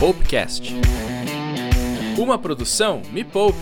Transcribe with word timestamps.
Poupecast. 0.00 0.72
Uma 2.18 2.38
produção 2.38 3.02
Me 3.12 3.22
Poupe. 3.22 3.58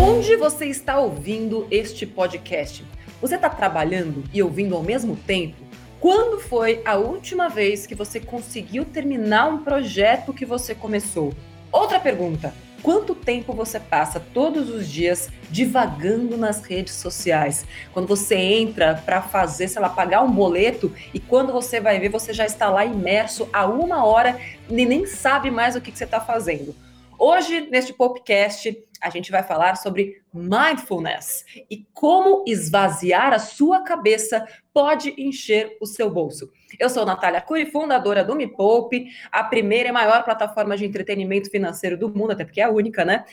Onde 0.00 0.36
você 0.36 0.66
está 0.66 1.00
ouvindo 1.00 1.66
este 1.68 2.06
podcast? 2.06 2.84
Você 3.20 3.34
está 3.34 3.50
trabalhando 3.50 4.22
e 4.32 4.40
ouvindo 4.40 4.76
ao 4.76 4.84
mesmo 4.84 5.16
tempo? 5.16 5.56
Quando 5.98 6.38
foi 6.38 6.80
a 6.84 6.94
última 6.94 7.48
vez 7.48 7.88
que 7.88 7.94
você 7.96 8.20
conseguiu 8.20 8.84
terminar 8.84 9.48
um 9.48 9.64
projeto 9.64 10.32
que 10.32 10.46
você 10.46 10.76
começou? 10.76 11.34
Outra 11.72 11.98
pergunta: 11.98 12.54
Quanto 12.84 13.14
tempo 13.14 13.54
você 13.54 13.80
passa 13.80 14.20
todos 14.20 14.68
os 14.68 14.86
dias 14.86 15.30
divagando 15.50 16.36
nas 16.36 16.62
redes 16.62 16.92
sociais? 16.92 17.64
Quando 17.94 18.06
você 18.06 18.34
entra 18.34 19.02
para 19.06 19.22
fazer, 19.22 19.68
sei 19.68 19.80
lá, 19.80 19.88
pagar 19.88 20.20
um 20.20 20.30
boleto 20.30 20.94
e 21.14 21.18
quando 21.18 21.50
você 21.50 21.80
vai 21.80 21.98
ver, 21.98 22.10
você 22.10 22.34
já 22.34 22.44
está 22.44 22.68
lá 22.68 22.84
imerso 22.84 23.48
há 23.54 23.64
uma 23.64 24.04
hora 24.04 24.38
e 24.68 24.84
nem 24.84 25.06
sabe 25.06 25.50
mais 25.50 25.74
o 25.74 25.80
que, 25.80 25.90
que 25.90 25.96
você 25.96 26.04
está 26.04 26.20
fazendo. 26.20 26.76
Hoje, 27.18 27.62
neste 27.70 27.94
podcast, 27.94 28.76
a 29.00 29.08
gente 29.08 29.30
vai 29.30 29.42
falar 29.42 29.76
sobre 29.76 30.20
mindfulness 30.30 31.46
e 31.70 31.86
como 31.94 32.44
esvaziar 32.46 33.32
a 33.32 33.38
sua 33.38 33.82
cabeça 33.82 34.46
pode 34.74 35.14
encher 35.16 35.78
o 35.80 35.86
seu 35.86 36.10
bolso. 36.10 36.50
Eu 36.78 36.88
sou 36.88 37.04
Natália 37.04 37.40
Cury, 37.40 37.66
fundadora 37.66 38.24
do 38.24 38.34
Me 38.34 38.46
Poupe, 38.46 39.08
a 39.30 39.44
primeira 39.44 39.88
e 39.88 39.92
maior 39.92 40.24
plataforma 40.24 40.76
de 40.76 40.84
entretenimento 40.84 41.50
financeiro 41.50 41.96
do 41.96 42.08
mundo, 42.08 42.32
até 42.32 42.44
porque 42.44 42.60
é 42.60 42.64
a 42.64 42.70
única, 42.70 43.04
né? 43.04 43.24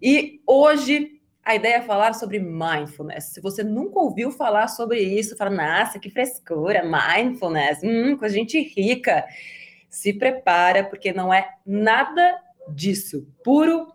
E 0.00 0.40
hoje 0.46 1.18
a 1.44 1.54
ideia 1.54 1.76
é 1.76 1.82
falar 1.82 2.12
sobre 2.12 2.38
mindfulness. 2.38 3.32
Se 3.32 3.40
você 3.40 3.64
nunca 3.64 3.98
ouviu 3.98 4.30
falar 4.30 4.68
sobre 4.68 5.00
isso, 5.00 5.36
fala, 5.36 5.50
nossa, 5.50 5.98
que 5.98 6.10
frescura, 6.10 6.82
mindfulness, 6.84 7.80
hum, 7.82 8.16
com 8.16 8.28
gente 8.28 8.60
rica. 8.60 9.24
Se 9.88 10.12
prepara, 10.12 10.84
porque 10.84 11.12
não 11.12 11.32
é 11.32 11.48
nada 11.64 12.38
disso. 12.68 13.26
Puro 13.42 13.88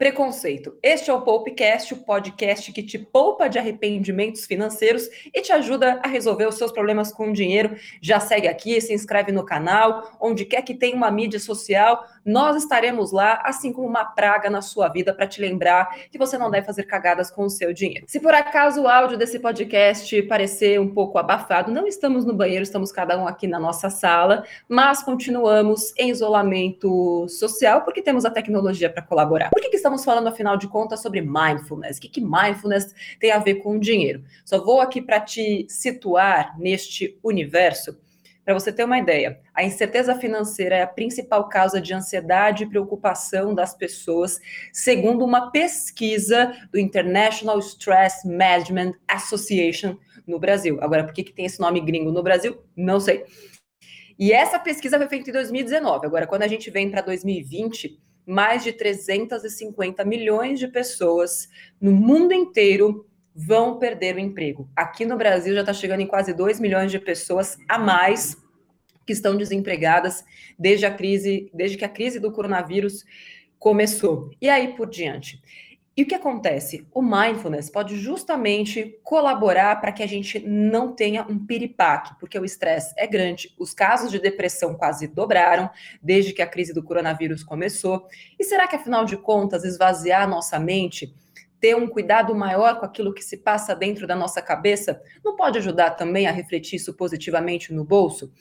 preconceito. 0.00 0.78
Este 0.82 1.10
é 1.10 1.12
o 1.12 1.20
Poupecast, 1.20 1.92
o 1.92 1.98
podcast 1.98 2.72
que 2.72 2.82
te 2.82 2.98
poupa 2.98 3.50
de 3.50 3.58
arrependimentos 3.58 4.46
financeiros 4.46 5.06
e 5.26 5.42
te 5.42 5.52
ajuda 5.52 6.00
a 6.02 6.08
resolver 6.08 6.46
os 6.46 6.54
seus 6.54 6.72
problemas 6.72 7.12
com 7.12 7.30
dinheiro. 7.30 7.76
Já 8.00 8.18
segue 8.18 8.48
aqui, 8.48 8.80
se 8.80 8.94
inscreve 8.94 9.30
no 9.30 9.44
canal, 9.44 10.10
onde 10.18 10.46
quer 10.46 10.62
que 10.62 10.72
tenha 10.72 10.96
uma 10.96 11.10
mídia 11.10 11.38
social, 11.38 12.02
nós 12.24 12.56
estaremos 12.56 13.12
lá, 13.12 13.42
assim 13.44 13.74
como 13.74 13.86
uma 13.86 14.06
praga 14.06 14.48
na 14.48 14.62
sua 14.62 14.88
vida, 14.88 15.12
para 15.12 15.26
te 15.26 15.38
lembrar 15.38 15.94
que 16.10 16.16
você 16.16 16.38
não 16.38 16.50
deve 16.50 16.64
fazer 16.64 16.84
cagadas 16.84 17.30
com 17.30 17.44
o 17.44 17.50
seu 17.50 17.70
dinheiro. 17.74 18.06
Se 18.08 18.20
por 18.20 18.32
acaso 18.32 18.80
o 18.80 18.88
áudio 18.88 19.18
desse 19.18 19.38
podcast 19.38 20.22
parecer 20.22 20.80
um 20.80 20.88
pouco 20.88 21.18
abafado, 21.18 21.70
não 21.70 21.86
estamos 21.86 22.24
no 22.24 22.32
banheiro, 22.32 22.62
estamos 22.62 22.90
cada 22.90 23.18
um 23.18 23.28
aqui 23.28 23.46
na 23.46 23.60
nossa 23.60 23.90
sala, 23.90 24.44
mas 24.66 25.02
continuamos 25.02 25.92
em 25.98 26.08
isolamento 26.08 27.28
social 27.28 27.82
porque 27.82 28.00
temos 28.00 28.24
a 28.24 28.30
tecnologia 28.30 28.88
para 28.88 29.02
colaborar. 29.02 29.50
Por 29.50 29.60
que, 29.60 29.68
que 29.68 29.76
estamos 29.76 29.89
estamos 29.90 30.04
falando, 30.04 30.28
afinal 30.28 30.56
de 30.56 30.68
contas, 30.68 31.02
sobre 31.02 31.20
mindfulness. 31.20 31.98
O 31.98 32.00
que, 32.00 32.08
que 32.08 32.20
mindfulness 32.20 32.94
tem 33.18 33.32
a 33.32 33.38
ver 33.38 33.56
com 33.56 33.78
dinheiro? 33.78 34.22
Só 34.44 34.62
vou 34.62 34.80
aqui 34.80 35.02
para 35.02 35.20
te 35.20 35.66
situar 35.68 36.58
neste 36.58 37.18
universo. 37.22 37.98
Para 38.44 38.54
você 38.54 38.72
ter 38.72 38.84
uma 38.84 38.98
ideia, 38.98 39.38
a 39.54 39.62
incerteza 39.62 40.14
financeira 40.14 40.76
é 40.76 40.82
a 40.82 40.86
principal 40.86 41.48
causa 41.48 41.80
de 41.80 41.92
ansiedade 41.92 42.64
e 42.64 42.68
preocupação 42.68 43.54
das 43.54 43.74
pessoas, 43.74 44.40
segundo 44.72 45.24
uma 45.24 45.50
pesquisa 45.50 46.52
do 46.72 46.78
International 46.78 47.58
Stress 47.58 48.26
Management 48.26 48.94
Association 49.06 49.96
no 50.26 50.38
Brasil. 50.38 50.78
Agora, 50.80 51.04
por 51.04 51.12
que, 51.12 51.24
que 51.24 51.32
tem 51.32 51.44
esse 51.44 51.60
nome 51.60 51.80
gringo 51.80 52.10
no 52.10 52.22
Brasil? 52.22 52.58
Não 52.76 52.98
sei. 52.98 53.24
E 54.18 54.32
essa 54.32 54.58
pesquisa 54.58 54.98
foi 54.98 55.08
feita 55.08 55.30
em 55.30 55.32
2019. 55.32 56.06
Agora, 56.06 56.26
quando 56.26 56.42
a 56.42 56.48
gente 56.48 56.70
vem 56.70 56.90
para 56.90 57.00
2020, 57.02 57.98
mais 58.26 58.62
de 58.62 58.72
350 58.72 60.04
milhões 60.04 60.58
de 60.58 60.68
pessoas 60.68 61.48
no 61.80 61.92
mundo 61.92 62.32
inteiro 62.32 63.06
vão 63.34 63.78
perder 63.78 64.16
o 64.16 64.18
emprego. 64.18 64.68
Aqui 64.76 65.04
no 65.04 65.16
Brasil 65.16 65.54
já 65.54 65.60
está 65.60 65.72
chegando 65.72 66.00
em 66.00 66.06
quase 66.06 66.34
2 66.34 66.60
milhões 66.60 66.90
de 66.90 66.98
pessoas 66.98 67.56
a 67.68 67.78
mais 67.78 68.36
que 69.06 69.12
estão 69.12 69.36
desempregadas 69.36 70.24
desde 70.58 70.86
a 70.86 70.94
crise, 70.94 71.50
desde 71.54 71.76
que 71.76 71.84
a 71.84 71.88
crise 71.88 72.20
do 72.20 72.32
coronavírus 72.32 73.04
começou. 73.58 74.30
E 74.40 74.48
aí 74.48 74.74
por 74.74 74.88
diante. 74.88 75.40
E 75.96 76.02
o 76.02 76.06
que 76.06 76.14
acontece? 76.14 76.86
O 76.94 77.02
mindfulness 77.02 77.68
pode 77.68 77.96
justamente 77.96 78.98
colaborar 79.02 79.80
para 79.80 79.92
que 79.92 80.02
a 80.02 80.06
gente 80.06 80.38
não 80.38 80.94
tenha 80.94 81.26
um 81.28 81.44
piripaque, 81.44 82.14
porque 82.18 82.38
o 82.38 82.44
estresse 82.44 82.94
é 82.96 83.06
grande, 83.06 83.52
os 83.58 83.74
casos 83.74 84.10
de 84.10 84.20
depressão 84.20 84.74
quase 84.74 85.08
dobraram 85.08 85.68
desde 86.00 86.32
que 86.32 86.42
a 86.42 86.46
crise 86.46 86.72
do 86.72 86.82
coronavírus 86.82 87.42
começou. 87.42 88.06
E 88.38 88.44
será 88.44 88.68
que, 88.68 88.76
afinal 88.76 89.04
de 89.04 89.16
contas, 89.16 89.64
esvaziar 89.64 90.28
nossa 90.28 90.58
mente, 90.60 91.12
ter 91.60 91.76
um 91.76 91.88
cuidado 91.88 92.34
maior 92.34 92.78
com 92.78 92.86
aquilo 92.86 93.12
que 93.12 93.22
se 93.22 93.36
passa 93.36 93.74
dentro 93.74 94.06
da 94.06 94.16
nossa 94.16 94.40
cabeça, 94.40 95.02
não 95.24 95.36
pode 95.36 95.58
ajudar 95.58 95.90
também 95.90 96.26
a 96.26 96.32
refletir 96.32 96.76
isso 96.76 96.94
positivamente 96.94 97.74
no 97.74 97.84
bolso? 97.84 98.32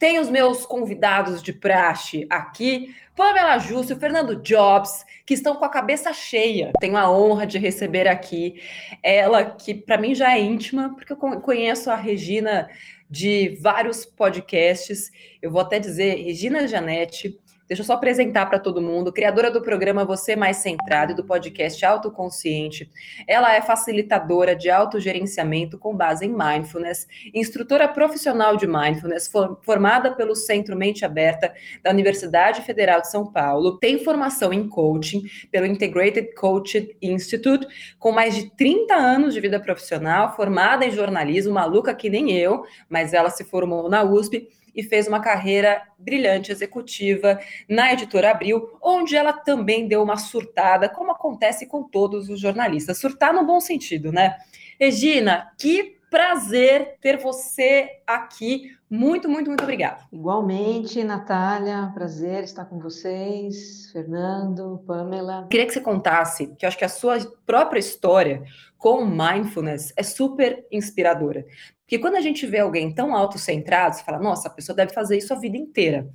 Tem 0.00 0.18
os 0.18 0.30
meus 0.30 0.64
convidados 0.64 1.42
de 1.42 1.52
praxe 1.52 2.26
aqui, 2.30 2.96
Pamela 3.14 3.58
Justo 3.58 3.92
e 3.92 3.96
Fernando 3.96 4.34
Jobs, 4.36 5.04
que 5.26 5.34
estão 5.34 5.54
com 5.56 5.64
a 5.66 5.68
cabeça 5.68 6.10
cheia. 6.14 6.72
Tenho 6.80 6.96
a 6.96 7.12
honra 7.12 7.46
de 7.46 7.58
receber 7.58 8.08
aqui 8.08 8.62
ela, 9.02 9.44
que 9.44 9.74
para 9.74 9.98
mim 9.98 10.14
já 10.14 10.32
é 10.34 10.40
íntima, 10.40 10.94
porque 10.94 11.12
eu 11.12 11.18
conheço 11.18 11.90
a 11.90 11.96
Regina 11.96 12.70
de 13.10 13.58
vários 13.60 14.06
podcasts. 14.06 15.10
Eu 15.42 15.50
vou 15.50 15.60
até 15.60 15.78
dizer, 15.78 16.14
Regina 16.14 16.66
Janete, 16.66 17.38
Deixa 17.70 17.82
eu 17.82 17.86
só 17.86 17.92
apresentar 17.92 18.46
para 18.46 18.58
todo 18.58 18.82
mundo, 18.82 19.12
criadora 19.12 19.48
do 19.48 19.62
programa 19.62 20.04
Você 20.04 20.34
Mais 20.34 20.56
Centrado 20.56 21.12
e 21.12 21.14
do 21.14 21.22
podcast 21.22 21.86
Autoconsciente. 21.86 22.90
Ela 23.28 23.54
é 23.54 23.62
facilitadora 23.62 24.56
de 24.56 24.68
autogerenciamento 24.68 25.78
com 25.78 25.94
base 25.94 26.26
em 26.26 26.36
mindfulness, 26.36 27.06
instrutora 27.32 27.86
profissional 27.86 28.56
de 28.56 28.66
mindfulness, 28.66 29.30
formada 29.62 30.10
pelo 30.16 30.34
Centro 30.34 30.74
Mente 30.74 31.04
Aberta 31.04 31.54
da 31.80 31.92
Universidade 31.92 32.62
Federal 32.62 33.02
de 33.02 33.08
São 33.08 33.24
Paulo, 33.24 33.78
tem 33.78 34.02
formação 34.02 34.52
em 34.52 34.68
coaching 34.68 35.22
pelo 35.52 35.64
Integrated 35.64 36.34
Coaching 36.34 36.88
Institute, 37.00 37.68
com 38.00 38.10
mais 38.10 38.34
de 38.34 38.50
30 38.56 38.96
anos 38.96 39.32
de 39.32 39.40
vida 39.40 39.60
profissional, 39.60 40.34
formada 40.34 40.84
em 40.84 40.90
jornalismo, 40.90 41.54
maluca 41.54 41.94
que 41.94 42.10
nem 42.10 42.32
eu, 42.32 42.64
mas 42.88 43.14
ela 43.14 43.30
se 43.30 43.44
formou 43.44 43.88
na 43.88 44.02
USP 44.02 44.48
e 44.74 44.82
fez 44.82 45.06
uma 45.06 45.20
carreira 45.20 45.82
brilhante 45.98 46.52
executiva 46.52 47.40
na 47.68 47.92
editora 47.92 48.30
Abril, 48.30 48.78
onde 48.82 49.16
ela 49.16 49.32
também 49.32 49.86
deu 49.86 50.02
uma 50.02 50.16
surtada, 50.16 50.88
como 50.88 51.12
acontece 51.12 51.66
com 51.66 51.82
todos 51.82 52.28
os 52.28 52.40
jornalistas. 52.40 52.98
Surtar 52.98 53.32
no 53.32 53.44
bom 53.44 53.60
sentido, 53.60 54.12
né? 54.12 54.36
Regina, 54.78 55.52
que 55.58 55.98
prazer 56.10 56.96
ter 57.00 57.18
você 57.18 57.88
aqui. 58.06 58.76
Muito, 58.90 59.28
muito, 59.28 59.46
muito 59.46 59.62
obrigada. 59.62 60.00
Igualmente, 60.12 61.04
Natália, 61.04 61.92
prazer 61.94 62.42
estar 62.42 62.64
com 62.64 62.80
vocês, 62.80 63.88
Fernando, 63.92 64.82
Pamela. 64.84 65.46
Queria 65.48 65.64
que 65.64 65.72
você 65.72 65.80
contasse, 65.80 66.48
que 66.58 66.66
eu 66.66 66.68
acho 66.68 66.76
que 66.76 66.84
a 66.84 66.88
sua 66.88 67.16
própria 67.46 67.78
história 67.78 68.42
com 68.76 69.06
mindfulness 69.06 69.92
é 69.96 70.02
super 70.02 70.66
inspiradora. 70.72 71.46
Porque 71.82 72.00
quando 72.00 72.16
a 72.16 72.20
gente 72.20 72.44
vê 72.46 72.58
alguém 72.58 72.92
tão 72.92 73.14
autocentrado, 73.14 73.94
você 73.94 74.02
fala, 74.02 74.18
nossa, 74.18 74.48
a 74.48 74.50
pessoa 74.50 74.74
deve 74.74 74.92
fazer 74.92 75.18
isso 75.18 75.32
a 75.32 75.38
vida 75.38 75.56
inteira. 75.56 76.08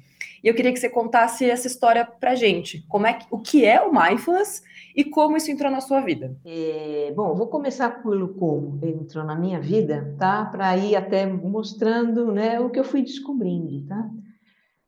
E 0.46 0.48
eu 0.48 0.54
queria 0.54 0.72
que 0.72 0.80
você 0.80 0.88
contasse 0.88 1.50
essa 1.50 1.66
história 1.66 2.06
pra 2.06 2.36
gente. 2.36 2.86
Como 2.88 3.08
é 3.08 3.14
que, 3.14 3.26
o 3.32 3.40
que 3.40 3.66
é 3.66 3.82
o 3.82 3.92
mindfulness 3.92 4.62
e 4.96 5.04
como 5.04 5.36
isso 5.36 5.50
entrou 5.50 5.72
na 5.72 5.82
sua 5.82 6.02
vida? 6.02 6.38
É, 6.46 7.12
bom, 7.16 7.34
vou 7.34 7.48
começar 7.48 8.04
pelo 8.04 8.36
como 8.36 8.78
ele 8.84 9.00
entrou 9.00 9.24
na 9.24 9.36
minha 9.36 9.60
vida, 9.60 10.16
tá? 10.20 10.46
Para 10.46 10.78
ir 10.78 10.96
até 10.96 11.26
mostrando, 11.26 12.32
né, 12.32 12.60
o 12.60 12.70
que 12.70 12.80
eu 12.80 12.84
fui 12.84 13.02
descobrindo, 13.02 13.88
tá? 13.88 14.08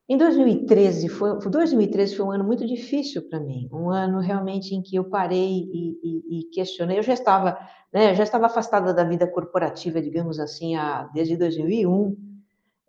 Em 0.08 0.16
2013 0.16 1.10
foi, 1.10 1.40
2013 1.40 2.16
foi 2.16 2.26
um 2.28 2.32
ano 2.32 2.44
muito 2.44 2.66
difícil 2.66 3.28
para 3.28 3.40
mim, 3.40 3.68
um 3.74 3.90
ano 3.90 4.20
realmente 4.20 4.76
em 4.76 4.82
que 4.84 4.96
eu 4.96 5.06
parei 5.06 5.68
e, 5.74 5.98
e, 6.04 6.40
e 6.40 6.44
questionei. 6.52 7.00
Eu 7.00 7.04
já 7.04 7.14
estava, 7.14 7.58
né, 7.92 8.14
já 8.14 8.22
estava 8.22 8.46
afastada 8.46 8.94
da 8.94 9.04
vida 9.04 9.26
corporativa, 9.26 10.00
digamos 10.00 10.40
assim, 10.40 10.76
há, 10.76 11.10
desde 11.16 11.36
2001. 11.36 12.27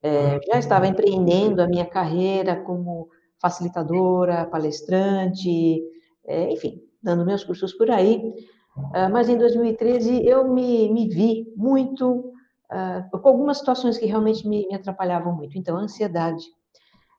É, 0.02 0.40
já 0.46 0.58
estava 0.58 0.86
empreendendo 0.86 1.60
a 1.60 1.66
minha 1.66 1.84
carreira 1.84 2.56
como 2.56 3.08
facilitadora, 3.40 4.46
palestrante, 4.46 5.82
é, 6.26 6.52
enfim, 6.52 6.80
dando 7.02 7.24
meus 7.24 7.44
cursos 7.44 7.72
por 7.72 7.90
aí. 7.90 8.32
Uh, 8.76 9.10
mas 9.10 9.28
em 9.28 9.36
2013 9.36 10.24
eu 10.24 10.48
me, 10.48 10.88
me 10.92 11.08
vi 11.08 11.52
muito 11.56 12.32
uh, 12.70 13.20
com 13.20 13.28
algumas 13.28 13.58
situações 13.58 13.98
que 13.98 14.06
realmente 14.06 14.46
me, 14.46 14.68
me 14.68 14.74
atrapalhavam 14.74 15.34
muito. 15.34 15.58
Então, 15.58 15.76
ansiedade, 15.76 16.44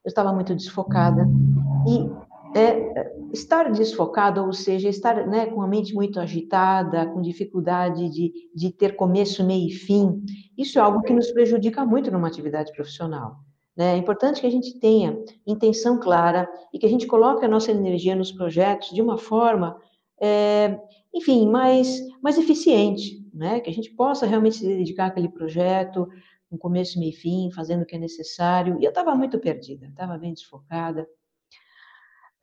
eu 0.06 0.10
estava 0.10 0.32
muito 0.32 0.56
desfocada. 0.56 1.28
E 1.88 2.29
é, 2.56 3.13
estar 3.31 3.72
desfocado, 3.72 4.44
ou 4.44 4.54
seja, 4.54 4.90
estar 4.90 5.28
né, 5.28 5.48
com 5.48 5.62
a 5.62 5.68
mente 5.68 5.94
muito 5.94 6.19
agitada, 6.19 7.06
com 7.07 7.22
dificuldade 7.22 8.10
de, 8.10 8.34
de 8.56 8.72
ter 8.72 8.96
começo, 8.96 9.44
meio 9.44 9.68
e 9.68 9.72
fim, 9.72 10.24
isso 10.57 10.80
é 10.80 10.81
algo 10.81 11.01
que 11.01 11.13
nos 11.13 11.31
prejudica 11.31 11.86
muito 11.86 12.12
numa 12.12 12.28
atividade 12.28 12.72
profissional. 12.74 13.38
Né? 13.78 13.94
É 13.94 13.98
importante 13.98 14.42
que 14.42 14.48
a 14.48 14.51
gente 14.51 14.80
tenha 14.80 15.18
intenção 15.46 16.00
clara 16.00 16.50
e 16.74 16.80
que 16.80 16.86
a 16.86 16.90
gente 16.90 17.07
coloque 17.07 17.46
a 17.46 17.50
nossa 17.50 17.72
energia 17.72 18.16
nos 18.16 18.31
projetos 18.31 18.90
de 18.90 19.01
uma 19.01 19.18
forma, 19.18 19.80
é, 20.19 20.80
enfim, 21.13 21.48
mais, 21.48 22.01
mais 22.22 22.38
eficiente, 22.38 23.25
né? 23.34 23.60
que 23.60 23.69
a 23.69 23.74
gente 23.74 23.92
possa 23.92 24.25
realmente 24.25 24.57
se 24.57 24.68
dedicar 24.68 25.06
àquele 25.06 25.30
projeto, 25.30 26.07
com 26.50 26.57
começo, 26.57 27.00
meio 27.00 27.12
e 27.12 27.16
fim, 27.16 27.51
fazendo 27.51 27.84
o 27.84 27.86
que 27.86 27.96
é 27.96 28.00
necessário. 28.00 28.78
E 28.80 28.84
eu 28.84 28.90
estava 28.90 29.13
muito 29.13 29.38
perdida, 29.40 29.86
estava 29.86 30.18
bem 30.18 30.34
desfocada. 30.34 31.07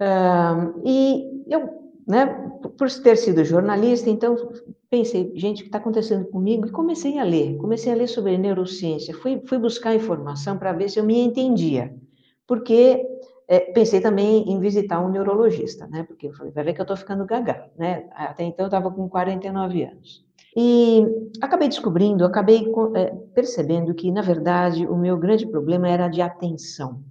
Uh, 0.01 0.81
e 0.85 1.45
eu, 1.49 1.71
né, 2.07 2.27
por 2.77 2.91
ter 3.03 3.17
sido 3.17 3.45
jornalista, 3.45 4.11
então 4.11 4.37
pensei, 4.91 5.33
gente, 5.35 5.61
o 5.61 5.63
que 5.63 5.69
está 5.69 5.79
acontecendo 5.79 6.27
comigo? 6.27 6.67
E 6.67 6.71
comecei 6.71 7.19
a 7.19 7.25
ler, 7.25 7.57
comecei 7.57 7.93
a 7.93 7.97
ler 7.97 8.07
sobre 8.07 8.37
neurociência, 8.37 9.15
fui, 9.15 9.43
fui 9.47 9.59
buscar 9.59 9.95
informação 9.95 10.59
para 10.59 10.73
ver 10.73 10.91
se 10.91 10.99
eu 10.99 11.05
me 11.05 11.19
entendia, 11.19 11.95
porque 12.47 13.05
é, 13.49 13.61
pensei 13.61 14.01
também 14.01 14.51
em 14.51 14.61
visitar 14.61 15.01
um 15.01 15.09
neurologista, 15.09 15.87
né, 15.87 16.03
porque 16.03 16.31
falei, 16.33 16.53
vai 16.53 16.65
ver 16.65 16.75
que 16.75 16.81
eu 16.81 16.85
estou 16.85 16.97
ficando 16.97 17.25
gaga, 17.25 17.71
né, 17.77 18.07
até 18.13 18.45
então 18.45 18.65
eu 18.65 18.69
estava 18.69 18.91
com 18.91 19.09
49 19.09 19.83
anos. 19.85 20.25
E 20.55 21.05
acabei 21.41 21.69
descobrindo, 21.69 22.25
acabei 22.25 22.67
é, 22.95 23.07
percebendo 23.35 23.93
que, 23.95 24.11
na 24.11 24.23
verdade, 24.23 24.87
o 24.87 24.97
meu 24.97 25.19
grande 25.19 25.47
problema 25.47 25.87
era 25.87 26.09
de 26.09 26.23
atenção 26.23 27.03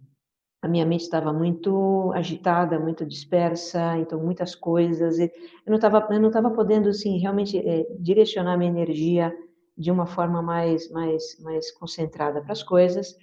a 0.66 0.68
minha 0.68 0.86
mente 0.86 1.02
estava 1.02 1.32
muito 1.32 2.12
agitada, 2.16 2.80
muito 2.80 3.06
dispersa, 3.06 3.98
então 4.00 4.20
muitas 4.20 4.56
coisas. 4.56 5.20
eu 5.20 5.30
não 5.68 5.76
estava, 5.76 6.08
eu 6.10 6.20
não 6.20 6.30
estava 6.30 6.50
podendo 6.50 6.90
assim 6.90 7.20
realmente 7.20 7.56
é, 7.60 7.86
direcionar 8.00 8.58
minha 8.58 8.72
energia 8.72 9.32
de 9.78 9.92
uma 9.92 10.08
forma 10.08 10.42
mais, 10.42 10.90
mais, 10.90 11.40
mais 11.40 11.72
concentrada 11.72 12.42
para 12.42 12.52
as 12.52 12.64
coisas. 12.64 13.16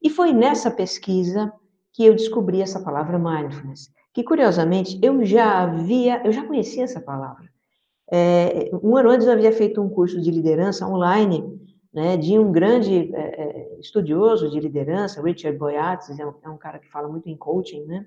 E 0.00 0.08
foi 0.08 0.32
nessa 0.32 0.70
pesquisa 0.70 1.52
que 1.92 2.06
eu 2.06 2.14
descobri 2.14 2.62
essa 2.62 2.80
palavra 2.80 3.18
mindfulness, 3.18 3.90
que 4.12 4.22
curiosamente 4.22 4.96
eu 5.02 5.24
já 5.24 5.62
havia, 5.62 6.24
eu 6.24 6.30
já 6.30 6.46
conhecia 6.46 6.84
essa 6.84 7.00
palavra. 7.00 7.50
É, 8.12 8.70
um 8.84 8.96
ano 8.96 9.10
antes 9.10 9.26
eu 9.26 9.32
havia 9.32 9.50
feito 9.50 9.82
um 9.82 9.88
curso 9.88 10.20
de 10.20 10.30
liderança 10.30 10.86
online 10.86 11.60
né, 11.94 12.16
de 12.16 12.36
um 12.36 12.50
grande 12.50 13.14
é, 13.14 13.78
estudioso 13.78 14.50
de 14.50 14.58
liderança, 14.58 15.22
Richard 15.22 15.56
Boyatzis, 15.56 16.18
é 16.18 16.26
um, 16.26 16.34
é 16.42 16.48
um, 16.48 16.58
cara 16.58 16.80
que 16.80 16.90
fala 16.90 17.06
muito 17.06 17.28
em 17.28 17.36
coaching, 17.36 17.84
né? 17.84 18.04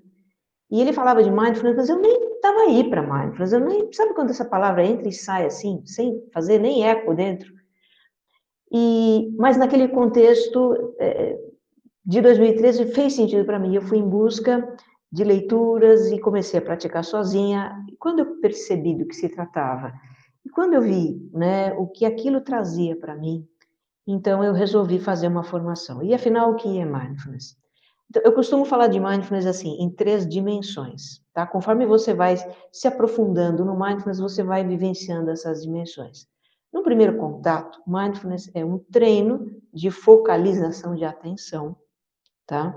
E 0.70 0.82
ele 0.82 0.92
falava 0.92 1.24
de 1.24 1.32
mindfulness, 1.32 1.88
eu 1.88 2.02
nem 2.02 2.36
estava 2.36 2.60
aí 2.64 2.90
para 2.90 3.02
mindfulness, 3.02 3.54
eu 3.54 3.62
nem, 3.62 3.94
sabe 3.94 4.14
quando 4.14 4.32
essa 4.32 4.44
palavra 4.44 4.86
entra 4.86 5.08
e 5.08 5.14
sai 5.14 5.46
assim, 5.46 5.82
sem 5.86 6.22
fazer 6.34 6.60
nem 6.60 6.86
eco 6.86 7.16
dentro? 7.16 7.54
E, 8.70 9.34
mas 9.38 9.56
naquele 9.56 9.88
contexto 9.88 10.94
é, 11.00 11.40
de 12.06 12.22
2013 12.22 12.88
fez 12.88 13.14
sentido 13.14 13.46
para 13.46 13.58
mim, 13.58 13.74
eu 13.74 13.82
fui 13.82 14.00
em 14.00 14.10
busca 14.10 14.76
de 15.10 15.24
leituras 15.24 16.12
e 16.12 16.20
comecei 16.20 16.60
a 16.60 16.64
praticar 16.64 17.06
sozinha, 17.06 17.74
e 17.90 17.96
quando 17.96 18.20
eu 18.20 18.42
percebi 18.42 18.94
do 18.94 19.08
que 19.08 19.16
se 19.16 19.30
tratava, 19.30 19.94
e 20.46 20.50
quando 20.50 20.74
eu 20.74 20.82
vi 20.82 21.30
né, 21.32 21.72
o 21.76 21.88
que 21.88 22.06
aquilo 22.06 22.42
trazia 22.42 22.94
para 22.98 23.16
mim, 23.16 23.48
então 24.08 24.42
eu 24.42 24.54
resolvi 24.54 25.00
fazer 25.00 25.28
uma 25.28 25.44
formação. 25.44 26.02
E 26.02 26.14
afinal, 26.14 26.52
o 26.52 26.56
que 26.56 26.80
é 26.80 26.86
mindfulness? 26.86 27.58
Então, 28.10 28.22
eu 28.24 28.32
costumo 28.32 28.64
falar 28.64 28.88
de 28.88 29.00
mindfulness 29.00 29.46
assim, 29.46 29.76
em 29.82 29.90
três 29.90 30.26
dimensões, 30.26 31.22
tá? 31.34 31.46
Conforme 31.46 31.86
você 31.86 32.14
vai 32.14 32.38
se 32.72 32.88
aprofundando 32.88 33.66
no 33.66 33.78
mindfulness, 33.78 34.20
você 34.20 34.42
vai 34.42 34.66
vivenciando 34.66 35.30
essas 35.30 35.64
dimensões. 35.64 36.26
No 36.72 36.84
primeiro 36.84 37.18
contato, 37.18 37.82
mindfulness 37.86 38.50
é 38.54 38.64
um 38.64 38.78
treino 38.78 39.52
de 39.74 39.92
focalização 39.92 40.96
de 40.96 41.04
atenção, 41.04 41.76
tá? 42.46 42.74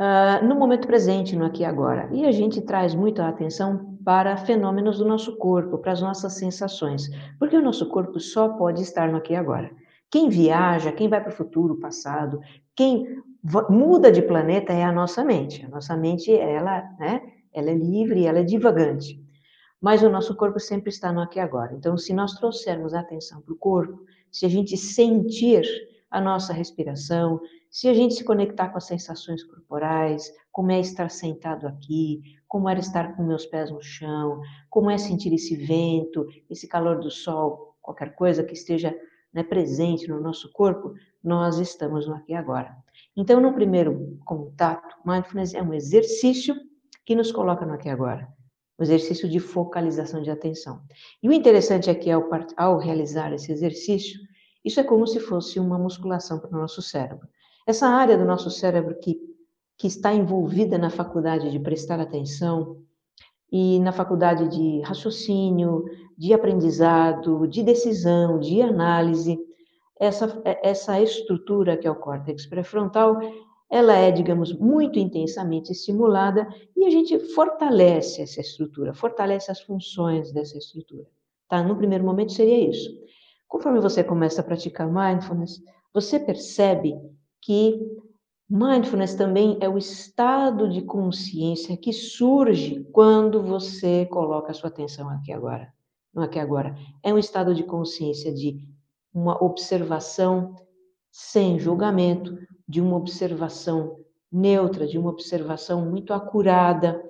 Uh, 0.00 0.44
no 0.44 0.56
momento 0.56 0.88
presente, 0.88 1.36
no 1.36 1.44
aqui 1.44 1.62
e 1.62 1.64
agora. 1.64 2.08
E 2.12 2.24
a 2.24 2.32
gente 2.32 2.60
traz 2.60 2.96
muito 2.96 3.22
a 3.22 3.28
atenção 3.28 3.93
para 4.04 4.36
fenômenos 4.36 4.98
do 4.98 5.04
nosso 5.04 5.36
corpo, 5.36 5.78
para 5.78 5.92
as 5.92 6.02
nossas 6.02 6.34
sensações, 6.34 7.08
porque 7.38 7.56
o 7.56 7.62
nosso 7.62 7.88
corpo 7.88 8.20
só 8.20 8.50
pode 8.50 8.82
estar 8.82 9.10
no 9.10 9.16
aqui 9.16 9.32
e 9.32 9.36
agora. 9.36 9.70
Quem 10.10 10.28
viaja, 10.28 10.92
quem 10.92 11.08
vai 11.08 11.20
para 11.20 11.32
o 11.32 11.36
futuro, 11.36 11.80
passado, 11.80 12.38
quem 12.76 13.22
muda 13.68 14.12
de 14.12 14.22
planeta 14.22 14.72
é 14.72 14.84
a 14.84 14.92
nossa 14.92 15.24
mente. 15.24 15.64
A 15.64 15.68
nossa 15.68 15.96
mente, 15.96 16.32
ela, 16.32 16.82
né, 16.98 17.20
ela 17.52 17.70
é 17.70 17.74
livre, 17.74 18.26
ela 18.26 18.38
é 18.38 18.44
divagante. 18.44 19.20
Mas 19.80 20.02
o 20.02 20.08
nosso 20.08 20.36
corpo 20.36 20.60
sempre 20.60 20.90
está 20.90 21.12
no 21.12 21.20
aqui 21.20 21.38
e 21.38 21.42
agora. 21.42 21.74
Então, 21.74 21.96
se 21.96 22.14
nós 22.14 22.34
trouxermos 22.34 22.94
a 22.94 23.00
atenção 23.00 23.40
para 23.40 23.52
o 23.52 23.58
corpo, 23.58 24.04
se 24.30 24.46
a 24.46 24.48
gente 24.48 24.76
sentir 24.76 25.62
a 26.10 26.20
nossa 26.20 26.52
respiração, 26.52 27.40
se 27.74 27.88
a 27.88 27.92
gente 27.92 28.14
se 28.14 28.22
conectar 28.22 28.68
com 28.68 28.78
as 28.78 28.86
sensações 28.86 29.42
corporais, 29.42 30.32
como 30.52 30.70
é 30.70 30.78
estar 30.78 31.10
sentado 31.10 31.66
aqui, 31.66 32.22
como 32.46 32.68
é 32.68 32.78
estar 32.78 33.16
com 33.16 33.24
meus 33.24 33.46
pés 33.46 33.68
no 33.68 33.82
chão, 33.82 34.40
como 34.70 34.88
é 34.88 34.96
sentir 34.96 35.34
esse 35.34 35.56
vento, 35.56 36.24
esse 36.48 36.68
calor 36.68 37.00
do 37.00 37.10
sol, 37.10 37.74
qualquer 37.82 38.14
coisa 38.14 38.44
que 38.44 38.52
esteja 38.52 38.96
né, 39.32 39.42
presente 39.42 40.06
no 40.06 40.20
nosso 40.20 40.52
corpo, 40.52 40.94
nós 41.20 41.58
estamos 41.58 42.06
no 42.06 42.14
aqui 42.14 42.30
e 42.30 42.36
agora. 42.36 42.76
Então, 43.16 43.40
no 43.40 43.52
primeiro 43.52 44.20
contato, 44.24 44.94
mindfulness 45.04 45.52
é 45.52 45.60
um 45.60 45.74
exercício 45.74 46.54
que 47.04 47.16
nos 47.16 47.32
coloca 47.32 47.66
no 47.66 47.74
aqui 47.74 47.88
e 47.88 47.90
agora. 47.90 48.28
Um 48.78 48.84
exercício 48.84 49.28
de 49.28 49.40
focalização 49.40 50.22
de 50.22 50.30
atenção. 50.30 50.80
E 51.20 51.28
o 51.28 51.32
interessante 51.32 51.90
é 51.90 51.94
que 51.96 52.08
ao, 52.08 52.30
ao 52.56 52.78
realizar 52.78 53.32
esse 53.32 53.50
exercício, 53.50 54.20
isso 54.64 54.78
é 54.78 54.84
como 54.84 55.08
se 55.08 55.18
fosse 55.18 55.58
uma 55.58 55.76
musculação 55.76 56.38
para 56.38 56.56
o 56.56 56.60
nosso 56.60 56.80
cérebro. 56.80 57.28
Essa 57.66 57.88
área 57.88 58.16
do 58.16 58.24
nosso 58.24 58.50
cérebro 58.50 58.98
que, 59.00 59.18
que 59.76 59.86
está 59.86 60.12
envolvida 60.12 60.76
na 60.76 60.90
faculdade 60.90 61.50
de 61.50 61.58
prestar 61.58 62.00
atenção, 62.00 62.84
e 63.56 63.78
na 63.78 63.92
faculdade 63.92 64.48
de 64.48 64.80
raciocínio, 64.80 65.84
de 66.18 66.34
aprendizado, 66.34 67.46
de 67.46 67.62
decisão, 67.62 68.40
de 68.40 68.60
análise, 68.60 69.38
essa, 69.96 70.42
essa 70.60 71.00
estrutura 71.00 71.76
que 71.76 71.86
é 71.86 71.90
o 71.90 71.94
córtex 71.94 72.46
pré-frontal, 72.46 73.20
ela 73.70 73.94
é, 73.94 74.10
digamos, 74.10 74.52
muito 74.52 74.98
intensamente 74.98 75.70
estimulada 75.70 76.48
e 76.76 76.84
a 76.84 76.90
gente 76.90 77.16
fortalece 77.32 78.22
essa 78.22 78.40
estrutura, 78.40 78.92
fortalece 78.92 79.52
as 79.52 79.60
funções 79.60 80.32
dessa 80.32 80.58
estrutura. 80.58 81.06
Tá? 81.48 81.62
No 81.62 81.76
primeiro 81.76 82.02
momento 82.02 82.32
seria 82.32 82.68
isso. 82.68 82.90
Conforme 83.46 83.78
você 83.78 84.02
começa 84.02 84.40
a 84.40 84.44
praticar 84.44 84.90
mindfulness, 84.90 85.62
você 85.92 86.18
percebe 86.18 87.00
que 87.44 87.78
Mindfulness 88.48 89.14
também 89.14 89.58
é 89.60 89.68
o 89.68 89.78
estado 89.78 90.68
de 90.68 90.82
consciência 90.82 91.76
que 91.76 91.92
surge 91.92 92.84
quando 92.92 93.42
você 93.42 94.06
coloca 94.06 94.50
a 94.50 94.54
sua 94.54 94.68
atenção 94.68 95.08
aqui 95.08 95.32
agora. 95.32 95.72
No 96.12 96.22
aqui 96.22 96.38
agora. 96.38 96.76
É 97.02 97.12
um 97.12 97.18
estado 97.18 97.54
de 97.54 97.64
consciência 97.64 98.32
de 98.32 98.60
uma 99.12 99.42
observação 99.42 100.54
sem 101.10 101.58
julgamento, 101.58 102.38
de 102.68 102.80
uma 102.80 102.96
observação 102.96 103.98
neutra, 104.30 104.86
de 104.86 104.98
uma 104.98 105.10
observação 105.10 105.88
muito 105.90 106.12
acurada 106.12 107.02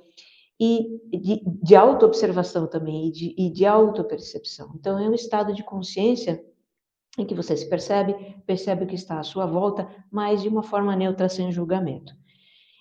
e 0.61 1.01
de, 1.11 1.43
de 1.45 1.75
auto-observação 1.75 2.67
também 2.67 3.09
e 3.09 3.11
de, 3.11 3.35
e 3.37 3.51
de 3.51 3.67
auto-percepção. 3.67 4.73
Então, 4.77 4.99
é 4.99 5.09
um 5.09 5.15
estado 5.15 5.53
de 5.53 5.65
consciência 5.65 6.45
em 7.19 7.25
que 7.25 7.35
você 7.35 7.57
se 7.57 7.69
percebe, 7.69 8.15
percebe 8.47 8.85
o 8.85 8.87
que 8.87 8.95
está 8.95 9.21
à 9.21 9.23
sua 9.23 9.47
volta, 9.47 9.89
mas 10.11 10.43
de 10.43 10.49
uma 10.49 10.63
forma 10.63 10.97
neutra, 10.97 11.29
sem 11.29 11.53
julgamento. 11.53 12.15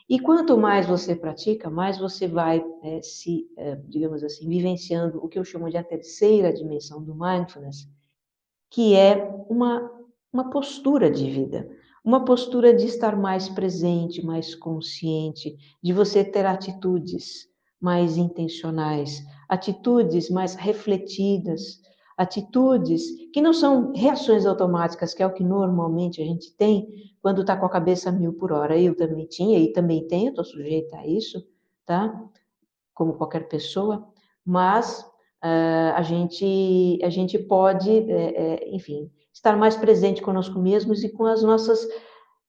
E 0.10 0.20
quanto 0.20 0.58
mais 0.58 0.86
você 0.86 1.16
pratica, 1.16 1.70
mais 1.70 1.98
você 1.98 2.28
vai 2.28 2.64
é, 2.84 3.02
se, 3.02 3.48
é, 3.58 3.76
digamos 3.88 4.24
assim, 4.24 4.48
vivenciando 4.48 5.24
o 5.24 5.30
que 5.30 5.40
eu 5.40 5.46
chamo 5.46 5.70
de 5.70 5.78
a 5.78 5.84
terceira 5.84 6.52
dimensão 6.52 7.04
do 7.04 7.16
mindfulness, 7.16 7.88
que 8.70 8.96
é 8.96 9.32
uma, 9.48 9.90
uma 10.32 10.50
postura 10.50 11.10
de 11.10 11.30
vida, 11.30 11.70
uma 12.04 12.26
postura 12.26 12.74
de 12.74 12.86
estar 12.86 13.16
mais 13.16 13.48
presente, 13.48 14.26
mais 14.26 14.54
consciente, 14.56 15.56
de 15.82 15.94
você 15.94 16.24
ter 16.24 16.46
atitudes 16.46 17.48
mais 17.80 18.18
intencionais, 18.18 19.24
atitudes 19.48 20.30
mais 20.30 20.56
refletidas, 20.56 21.82
atitudes 22.18 23.04
que 23.32 23.42
não 23.42 23.54
são 23.54 23.92
reações 23.94 24.46
automáticas, 24.46 25.14
que 25.14 25.24
é 25.24 25.28
o 25.28 25.34
que 25.34 25.44
normalmente 25.44 26.22
a 26.22 26.26
gente 26.26 26.56
tem 26.56 26.88
quando 27.22 27.42
está 27.42 27.56
com 27.56 27.66
a 27.66 27.70
cabeça 27.70 28.12
mil 28.12 28.34
por 28.34 28.52
hora. 28.52 28.78
Eu 28.78 28.96
também 28.96 29.26
tinha 29.28 29.60
e 29.60 29.72
também 29.74 30.08
tenho, 30.08 30.30
estou 30.30 30.44
sujeita 30.44 30.98
a 30.98 31.08
isso, 31.08 31.44
tá? 31.86 32.14
Como 32.94 33.14
qualquer 33.14 33.48
pessoa, 33.48 34.08
mas 34.46 35.02
uh, 35.44 35.96
a, 35.96 36.02
gente, 36.02 37.00
a 37.04 37.10
gente 37.10 37.40
pode, 37.40 37.90
é, 37.90 38.14
é, 38.36 38.76
enfim, 38.76 39.10
estar 39.34 39.58
mais 39.58 39.76
presente 39.76 40.22
conosco 40.22 40.60
mesmos 40.60 41.04
e 41.04 41.10
com 41.10 41.26
as 41.26 41.42
nossas 41.42 41.88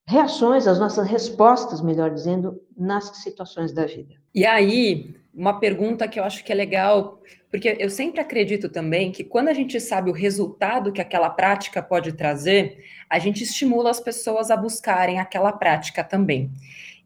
reações, 0.07 0.67
as 0.67 0.79
nossas 0.79 1.07
respostas, 1.07 1.81
melhor 1.81 2.11
dizendo, 2.11 2.61
nas 2.77 3.05
situações 3.23 3.73
da 3.73 3.87
vida. 3.87 4.15
E 4.35 4.45
aí, 4.45 5.15
uma 5.35 5.59
pergunta 5.59 6.07
que 6.07 6.19
eu 6.19 6.25
acho 6.25 6.45
que 6.45 6.53
é 6.53 6.55
legal, 6.55 7.21
porque 7.51 7.77
eu 7.79 7.91
sempre 7.91 8.21
acredito 8.21 8.69
também 8.69 9.11
que 9.11 9.25
quando 9.25 9.49
a 9.49 9.53
gente 9.53 9.81
sabe 9.81 10.11
o 10.11 10.15
resultado 10.15 10.93
que 10.93 11.01
aquela 11.01 11.29
prática 11.29 11.83
pode 11.83 12.13
trazer, 12.13 12.85
a 13.11 13.19
gente 13.19 13.43
estimula 13.43 13.91
as 13.91 14.01
pessoas 14.01 14.51
a 14.51 14.57
buscarem 14.57 15.19
aquela 15.19 15.53
prática 15.53 16.05
também. 16.05 16.51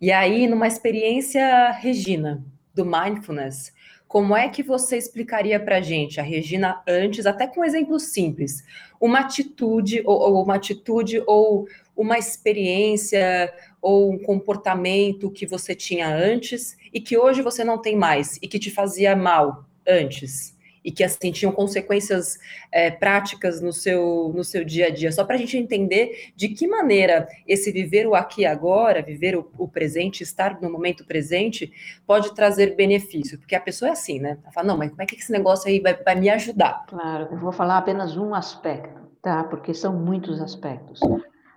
E 0.00 0.12
aí, 0.12 0.46
numa 0.46 0.66
experiência, 0.66 1.70
Regina, 1.72 2.44
do 2.74 2.84
mindfulness, 2.84 3.72
como 4.06 4.34
é 4.34 4.48
que 4.48 4.62
você 4.62 4.96
explicaria 4.96 5.60
para 5.60 5.76
a 5.76 5.80
gente, 5.80 6.18
a 6.18 6.22
Regina, 6.22 6.82
antes, 6.88 7.26
até 7.26 7.46
com 7.46 7.60
um 7.60 7.64
exemplo 7.64 7.98
simples, 8.00 8.64
uma 9.00 9.20
atitude 9.20 10.02
ou, 10.04 10.18
ou 10.18 10.42
uma 10.44 10.54
atitude 10.54 11.22
ou 11.26 11.68
uma 11.94 12.16
experiência 12.16 13.52
ou 13.82 14.12
um 14.12 14.18
comportamento 14.18 15.30
que 15.30 15.44
você 15.44 15.74
tinha 15.74 16.08
antes 16.08 16.76
e 16.98 17.00
que 17.00 17.16
hoje 17.16 17.42
você 17.42 17.62
não 17.62 17.78
tem 17.78 17.94
mais 17.94 18.40
e 18.42 18.48
que 18.48 18.58
te 18.58 18.72
fazia 18.72 19.14
mal 19.14 19.64
antes 19.86 20.58
e 20.84 20.90
que 20.90 21.04
assim 21.04 21.30
tinham 21.30 21.52
consequências 21.52 22.36
é, 22.72 22.90
práticas 22.90 23.60
no 23.60 23.72
seu 23.72 24.32
no 24.34 24.42
seu 24.42 24.64
dia 24.64 24.86
a 24.86 24.90
dia. 24.90 25.12
Só 25.12 25.24
para 25.24 25.36
a 25.36 25.38
gente 25.38 25.56
entender 25.56 26.32
de 26.34 26.48
que 26.48 26.66
maneira 26.66 27.28
esse 27.46 27.70
viver 27.70 28.08
o 28.08 28.16
aqui 28.16 28.40
e 28.40 28.46
agora 28.46 29.00
viver 29.00 29.36
o, 29.36 29.48
o, 29.56 29.68
presente 29.68 30.24
estar 30.24 30.60
no 30.60 30.68
momento 30.68 31.06
presente 31.06 31.72
pode 32.04 32.34
trazer 32.34 32.74
benefício. 32.74 33.38
Porque 33.38 33.54
a 33.54 33.60
pessoa 33.60 33.90
é 33.90 33.92
assim 33.92 34.18
né? 34.18 34.38
Ela 34.42 34.52
fala 34.52 34.66
não 34.66 34.76
mas 34.76 34.90
como 34.90 35.02
é 35.02 35.06
que 35.06 35.14
esse 35.14 35.30
negócio 35.30 35.68
aí 35.68 35.78
vai, 35.78 35.94
vai 35.94 36.16
me 36.16 36.28
ajudar? 36.30 36.84
Claro 36.88 37.28
eu 37.30 37.38
vou 37.38 37.52
falar 37.52 37.78
apenas 37.78 38.16
um 38.16 38.34
aspecto 38.34 38.98
tá? 39.22 39.44
Porque 39.44 39.72
são 39.72 39.92
muitos 39.92 40.40
aspectos. 40.40 40.98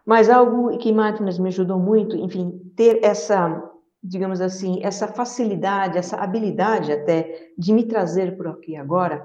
Mas 0.06 0.30
algo 0.30 0.78
que 0.78 0.92
mindfulness 0.92 1.40
me 1.40 1.50
ajudou 1.50 1.80
muito, 1.80 2.16
enfim, 2.16 2.60
ter 2.76 3.00
essa, 3.04 3.64
digamos 4.04 4.42
assim, 4.42 4.80
essa 4.84 5.08
facilidade, 5.08 5.98
essa 5.98 6.18
habilidade 6.18 6.92
até 6.92 7.52
de 7.58 7.72
me 7.72 7.86
trazer 7.86 8.36
por 8.36 8.48
aqui 8.48 8.76
agora, 8.76 9.24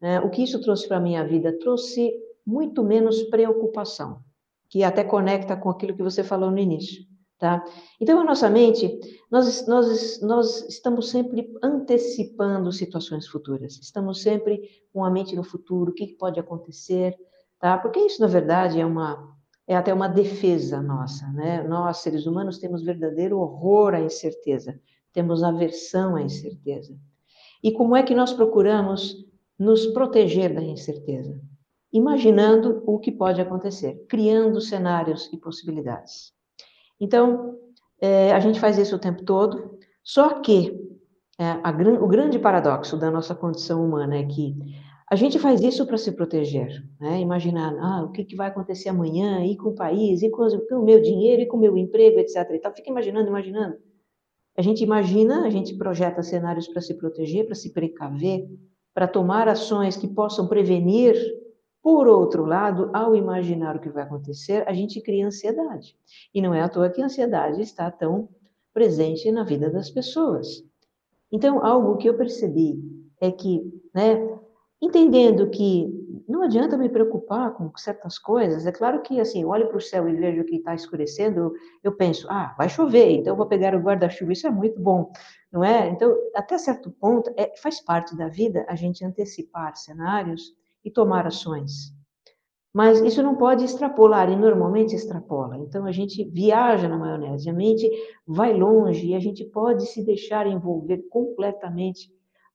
né? 0.00 0.20
o 0.20 0.30
que 0.30 0.42
isso 0.42 0.60
trouxe 0.60 0.86
para 0.86 0.98
a 0.98 1.00
minha 1.00 1.26
vida? 1.26 1.58
Trouxe 1.58 2.12
muito 2.46 2.84
menos 2.84 3.22
preocupação, 3.24 4.22
que 4.68 4.84
até 4.84 5.02
conecta 5.02 5.56
com 5.56 5.70
aquilo 5.70 5.96
que 5.96 6.02
você 6.02 6.22
falou 6.22 6.50
no 6.50 6.58
início. 6.58 7.04
Tá? 7.38 7.64
Então, 8.00 8.20
a 8.20 8.24
nossa 8.24 8.48
mente, 8.48 9.00
nós, 9.30 9.66
nós, 9.66 10.20
nós 10.22 10.68
estamos 10.68 11.10
sempre 11.10 11.52
antecipando 11.62 12.70
situações 12.72 13.26
futuras, 13.26 13.76
estamos 13.82 14.22
sempre 14.22 14.62
com 14.92 15.04
a 15.04 15.10
mente 15.10 15.34
no 15.34 15.42
futuro, 15.42 15.90
o 15.90 15.94
que 15.94 16.06
pode 16.16 16.38
acontecer, 16.38 17.14
tá? 17.58 17.76
Porque 17.76 17.98
isso, 17.98 18.20
na 18.20 18.28
verdade, 18.28 18.80
é 18.80 18.86
uma, 18.86 19.33
é 19.66 19.74
até 19.74 19.92
uma 19.92 20.08
defesa 20.08 20.82
nossa, 20.82 21.26
né? 21.28 21.62
Nós, 21.62 21.98
seres 21.98 22.26
humanos, 22.26 22.58
temos 22.58 22.82
verdadeiro 22.82 23.38
horror 23.38 23.94
à 23.94 24.00
incerteza, 24.00 24.78
temos 25.12 25.42
aversão 25.42 26.16
à 26.16 26.22
incerteza. 26.22 26.94
E 27.62 27.72
como 27.72 27.96
é 27.96 28.02
que 28.02 28.14
nós 28.14 28.32
procuramos 28.32 29.16
nos 29.58 29.86
proteger 29.86 30.54
da 30.54 30.62
incerteza? 30.62 31.40
Imaginando 31.92 32.82
o 32.86 32.98
que 32.98 33.10
pode 33.10 33.40
acontecer, 33.40 34.04
criando 34.08 34.60
cenários 34.60 35.30
e 35.32 35.38
possibilidades. 35.38 36.32
Então, 37.00 37.58
é, 38.00 38.32
a 38.32 38.40
gente 38.40 38.60
faz 38.60 38.76
isso 38.76 38.96
o 38.96 38.98
tempo 38.98 39.24
todo, 39.24 39.78
só 40.02 40.40
que 40.40 40.78
é, 41.38 41.44
a, 41.62 41.70
o 42.00 42.06
grande 42.06 42.38
paradoxo 42.38 42.96
da 42.96 43.10
nossa 43.10 43.34
condição 43.34 43.84
humana 43.84 44.16
é 44.16 44.24
que 44.24 44.54
a 45.10 45.16
gente 45.16 45.38
faz 45.38 45.60
isso 45.60 45.86
para 45.86 45.98
se 45.98 46.12
proteger, 46.12 46.82
né? 46.98 47.20
Imaginar, 47.20 47.76
ah, 47.78 48.04
o 48.04 48.10
que, 48.10 48.24
que 48.24 48.34
vai 48.34 48.48
acontecer 48.48 48.88
amanhã, 48.88 49.44
e 49.44 49.56
com 49.56 49.68
o 49.68 49.74
país, 49.74 50.22
e 50.22 50.30
com, 50.30 50.48
com, 50.66 50.76
o 50.76 50.84
meu 50.84 51.00
dinheiro, 51.00 51.42
e 51.42 51.46
com 51.46 51.58
o 51.58 51.60
meu 51.60 51.76
emprego, 51.76 52.18
etc. 52.18 52.36
E 52.52 52.58
tal. 52.58 52.74
Fica 52.74 52.90
imaginando, 52.90 53.28
imaginando. 53.28 53.76
A 54.56 54.62
gente 54.62 54.82
imagina, 54.82 55.44
a 55.44 55.50
gente 55.50 55.76
projeta 55.76 56.22
cenários 56.22 56.68
para 56.68 56.80
se 56.80 56.94
proteger, 56.94 57.44
para 57.44 57.54
se 57.54 57.72
precaver, 57.72 58.48
para 58.94 59.06
tomar 59.06 59.46
ações 59.46 59.96
que 59.96 60.08
possam 60.08 60.48
prevenir. 60.48 61.16
Por 61.82 62.08
outro 62.08 62.46
lado, 62.46 62.88
ao 62.94 63.14
imaginar 63.14 63.76
o 63.76 63.80
que 63.80 63.90
vai 63.90 64.04
acontecer, 64.04 64.66
a 64.66 64.72
gente 64.72 65.02
cria 65.02 65.26
ansiedade. 65.26 65.94
E 66.32 66.40
não 66.40 66.54
é 66.54 66.62
à 66.62 66.68
toa 66.68 66.88
que 66.88 67.02
a 67.02 67.04
ansiedade 67.04 67.60
está 67.60 67.90
tão 67.90 68.28
presente 68.72 69.30
na 69.30 69.44
vida 69.44 69.70
das 69.70 69.90
pessoas. 69.90 70.64
Então, 71.30 71.62
algo 71.62 71.98
que 71.98 72.08
eu 72.08 72.16
percebi 72.16 72.80
é 73.20 73.30
que, 73.30 73.62
né, 73.94 74.33
entendendo 74.84 75.48
que 75.48 75.88
não 76.28 76.42
adianta 76.42 76.76
me 76.76 76.88
preocupar 76.88 77.52
com 77.54 77.70
certas 77.76 78.18
coisas. 78.18 78.66
É 78.66 78.72
claro 78.72 79.02
que, 79.02 79.20
assim, 79.20 79.44
olho 79.44 79.68
para 79.68 79.78
o 79.78 79.80
céu 79.80 80.08
e 80.08 80.14
vejo 80.14 80.44
que 80.44 80.56
está 80.56 80.74
escurecendo, 80.74 81.52
eu 81.82 81.92
penso, 81.92 82.26
ah, 82.30 82.54
vai 82.56 82.68
chover, 82.68 83.10
então 83.10 83.36
vou 83.36 83.46
pegar 83.46 83.74
o 83.74 83.80
guarda-chuva, 83.80 84.32
isso 84.32 84.46
é 84.46 84.50
muito 84.50 84.80
bom, 84.80 85.10
não 85.50 85.64
é? 85.64 85.88
Então, 85.88 86.14
até 86.34 86.58
certo 86.58 86.90
ponto, 86.90 87.32
é, 87.36 87.54
faz 87.56 87.80
parte 87.80 88.16
da 88.16 88.28
vida 88.28 88.64
a 88.68 88.74
gente 88.74 89.04
antecipar 89.04 89.76
cenários 89.76 90.54
e 90.84 90.90
tomar 90.90 91.26
ações. 91.26 91.92
Mas 92.72 93.00
isso 93.00 93.22
não 93.22 93.36
pode 93.36 93.64
extrapolar, 93.64 94.28
e 94.30 94.36
normalmente 94.36 94.96
extrapola. 94.96 95.56
Então, 95.58 95.86
a 95.86 95.92
gente 95.92 96.24
viaja 96.24 96.88
na 96.88 96.98
maionese, 96.98 97.48
a 97.48 97.52
mente 97.52 97.88
vai 98.26 98.52
longe 98.52 99.06
e 99.06 99.14
a 99.14 99.20
gente 99.20 99.44
pode 99.44 99.86
se 99.86 100.04
deixar 100.04 100.46
envolver 100.46 101.06
completamente 101.08 102.12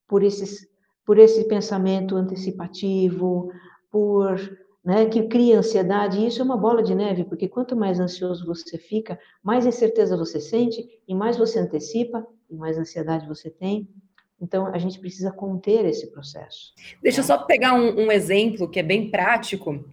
por 0.08 0.22
esses 0.22 0.68
por 1.10 1.18
esse 1.18 1.46
pensamento 1.46 2.16
antecipativo, 2.16 3.51
por 3.89 4.38
né, 4.86 5.08
que 5.08 5.24
cria 5.24 5.58
ansiedade, 5.58 6.20
e 6.20 6.28
isso 6.28 6.39
é 6.39 6.46
uma 6.46 6.56
bola 6.56 6.84
de 6.84 6.94
neve, 6.94 7.24
porque 7.24 7.48
quanto 7.48 7.75
mais 7.75 8.00
ansioso 8.00 8.46
você 8.46 8.78
fica, 8.78 9.20
mais 9.42 9.66
incerteza 9.66 10.16
você 10.16 10.39
sente, 10.39 10.88
e 11.08 11.16
mais 11.16 11.36
você 11.36 11.58
antecipa, 11.58 12.24
e 12.48 12.56
mais 12.56 12.78
ansiedade 12.78 13.28
você 13.28 13.50
tem. 13.50 13.89
Então, 14.39 14.68
a 14.68 14.78
gente 14.78 15.00
precisa 15.00 15.32
conter 15.32 15.84
esse 15.84 16.12
processo. 16.12 16.75
Deixa 17.01 17.22
eu 17.22 17.24
só 17.24 17.39
pegar 17.39 17.74
um, 17.74 18.06
um 18.06 18.12
exemplo 18.12 18.70
que 18.70 18.80
é 18.80 18.84
bem 18.84 19.10
prático, 19.10 19.84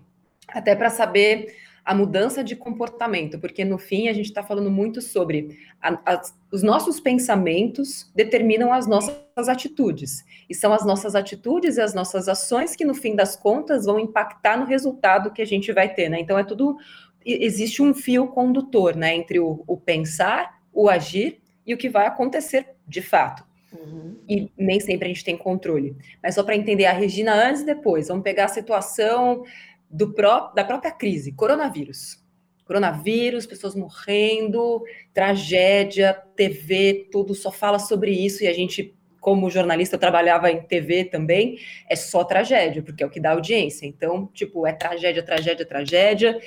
até 0.47 0.77
para 0.77 0.91
saber 0.91 1.47
a 1.87 1.95
mudança 1.95 2.43
de 2.43 2.57
comportamento, 2.57 3.39
porque 3.39 3.65
no 3.65 3.79
fim 3.79 4.09
a 4.09 4.13
gente 4.13 4.27
está 4.27 4.43
falando 4.43 4.69
muito 4.69 5.01
sobre 5.01 5.57
a, 5.81 6.15
a, 6.15 6.23
os 6.53 6.61
nossos 6.61 6.99
pensamentos 6.99 8.11
determinam 8.13 8.73
as 8.73 8.89
nossas 8.89 9.49
atitudes, 9.49 10.25
e 10.51 10.55
são 10.55 10.73
as 10.73 10.85
nossas 10.85 11.15
atitudes 11.15 11.77
e 11.77 11.81
as 11.81 11.95
nossas 11.95 12.29
ações 12.29 12.75
que 12.75 12.85
no 12.85 12.93
fim 12.93 13.15
das 13.15 13.37
contas 13.37 13.87
vão 13.87 14.01
impactar 14.01 14.59
no 14.59 14.67
resultado 14.67 15.31
que 15.31 15.41
a 15.41 15.47
gente 15.47 15.73
vai 15.73 15.95
ter, 15.95 16.09
né? 16.09 16.19
Então 16.19 16.37
é 16.37 16.43
tudo 16.43 16.77
existe 17.25 17.81
um 17.81 17.95
fio 17.95 18.27
condutor, 18.29 18.97
né, 18.97 19.15
entre 19.15 19.39
o, 19.39 19.63
o 19.67 19.77
pensar, 19.77 20.61
o 20.73 20.89
agir 20.89 21.41
e 21.65 21.75
o 21.75 21.77
que 21.77 21.89
vai 21.89 22.07
acontecer 22.07 22.67
de 22.87 23.03
fato. 23.03 23.45
Uhum. 23.73 24.17
E 24.29 24.51
nem 24.57 24.79
sempre 24.79 25.07
a 25.07 25.09
gente 25.09 25.25
tem 25.25 25.37
controle. 25.37 25.97
Mas 26.23 26.37
só 26.37 26.43
para 26.43 26.57
entender 26.57 26.87
a 26.87 26.93
Regina 26.93 27.35
antes 27.35 27.63
e 27.63 27.67
depois, 27.67 28.07
vamos 28.07 28.23
pegar 28.23 28.45
a 28.45 28.49
situação 28.49 29.45
do 29.91 30.13
pró 30.13 30.53
da 30.55 30.65
própria 30.65 30.91
crise, 30.91 31.33
coronavírus. 31.33 32.25
Coronavírus, 32.65 33.47
pessoas 33.47 33.75
morrendo, 33.77 34.83
tragédia, 35.15 36.13
TV, 36.35 37.09
tudo 37.13 37.35
só 37.35 37.53
fala 37.53 37.79
sobre 37.79 38.11
isso 38.11 38.43
e 38.43 38.49
a 38.49 38.53
gente, 38.53 38.95
como 39.21 39.49
jornalista, 39.49 39.97
trabalhava 39.97 40.51
em 40.51 40.63
TV 40.63 41.05
também, 41.05 41.59
é 41.89 41.95
só 41.95 42.25
tragédia, 42.25 42.83
porque 42.83 43.05
é 43.05 43.07
o 43.07 43.11
que 43.11 43.21
dá 43.21 43.31
audiência. 43.31 43.87
Então, 43.87 44.27
tipo, 44.35 44.67
é 44.67 44.73
tragédia, 44.73 45.23
tragédia, 45.23 45.65
tragédia. 45.65 46.41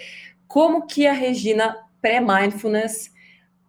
Como 0.45 0.85
que 0.85 1.07
a 1.07 1.13
Regina 1.13 1.77
pré-mindfulness 2.01 3.13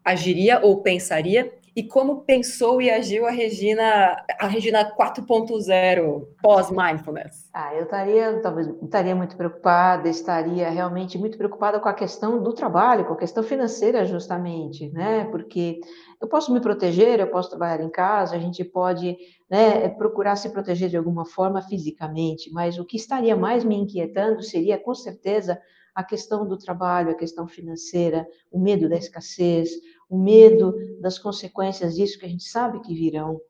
agiria 0.05 0.61
ou 0.61 0.83
pensaria 0.83 1.53
e 1.75 1.85
como 1.85 2.23
pensou 2.23 2.83
e 2.83 2.91
agiu 2.91 3.27
a 3.27 3.31
Regina, 3.31 4.17
a 4.39 4.47
Regina 4.47 4.85
4.0 4.97 6.27
pós-mindfulness? 6.43 7.49
Ah, 7.55 7.75
eu 7.75 7.85
estaria, 7.85 8.41
talvez, 8.41 8.69
estaria 8.83 9.15
muito 9.15 9.37
preocupada, 9.37 10.09
estaria 10.09 10.69
realmente 10.69 11.17
muito 11.17 11.39
preocupada 11.39 11.79
com 11.79 11.89
a 11.89 11.95
questão 11.95 12.43
do 12.43 12.53
trabalho, 12.53 13.05
com 13.05 13.13
a 13.13 13.19
questão 13.19 13.43
financeira, 13.43 14.05
justamente, 14.05 14.91
né? 14.91 15.25
Porque 15.31 15.81
eu 16.21 16.29
posso 16.29 16.53
me 16.53 16.61
proteger, 16.61 17.21
eu 17.21 17.29
posso 17.29 17.51
trabalhar 17.51 17.83
em 17.83 17.91
casa, 17.91 18.37
a 18.37 18.39
gente 18.39 18.65
pode 18.65 19.17
né, 19.49 19.89
procurar 19.91 20.37
se 20.37 20.51
proteger 20.51 20.89
de 20.89 20.97
alguma 20.97 21.25
forma 21.25 21.63
fisicamente, 21.63 22.53
mas 22.53 22.79
o 22.79 22.85
que 22.85 22.97
estaria 22.97 23.37
mais 23.37 23.65
me 23.65 23.77
inquietando 23.77 24.43
seria, 24.43 24.77
com 24.77 24.95
certeza, 24.95 25.61
a 25.95 26.05
questão 26.05 26.47
do 26.47 26.57
trabalho, 26.57 27.11
a 27.11 27.15
questão 27.15 27.47
financeira, 27.47 28.27
o 28.51 28.61
medo 28.61 28.89
da 28.89 28.97
escassez, 28.97 29.71
o 30.11 30.19
medo 30.19 30.75
das 31.01 31.19
consequências 31.19 31.95
disso 31.95 32.19
que 32.19 32.27
a 32.27 32.29
gente 32.29 32.45
sabe 32.45 32.81
que 32.81 32.93
virão, 32.93 33.41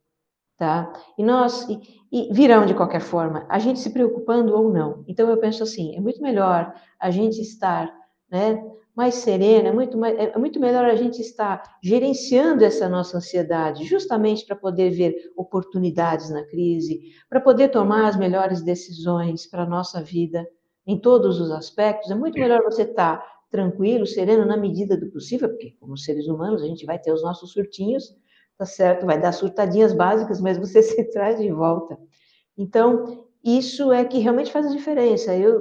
tá? 0.59 0.93
E 1.17 1.25
nós 1.25 1.67
e, 1.69 1.81
e 2.13 2.33
virão 2.33 2.67
de 2.67 2.75
qualquer 2.75 3.01
forma, 3.01 3.47
a 3.49 3.59
gente 3.59 3.81
se 3.81 3.91
preocupando 3.91 4.55
ou 4.55 4.71
não. 4.71 5.03
Então 5.09 5.29
eu 5.31 5.39
penso 5.39 5.63
assim, 5.63 5.97
é 5.97 6.01
muito 6.01 6.21
melhor 6.21 6.75
a 7.01 7.11
gente 7.11 7.41
estar, 7.41 7.91
né, 8.31 8.63
mais 8.95 9.15
serena, 9.15 9.69
é 9.69 9.73
muito, 9.73 9.97
mais, 9.97 10.19
é 10.19 10.37
muito 10.37 10.61
melhor 10.61 10.85
a 10.85 10.95
gente 10.95 11.23
estar 11.23 11.63
gerenciando 11.83 12.63
essa 12.63 12.87
nossa 12.87 13.17
ansiedade, 13.17 13.85
justamente 13.85 14.45
para 14.45 14.55
poder 14.55 14.91
ver 14.91 15.15
oportunidades 15.35 16.29
na 16.29 16.45
crise, 16.45 17.01
para 17.29 17.41
poder 17.41 17.69
tomar 17.69 18.09
as 18.09 18.17
melhores 18.17 18.63
decisões 18.63 19.47
para 19.47 19.63
a 19.63 19.67
nossa 19.67 20.03
vida 20.03 20.47
em 20.87 20.99
todos 20.99 21.41
os 21.41 21.51
aspectos. 21.51 22.11
É 22.11 22.15
muito 22.15 22.39
melhor 22.39 22.63
você 22.63 22.83
estar 22.83 23.25
tranquilo, 23.51 24.07
sereno 24.07 24.47
na 24.47 24.57
medida 24.57 24.97
do 24.97 25.11
possível, 25.11 25.49
porque 25.49 25.75
como 25.81 25.97
seres 25.97 26.27
humanos 26.29 26.63
a 26.63 26.67
gente 26.67 26.87
vai 26.87 26.99
ter 26.99 27.13
os 27.13 27.23
nossos 27.23 27.53
surtinhos, 27.53 28.17
tá 28.57 28.65
certo? 28.65 29.07
Vai 29.07 29.21
dar 29.21 29.33
surtadinhas 29.33 29.93
básicas, 29.93 30.41
mas 30.41 30.57
você 30.57 30.81
se 30.83 31.05
traz 31.11 31.39
de 31.39 31.51
volta. 31.51 31.99
Então, 32.57 33.27
isso 33.43 33.93
é 33.93 34.05
que 34.05 34.19
realmente 34.19 34.53
faz 34.53 34.67
a 34.67 34.77
diferença. 34.77 35.35
Eu, 35.35 35.61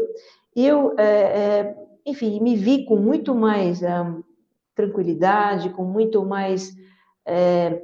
eu 0.56 0.94
é, 1.00 1.04
é, 1.04 1.76
enfim, 2.06 2.40
me 2.42 2.56
vi 2.56 2.86
com 2.86 2.98
muito 2.98 3.34
mais 3.34 3.82
um, 3.82 4.24
tranquilidade, 4.76 5.70
com 5.72 5.84
muito 5.84 6.24
mais, 6.24 6.74
é, 7.26 7.82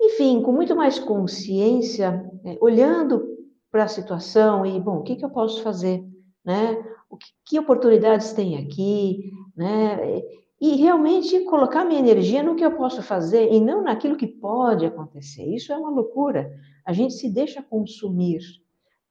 enfim, 0.00 0.42
com 0.42 0.52
muito 0.52 0.74
mais 0.74 0.98
consciência, 0.98 2.30
é, 2.44 2.58
olhando 2.60 3.26
para 3.70 3.84
a 3.84 3.88
situação 3.88 4.64
e, 4.64 4.80
bom, 4.80 4.98
o 4.98 5.02
que, 5.02 5.16
que 5.16 5.24
eu 5.24 5.30
posso 5.30 5.62
fazer, 5.62 6.04
né? 6.44 6.76
O 7.08 7.16
que, 7.16 7.28
que 7.44 7.58
oportunidades 7.58 8.32
tem 8.32 8.58
aqui, 8.58 9.32
né? 9.56 10.22
E 10.60 10.76
realmente 10.76 11.40
colocar 11.40 11.84
minha 11.84 12.00
energia 12.00 12.42
no 12.42 12.54
que 12.54 12.64
eu 12.64 12.72
posso 12.72 13.02
fazer 13.02 13.52
e 13.52 13.60
não 13.60 13.82
naquilo 13.82 14.16
que 14.16 14.26
pode 14.26 14.86
acontecer. 14.86 15.44
Isso 15.44 15.72
é 15.72 15.76
uma 15.76 15.90
loucura. 15.90 16.52
A 16.84 16.92
gente 16.92 17.14
se 17.14 17.30
deixa 17.30 17.62
consumir 17.62 18.40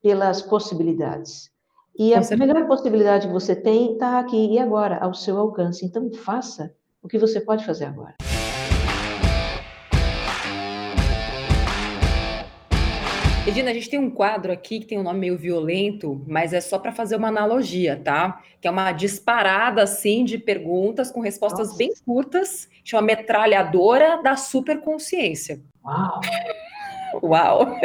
pelas 0.01 0.41
possibilidades. 0.41 1.51
E 1.97 2.13
a 2.13 2.21
melhor 2.37 2.67
possibilidade 2.67 3.27
que 3.27 3.33
você 3.33 3.55
tem 3.55 3.93
está 3.93 4.19
aqui 4.19 4.53
e 4.53 4.57
agora, 4.57 4.97
ao 4.97 5.13
seu 5.13 5.37
alcance. 5.37 5.85
Então, 5.85 6.11
faça 6.11 6.73
o 7.03 7.07
que 7.07 7.19
você 7.19 7.39
pode 7.39 7.65
fazer 7.65 7.85
agora. 7.85 8.15
Regina, 13.45 13.71
a 13.71 13.73
gente 13.73 13.89
tem 13.89 13.99
um 13.99 14.09
quadro 14.09 14.53
aqui 14.53 14.79
que 14.79 14.85
tem 14.85 14.97
um 14.97 15.03
nome 15.03 15.19
meio 15.19 15.37
violento, 15.37 16.23
mas 16.25 16.53
é 16.53 16.61
só 16.61 16.79
para 16.79 16.93
fazer 16.93 17.17
uma 17.17 17.27
analogia, 17.27 17.99
tá? 18.01 18.41
Que 18.61 18.69
é 18.69 18.71
uma 18.71 18.93
disparada 18.93 19.83
assim 19.83 20.23
de 20.23 20.37
perguntas 20.37 21.11
com 21.11 21.19
respostas 21.19 21.67
Nossa. 21.67 21.77
bem 21.77 21.91
curtas, 22.05 22.69
chama 22.85 23.01
metralhadora 23.01 24.21
da 24.23 24.37
superconsciência. 24.37 25.59
Uau! 25.85 26.21
Uau! 27.21 27.77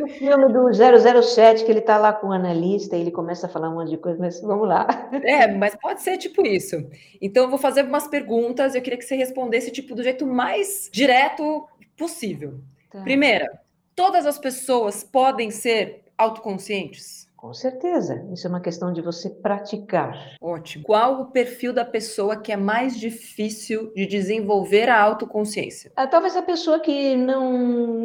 o 0.00 0.08
filme 0.08 0.48
do 0.50 0.70
007, 0.72 1.66
que 1.66 1.70
ele 1.70 1.80
está 1.80 1.98
lá 1.98 2.14
com 2.14 2.28
o 2.28 2.32
analista 2.32 2.96
e 2.96 3.02
ele 3.02 3.10
começa 3.10 3.46
a 3.46 3.50
falar 3.50 3.68
um 3.68 3.74
monte 3.74 3.90
de 3.90 3.98
coisa, 3.98 4.18
mas 4.18 4.40
vamos 4.40 4.66
lá. 4.66 4.86
É, 5.22 5.48
mas 5.48 5.76
pode 5.76 6.00
ser 6.00 6.16
tipo 6.16 6.46
isso. 6.46 6.76
Então, 7.20 7.44
eu 7.44 7.50
vou 7.50 7.58
fazer 7.58 7.84
umas 7.84 8.08
perguntas, 8.08 8.74
eu 8.74 8.80
queria 8.80 8.98
que 8.98 9.04
você 9.04 9.16
respondesse 9.16 9.70
tipo 9.70 9.94
do 9.94 10.02
jeito 10.02 10.26
mais 10.26 10.88
direto 10.90 11.68
possível. 11.94 12.58
Tá. 12.90 13.02
Primeira, 13.02 13.61
todas 13.94 14.26
as 14.26 14.38
pessoas 14.38 15.02
podem 15.04 15.50
ser 15.50 16.04
autoconscientes? 16.16 17.30
Com 17.42 17.52
certeza, 17.52 18.24
isso 18.32 18.46
é 18.46 18.50
uma 18.50 18.60
questão 18.60 18.92
de 18.92 19.02
você 19.02 19.28
praticar. 19.28 20.36
Ótimo. 20.40 20.84
Qual 20.84 21.22
o 21.22 21.32
perfil 21.32 21.72
da 21.72 21.84
pessoa 21.84 22.36
que 22.36 22.52
é 22.52 22.56
mais 22.56 22.96
difícil 22.96 23.92
de 23.94 24.06
desenvolver 24.06 24.88
a 24.88 25.02
autoconsciência? 25.02 25.90
Ah, 25.96 26.06
talvez 26.06 26.36
a 26.36 26.42
pessoa 26.42 26.78
que 26.78 27.16
não, 27.16 27.52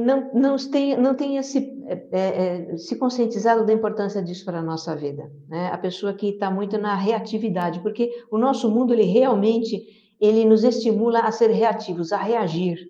não, 0.03 0.33
não, 0.33 0.55
tenha, 0.57 0.97
não 0.97 1.13
tenha 1.13 1.43
se, 1.43 1.71
é, 1.85 2.71
é, 2.71 2.77
se 2.77 2.95
conscientizado 2.95 3.63
da 3.63 3.71
importância 3.71 4.23
disso 4.23 4.43
para 4.43 4.57
a 4.57 4.63
nossa 4.63 4.95
vida. 4.95 5.31
Né? 5.47 5.69
A 5.71 5.77
pessoa 5.77 6.15
que 6.15 6.29
está 6.29 6.49
muito 6.49 6.75
na 6.79 6.95
reatividade, 6.95 7.79
porque 7.81 8.09
o 8.31 8.39
nosso 8.39 8.71
mundo, 8.71 8.91
ele 8.91 9.03
realmente 9.03 9.83
ele 10.19 10.45
nos 10.45 10.63
estimula 10.63 11.19
a 11.19 11.31
ser 11.31 11.51
reativos, 11.51 12.11
a 12.11 12.17
reagir. 12.17 12.89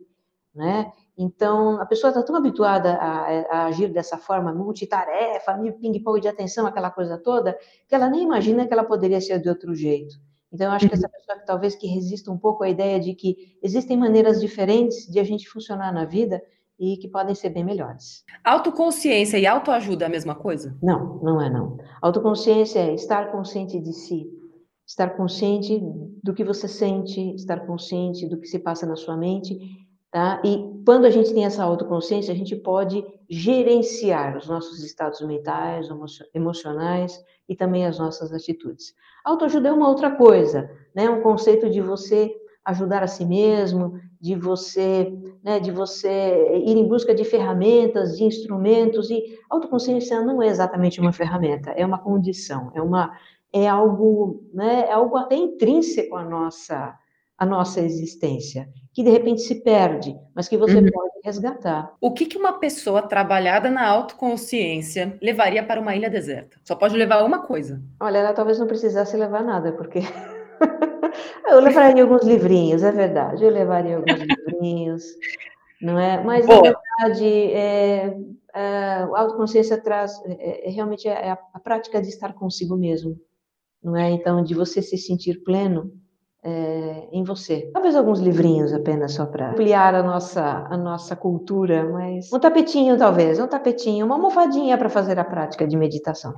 Né? 0.55 0.89
Então, 1.17 1.81
a 1.81 1.85
pessoa 1.85 2.09
está 2.09 2.21
tão 2.21 2.35
habituada 2.35 2.93
a, 2.93 3.21
a, 3.49 3.65
agir 3.65 3.87
dessa 3.91 4.17
forma, 4.17 4.53
multitarefa, 4.53 5.57
ping-pong 5.81 6.21
de 6.21 6.27
atenção, 6.27 6.67
aquela 6.67 6.91
coisa 6.91 7.17
toda, 7.17 7.57
que 7.87 7.95
ela 7.95 8.07
nem 8.07 8.23
imagina 8.23 8.67
que 8.67 8.73
ela 8.73 8.83
poderia 8.83 9.19
ser 9.19 9.39
de 9.41 9.49
outro 9.49 9.73
jeito. 9.73 10.15
Então, 10.53 10.67
eu 10.67 10.73
acho 10.73 10.87
que 10.87 10.93
essa 10.93 11.07
uhum. 11.07 11.11
pessoa 11.11 11.45
talvez 11.45 11.75
que 11.75 11.87
resista 11.87 12.31
um 12.31 12.37
pouco 12.37 12.63
à 12.63 12.69
ideia 12.69 12.99
de 12.99 13.15
que 13.15 13.57
existem 13.63 13.97
maneiras 13.97 14.39
diferentes 14.39 15.07
de 15.07 15.19
a 15.19 15.23
gente 15.23 15.49
funcionar 15.49 15.91
na 15.91 16.05
vida 16.05 16.41
e 16.79 16.97
que 16.97 17.07
podem 17.07 17.33
ser 17.33 17.49
bem 17.49 17.65
melhores. 17.65 18.23
Autoconsciência 18.43 19.39
e 19.39 19.47
autoajuda 19.47 20.05
é 20.05 20.07
a 20.07 20.11
mesma 20.11 20.35
coisa? 20.35 20.77
Não, 20.81 21.19
não 21.23 21.41
é 21.41 21.49
não. 21.49 21.77
Autoconsciência 21.99 22.79
é 22.79 22.93
estar 22.93 23.31
consciente 23.31 23.79
de 23.79 23.91
si, 23.91 24.29
estar 24.85 25.17
consciente 25.17 25.81
do 26.23 26.33
que 26.35 26.43
você 26.43 26.67
sente, 26.67 27.33
estar 27.33 27.65
consciente 27.65 28.27
do 28.27 28.39
que 28.39 28.47
se 28.47 28.59
passa 28.59 28.85
na 28.85 28.95
sua 28.95 29.17
mente 29.17 29.57
Tá? 30.17 30.41
E 30.43 30.81
quando 30.83 31.05
a 31.05 31.11
gente 31.11 31.31
tem 31.31 31.45
essa 31.45 31.63
autoconsciência, 31.63 32.33
a 32.33 32.35
gente 32.35 32.55
pode 32.55 33.05
gerenciar 33.29 34.35
os 34.35 34.47
nossos 34.47 34.83
estados 34.83 35.21
mentais, 35.21 35.87
emocionais 36.33 37.23
e 37.47 37.55
também 37.55 37.85
as 37.85 37.99
nossas 37.99 38.33
atitudes. 38.33 38.95
Autoajuda 39.23 39.69
é 39.69 39.71
uma 39.71 39.87
outra 39.87 40.09
coisa, 40.09 40.71
né? 40.95 41.07
Um 41.07 41.21
conceito 41.21 41.69
de 41.69 41.81
você 41.81 42.35
ajudar 42.65 43.03
a 43.03 43.07
si 43.07 43.27
mesmo, 43.27 43.99
de 44.19 44.33
você, 44.33 45.13
né, 45.43 45.59
de 45.59 45.69
você 45.69 46.63
ir 46.65 46.75
em 46.75 46.87
busca 46.87 47.13
de 47.13 47.23
ferramentas, 47.23 48.17
de 48.17 48.23
instrumentos 48.23 49.11
e 49.11 49.23
autoconsciência 49.51 50.19
não 50.21 50.41
é 50.41 50.47
exatamente 50.47 50.99
uma 50.99 51.13
ferramenta, 51.13 51.69
é 51.77 51.85
uma 51.85 51.99
condição, 51.99 52.71
é 52.73 52.81
uma 52.81 53.15
é 53.53 53.67
algo, 53.67 54.43
né, 54.51 54.87
é 54.87 54.93
algo 54.93 55.15
até 55.15 55.35
intrínseco 55.35 56.15
à 56.15 56.23
nossa 56.25 56.97
a 57.37 57.45
nossa 57.45 57.81
existência, 57.81 58.67
que 58.91 59.03
de 59.03 59.11
repente 59.11 59.41
se 59.41 59.61
perde, 59.61 60.17
mas 60.35 60.47
que 60.47 60.57
você 60.57 60.77
uhum. 60.77 60.89
pode 60.91 61.13
resgatar. 61.23 61.93
O 62.01 62.11
que, 62.11 62.25
que 62.25 62.37
uma 62.37 62.53
pessoa 62.53 63.03
trabalhada 63.03 63.69
na 63.69 63.87
autoconsciência 63.87 65.17
levaria 65.21 65.63
para 65.63 65.79
uma 65.79 65.95
ilha 65.95 66.09
deserta? 66.09 66.57
Só 66.63 66.75
pode 66.75 66.97
levar 66.97 67.23
uma 67.23 67.45
coisa. 67.45 67.79
Olha, 67.99 68.17
ela 68.17 68.33
talvez 68.33 68.57
não 68.57 68.65
precisasse 68.65 69.15
levar 69.15 69.43
nada, 69.43 69.71
porque 69.71 69.99
eu 71.47 71.59
levaria 71.59 72.01
alguns 72.01 72.23
livrinhos, 72.23 72.81
é 72.81 72.91
verdade, 72.91 73.43
eu 73.43 73.51
levaria 73.51 73.97
alguns 73.97 74.19
livrinhos, 74.19 75.03
não 75.79 75.99
é? 75.99 76.23
Mas 76.23 76.47
Boa. 76.47 76.57
na 76.57 76.63
verdade, 76.63 77.51
é, 77.51 78.17
é, 78.55 78.61
a 78.61 79.19
autoconsciência 79.19 79.79
traz 79.79 80.19
é, 80.25 80.69
é 80.69 80.71
realmente 80.71 81.07
é 81.07 81.29
a, 81.29 81.37
a 81.53 81.59
prática 81.59 82.01
de 82.01 82.09
estar 82.09 82.33
consigo 82.33 82.75
mesmo, 82.75 83.15
não 83.83 83.95
é? 83.95 84.09
Então, 84.09 84.43
de 84.43 84.55
você 84.55 84.81
se 84.81 84.97
sentir 84.97 85.43
pleno 85.43 85.93
é, 86.43 87.07
em 87.11 87.23
você. 87.23 87.69
Talvez 87.73 87.95
alguns 87.95 88.19
livrinhos 88.19 88.73
apenas 88.73 89.13
só 89.13 89.25
para 89.25 89.51
ampliar 89.51 89.95
a 89.95 90.03
nossa, 90.03 90.67
a 90.69 90.77
nossa 90.77 91.15
cultura, 91.15 91.89
mas 91.89 92.31
um 92.31 92.39
tapetinho 92.39 92.97
talvez, 92.97 93.39
um 93.39 93.47
tapetinho, 93.47 94.05
uma 94.05 94.15
almofadinha 94.15 94.77
para 94.77 94.89
fazer 94.89 95.19
a 95.19 95.23
prática 95.23 95.67
de 95.67 95.75
meditação. 95.75 96.33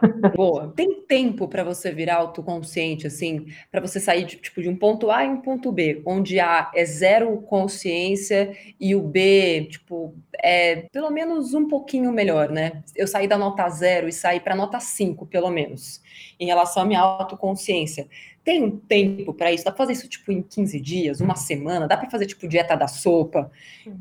Boa. 0.34 0.72
Tem 0.74 1.02
tempo 1.02 1.46
para 1.46 1.62
você 1.62 1.92
virar 1.92 2.16
autoconsciente, 2.16 3.06
assim, 3.06 3.46
para 3.70 3.80
você 3.80 4.00
sair 4.00 4.24
de, 4.24 4.36
tipo, 4.36 4.62
de 4.62 4.68
um 4.68 4.76
ponto 4.76 5.10
A 5.10 5.24
e 5.24 5.28
um 5.28 5.40
ponto 5.40 5.70
B, 5.70 6.02
onde 6.06 6.40
A 6.40 6.70
é 6.74 6.84
zero 6.84 7.36
consciência 7.42 8.56
e 8.78 8.94
o 8.94 9.02
B, 9.02 9.68
tipo, 9.70 10.14
é 10.42 10.86
pelo 10.92 11.10
menos 11.10 11.52
um 11.52 11.68
pouquinho 11.68 12.10
melhor, 12.12 12.50
né? 12.50 12.82
Eu 12.96 13.06
saí 13.06 13.28
da 13.28 13.36
nota 13.36 13.68
zero 13.68 14.08
e 14.08 14.12
saí 14.12 14.40
para 14.40 14.56
nota 14.56 14.80
5, 14.80 15.26
pelo 15.26 15.50
menos, 15.50 16.00
em 16.38 16.46
relação 16.46 16.82
à 16.82 16.86
minha 16.86 17.00
autoconsciência. 17.00 18.08
Tem 18.42 18.64
um 18.64 18.78
tempo 18.78 19.34
para 19.34 19.52
isso? 19.52 19.64
Dá 19.64 19.70
para 19.70 19.78
fazer 19.78 19.92
isso 19.92 20.08
tipo 20.08 20.32
em 20.32 20.42
15 20.42 20.80
dias, 20.80 21.20
uma 21.20 21.36
semana? 21.36 21.86
Dá 21.86 21.96
para 21.96 22.08
fazer 22.08 22.26
tipo 22.26 22.48
dieta 22.48 22.74
da 22.74 22.88
sopa? 22.88 23.50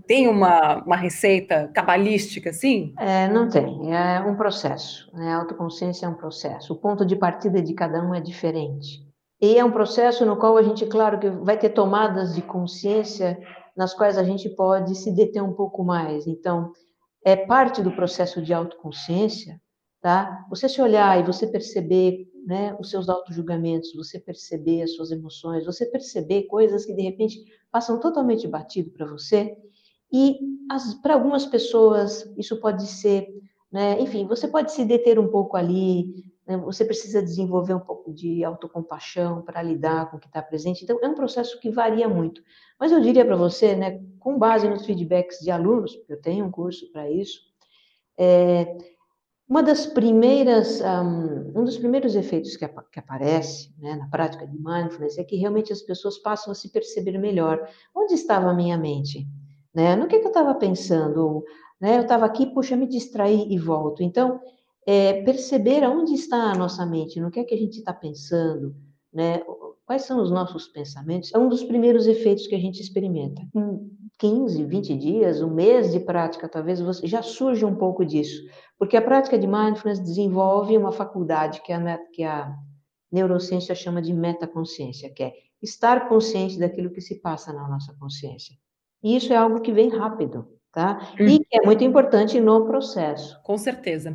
Tem 0.07 0.27
uma, 0.27 0.83
uma 0.83 0.95
receita 0.95 1.69
cabalística 1.73 2.49
assim? 2.49 2.93
É, 2.97 3.27
não 3.27 3.49
tem. 3.49 3.93
É 3.93 4.21
um 4.21 4.35
processo. 4.35 5.09
Né? 5.13 5.33
A 5.33 5.37
autoconsciência 5.37 6.05
é 6.05 6.09
um 6.09 6.13
processo. 6.13 6.73
O 6.73 6.77
ponto 6.77 7.05
de 7.05 7.15
partida 7.15 7.61
de 7.61 7.73
cada 7.73 8.01
um 8.01 8.15
é 8.15 8.21
diferente. 8.21 9.05
E 9.41 9.57
é 9.57 9.63
um 9.63 9.71
processo 9.71 10.25
no 10.25 10.37
qual 10.37 10.57
a 10.57 10.61
gente, 10.61 10.85
claro, 10.85 11.19
que 11.19 11.29
vai 11.29 11.57
ter 11.57 11.69
tomadas 11.69 12.35
de 12.35 12.41
consciência 12.41 13.39
nas 13.75 13.93
quais 13.93 14.17
a 14.17 14.23
gente 14.23 14.49
pode 14.49 14.95
se 14.95 15.13
deter 15.13 15.41
um 15.41 15.53
pouco 15.53 15.83
mais. 15.83 16.27
Então, 16.27 16.71
é 17.23 17.35
parte 17.35 17.81
do 17.81 17.91
processo 17.91 18.41
de 18.41 18.53
autoconsciência, 18.53 19.59
tá? 20.01 20.45
Você 20.49 20.69
se 20.69 20.81
olhar 20.81 21.19
e 21.19 21.25
você 21.25 21.45
perceber 21.47 22.29
né, 22.45 22.75
os 22.79 22.89
seus 22.89 23.09
auto-julgamentos, 23.09 23.93
você 23.93 24.19
perceber 24.19 24.81
as 24.83 24.95
suas 24.95 25.11
emoções, 25.11 25.65
você 25.65 25.85
perceber 25.85 26.43
coisas 26.43 26.85
que 26.85 26.93
de 26.93 27.01
repente 27.01 27.43
passam 27.71 27.99
totalmente 27.99 28.47
batido 28.47 28.91
para 28.91 29.05
você. 29.05 29.57
E 30.11 30.39
para 31.01 31.13
algumas 31.13 31.45
pessoas 31.45 32.31
isso 32.37 32.59
pode 32.59 32.87
ser, 32.87 33.27
né, 33.71 33.99
enfim, 34.01 34.25
você 34.25 34.47
pode 34.47 34.71
se 34.71 34.85
deter 34.85 35.19
um 35.19 35.27
pouco 35.27 35.55
ali, 35.55 36.23
né, 36.47 36.57
você 36.57 36.83
precisa 36.83 37.21
desenvolver 37.21 37.75
um 37.75 37.79
pouco 37.79 38.11
de 38.11 38.43
autocompaixão 38.43 39.43
para 39.43 39.61
lidar 39.61 40.09
com 40.09 40.17
o 40.17 40.19
que 40.19 40.27
está 40.27 40.41
presente. 40.41 40.83
Então, 40.83 40.97
é 41.03 41.07
um 41.07 41.13
processo 41.13 41.59
que 41.59 41.69
varia 41.69 42.09
muito. 42.09 42.41
Mas 42.79 42.91
eu 42.91 42.99
diria 43.01 43.23
para 43.23 43.35
você, 43.35 43.75
né, 43.75 44.01
com 44.17 44.39
base 44.39 44.67
nos 44.67 44.85
feedbacks 44.85 45.39
de 45.39 45.51
alunos, 45.51 45.99
eu 46.07 46.19
tenho 46.19 46.45
um 46.45 46.51
curso 46.51 46.91
para 46.91 47.11
isso, 47.11 47.41
é, 48.17 48.75
uma 49.49 49.63
das 49.63 49.87
primeiras, 49.87 50.79
um, 51.55 51.63
dos 51.63 51.77
primeiros 51.79 52.15
efeitos 52.15 52.55
que, 52.55 52.67
que 52.67 52.99
aparece 52.99 53.73
né, 53.79 53.95
na 53.95 54.07
prática 54.07 54.45
de 54.45 54.55
mindfulness 54.55 55.17
é 55.17 55.23
que 55.23 55.35
realmente 55.35 55.73
as 55.73 55.81
pessoas 55.81 56.19
passam 56.19 56.51
a 56.51 56.55
se 56.55 56.69
perceber 56.69 57.17
melhor. 57.17 57.67
Onde 57.95 58.13
estava 58.13 58.51
a 58.51 58.53
minha 58.53 58.77
mente? 58.77 59.27
Né? 59.73 59.95
No 59.95 60.07
que, 60.07 60.19
que 60.19 60.25
eu 60.25 60.29
estava 60.29 60.53
pensando? 60.53 61.43
Né? 61.81 61.97
Eu 61.97 62.03
estava 62.03 62.27
aqui, 62.27 62.45
puxa, 62.45 62.77
me 62.77 62.87
distraí 62.87 63.47
e 63.49 63.57
volto. 63.57 64.03
Então, 64.03 64.39
é, 64.85 65.23
perceber 65.23 65.83
aonde 65.83 66.13
está 66.13 66.51
a 66.51 66.55
nossa 66.55 66.85
mente, 66.85 67.19
no 67.19 67.31
que 67.31 67.39
é 67.39 67.43
que 67.43 67.55
a 67.55 67.57
gente 67.57 67.79
está 67.79 67.91
pensando, 67.91 68.75
né? 69.11 69.41
quais 69.83 70.03
são 70.03 70.21
os 70.21 70.29
nossos 70.29 70.67
pensamentos, 70.67 71.33
é 71.33 71.39
um 71.39 71.49
dos 71.49 71.63
primeiros 71.63 72.05
efeitos 72.05 72.45
que 72.45 72.53
a 72.53 72.59
gente 72.59 72.79
experimenta. 72.79 73.41
Hum, 73.55 73.89
15, 74.19 74.65
20 74.65 74.97
dias, 74.97 75.41
um 75.41 75.49
mês 75.49 75.91
de 75.91 75.99
prática, 75.99 76.49
talvez 76.49 76.81
você 76.81 77.07
já 77.07 77.21
surge 77.21 77.63
um 77.63 77.73
pouco 77.73 78.05
disso, 78.05 78.43
porque 78.77 78.97
a 78.97 79.01
prática 79.01 79.39
de 79.39 79.47
mindfulness 79.47 79.99
desenvolve 79.99 80.77
uma 80.77 80.91
faculdade 80.91 81.61
que 81.61 81.71
a, 81.71 81.97
que 82.13 82.23
a 82.23 82.53
neurociência 83.09 83.73
chama 83.73 84.01
de 84.01 84.13
metaconsciência, 84.13 85.09
que 85.09 85.23
é 85.23 85.33
estar 85.61 86.09
consciente 86.09 86.59
daquilo 86.59 86.91
que 86.91 87.01
se 87.01 87.21
passa 87.21 87.53
na 87.53 87.67
nossa 87.67 87.95
consciência. 87.97 88.55
E 89.01 89.15
isso 89.15 89.31
é 89.31 89.37
algo 89.37 89.61
que 89.61 89.71
vem 89.71 89.89
rápido, 89.89 90.47
tá? 90.71 91.13
E 91.17 91.23
uhum. 91.23 91.37
que 91.37 91.57
é 91.57 91.65
muito 91.65 91.83
importante 91.83 92.39
no 92.41 92.65
processo. 92.65 93.41
Com 93.43 93.57
certeza. 93.57 94.13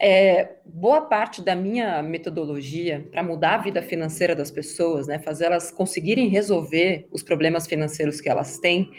É, 0.00 0.56
boa 0.64 1.00
parte 1.00 1.42
da 1.42 1.56
minha 1.56 2.00
metodologia 2.02 3.08
para 3.10 3.22
mudar 3.22 3.54
a 3.54 3.58
vida 3.58 3.82
financeira 3.82 4.34
das 4.34 4.50
pessoas, 4.50 5.08
né, 5.08 5.18
fazer 5.18 5.46
elas 5.46 5.72
conseguirem 5.72 6.28
resolver 6.28 7.08
os 7.10 7.22
problemas 7.22 7.66
financeiros 7.66 8.20
que 8.20 8.28
elas 8.28 8.58
têm, 8.58 8.92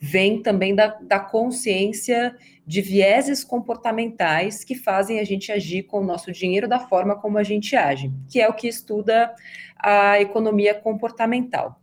vem 0.00 0.42
também 0.42 0.74
da, 0.74 0.86
da 1.02 1.20
consciência 1.20 2.34
de 2.66 2.80
vieses 2.80 3.42
comportamentais 3.44 4.64
que 4.64 4.74
fazem 4.74 5.18
a 5.20 5.24
gente 5.24 5.50
agir 5.50 5.82
com 5.84 6.00
o 6.00 6.04
nosso 6.04 6.30
dinheiro 6.32 6.68
da 6.68 6.80
forma 6.80 7.16
como 7.16 7.36
a 7.36 7.42
gente 7.42 7.74
age, 7.74 8.12
que 8.30 8.40
é 8.40 8.48
o 8.48 8.54
que 8.54 8.68
estuda 8.68 9.34
a 9.78 10.20
economia 10.20 10.74
comportamental. 10.74 11.80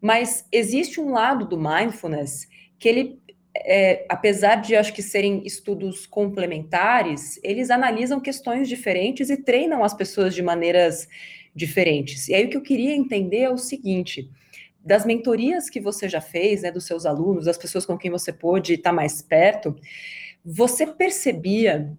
Mas 0.00 0.44
existe 0.50 1.00
um 1.00 1.12
lado 1.12 1.46
do 1.46 1.56
mindfulness 1.56 2.48
que 2.78 2.88
ele, 2.88 3.21
é, 3.54 4.06
apesar 4.08 4.56
de 4.56 4.74
acho 4.74 4.92
que 4.92 5.02
serem 5.02 5.42
estudos 5.44 6.06
complementares, 6.06 7.38
eles 7.42 7.70
analisam 7.70 8.20
questões 8.20 8.68
diferentes 8.68 9.30
e 9.30 9.36
treinam 9.36 9.84
as 9.84 9.94
pessoas 9.94 10.34
de 10.34 10.42
maneiras 10.42 11.06
diferentes. 11.54 12.28
E 12.28 12.34
aí 12.34 12.46
o 12.46 12.50
que 12.50 12.56
eu 12.56 12.62
queria 12.62 12.94
entender 12.94 13.40
é 13.40 13.50
o 13.50 13.58
seguinte: 13.58 14.30
das 14.80 15.04
mentorias 15.04 15.68
que 15.68 15.80
você 15.80 16.08
já 16.08 16.20
fez, 16.20 16.62
né, 16.62 16.70
dos 16.70 16.86
seus 16.86 17.04
alunos, 17.04 17.44
das 17.44 17.58
pessoas 17.58 17.84
com 17.84 17.98
quem 17.98 18.10
você 18.10 18.32
pôde 18.32 18.74
estar 18.74 18.92
mais 18.92 19.20
perto, 19.20 19.76
você 20.44 20.86
percebia 20.86 21.92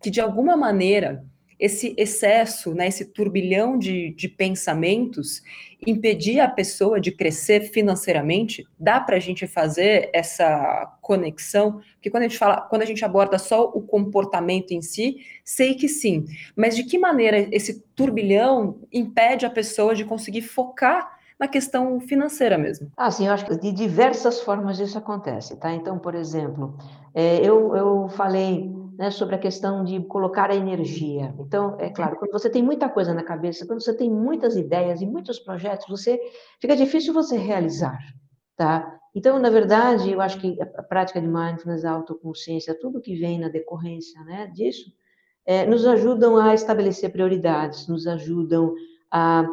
que 0.00 0.10
de 0.10 0.20
alguma 0.20 0.56
maneira 0.56 1.24
esse 1.60 1.94
excesso, 1.98 2.74
né, 2.74 2.88
esse 2.88 3.04
turbilhão 3.04 3.78
de, 3.78 4.14
de 4.14 4.28
pensamentos 4.28 5.42
impedia 5.86 6.44
a 6.44 6.48
pessoa 6.48 7.00
de 7.00 7.12
crescer 7.12 7.70
financeiramente? 7.70 8.66
Dá 8.78 8.98
para 8.98 9.16
a 9.16 9.20
gente 9.20 9.46
fazer 9.46 10.10
essa 10.12 10.90
conexão? 11.02 11.80
Porque 11.94 12.10
quando 12.10 12.22
a 12.22 12.28
gente 12.28 12.38
fala, 12.38 12.62
quando 12.62 12.82
a 12.82 12.86
gente 12.86 13.04
aborda 13.04 13.38
só 13.38 13.64
o 13.64 13.82
comportamento 13.82 14.72
em 14.72 14.80
si, 14.80 15.18
sei 15.44 15.74
que 15.74 15.88
sim. 15.88 16.24
Mas 16.56 16.74
de 16.74 16.84
que 16.84 16.98
maneira 16.98 17.38
esse 17.54 17.80
turbilhão 17.94 18.78
impede 18.90 19.44
a 19.44 19.50
pessoa 19.50 19.94
de 19.94 20.04
conseguir 20.04 20.42
focar 20.42 21.20
na 21.38 21.48
questão 21.48 21.98
financeira 22.00 22.58
mesmo. 22.58 22.90
Ah, 22.94 23.10
sim, 23.10 23.26
eu 23.26 23.32
acho 23.32 23.46
que 23.46 23.56
de 23.56 23.72
diversas 23.72 24.40
formas 24.40 24.78
isso 24.78 24.98
acontece, 24.98 25.56
tá? 25.56 25.72
Então, 25.72 25.98
por 25.98 26.14
exemplo, 26.14 26.76
é, 27.14 27.38
eu, 27.38 27.74
eu 27.74 28.08
falei 28.10 28.70
né, 29.00 29.10
sobre 29.10 29.34
a 29.34 29.38
questão 29.38 29.82
de 29.82 29.98
colocar 30.00 30.50
a 30.50 30.54
energia. 30.54 31.34
Então, 31.38 31.74
é 31.80 31.88
claro, 31.88 32.18
quando 32.18 32.32
você 32.32 32.50
tem 32.50 32.62
muita 32.62 32.86
coisa 32.86 33.14
na 33.14 33.22
cabeça, 33.22 33.66
quando 33.66 33.82
você 33.82 33.96
tem 33.96 34.10
muitas 34.10 34.56
ideias 34.56 35.00
e 35.00 35.06
muitos 35.06 35.38
projetos, 35.38 35.88
você 35.88 36.20
fica 36.60 36.76
difícil 36.76 37.14
você 37.14 37.38
realizar, 37.38 37.98
tá? 38.54 39.00
Então, 39.14 39.38
na 39.38 39.48
verdade, 39.48 40.12
eu 40.12 40.20
acho 40.20 40.38
que 40.38 40.54
a 40.60 40.82
prática 40.82 41.18
de 41.18 41.26
mindfulness, 41.26 41.82
a 41.82 41.92
autoconsciência, 41.92 42.78
tudo 42.78 43.00
que 43.00 43.16
vem 43.18 43.38
na 43.40 43.48
decorrência 43.48 44.22
né, 44.24 44.48
disso, 44.48 44.92
é, 45.46 45.64
nos 45.64 45.86
ajudam 45.86 46.36
a 46.36 46.52
estabelecer 46.52 47.10
prioridades, 47.10 47.88
nos 47.88 48.06
ajudam 48.06 48.74
a 49.10 49.46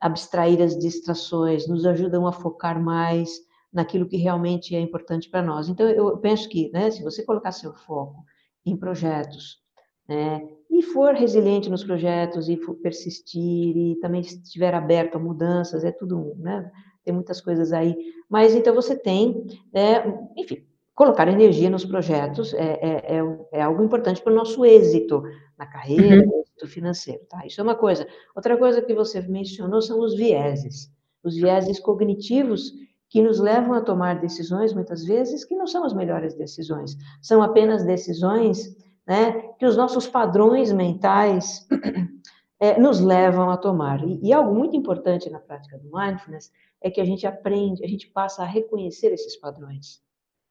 abstrair 0.00 0.62
as 0.62 0.78
distrações, 0.78 1.66
nos 1.66 1.84
ajudam 1.86 2.24
a 2.24 2.30
focar 2.30 2.80
mais 2.80 3.32
naquilo 3.72 4.06
que 4.06 4.16
realmente 4.16 4.76
é 4.76 4.80
importante 4.80 5.28
para 5.28 5.42
nós. 5.42 5.68
Então, 5.68 5.88
eu 5.88 6.16
penso 6.18 6.48
que, 6.48 6.70
né, 6.70 6.88
se 6.92 7.02
você 7.02 7.24
colocar 7.24 7.50
seu 7.50 7.74
foco 7.74 8.24
em 8.64 8.76
projetos, 8.76 9.60
né, 10.08 10.46
e 10.70 10.82
for 10.82 11.14
resiliente 11.14 11.68
nos 11.70 11.84
projetos, 11.84 12.48
e 12.48 12.58
persistir, 12.82 13.76
e 13.76 13.96
também 14.00 14.20
estiver 14.20 14.74
aberto 14.74 15.16
a 15.16 15.20
mudanças, 15.20 15.84
é 15.84 15.92
tudo, 15.92 16.34
né, 16.38 16.70
tem 17.04 17.12
muitas 17.12 17.40
coisas 17.40 17.72
aí, 17.72 17.96
mas 18.28 18.54
então 18.54 18.74
você 18.74 18.96
tem, 18.96 19.46
né, 19.72 20.02
enfim, 20.36 20.64
colocar 20.94 21.28
energia 21.28 21.70
nos 21.70 21.84
projetos 21.84 22.54
é, 22.54 22.78
é, 22.80 23.16
é, 23.16 23.38
é 23.52 23.62
algo 23.62 23.82
importante 23.82 24.22
para 24.22 24.32
o 24.32 24.36
nosso 24.36 24.64
êxito 24.64 25.22
na 25.58 25.66
carreira, 25.66 26.24
uhum 26.24 26.42
financeiro, 26.66 27.24
tá? 27.28 27.46
Isso 27.46 27.60
é 27.60 27.64
uma 27.64 27.74
coisa. 27.74 28.06
Outra 28.34 28.56
coisa 28.56 28.82
que 28.82 28.94
você 28.94 29.20
mencionou 29.22 29.80
são 29.80 30.00
os 30.00 30.14
vieses. 30.14 30.90
Os 31.22 31.36
vieses 31.36 31.78
cognitivos 31.78 32.72
que 33.12 33.20
nos 33.20 33.38
levam 33.38 33.74
a 33.74 33.82
tomar 33.82 34.20
decisões, 34.20 34.72
muitas 34.72 35.04
vezes, 35.04 35.44
que 35.44 35.54
não 35.54 35.66
são 35.66 35.84
as 35.84 35.92
melhores 35.92 36.32
decisões. 36.32 36.96
São 37.20 37.42
apenas 37.42 37.84
decisões 37.84 38.74
né, 39.06 39.32
que 39.58 39.66
os 39.66 39.76
nossos 39.76 40.06
padrões 40.08 40.72
mentais 40.72 41.68
é, 42.58 42.80
nos 42.80 43.00
levam 43.00 43.50
a 43.50 43.58
tomar. 43.58 44.02
E, 44.02 44.18
e 44.22 44.32
algo 44.32 44.54
muito 44.54 44.74
importante 44.74 45.28
na 45.28 45.38
prática 45.38 45.76
do 45.76 45.90
mindfulness 45.94 46.50
é 46.80 46.90
que 46.90 47.02
a 47.02 47.04
gente 47.04 47.26
aprende, 47.26 47.84
a 47.84 47.86
gente 47.86 48.08
passa 48.08 48.44
a 48.44 48.46
reconhecer 48.46 49.08
esses 49.12 49.36
padrões 49.36 50.00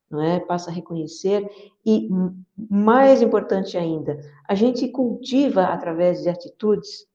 não 0.07 0.21
é? 0.21 0.41
Passa 0.41 0.69
a 0.69 0.73
reconhecer 0.73 1.49
e 1.85 2.09
mais 2.69 3.21
importante 3.21 3.77
ainda, 3.77 4.19
a 4.45 4.53
gente 4.53 4.89
cultiva 4.89 5.63
através 5.63 6.21
de 6.21 6.27
atitudes 6.27 7.07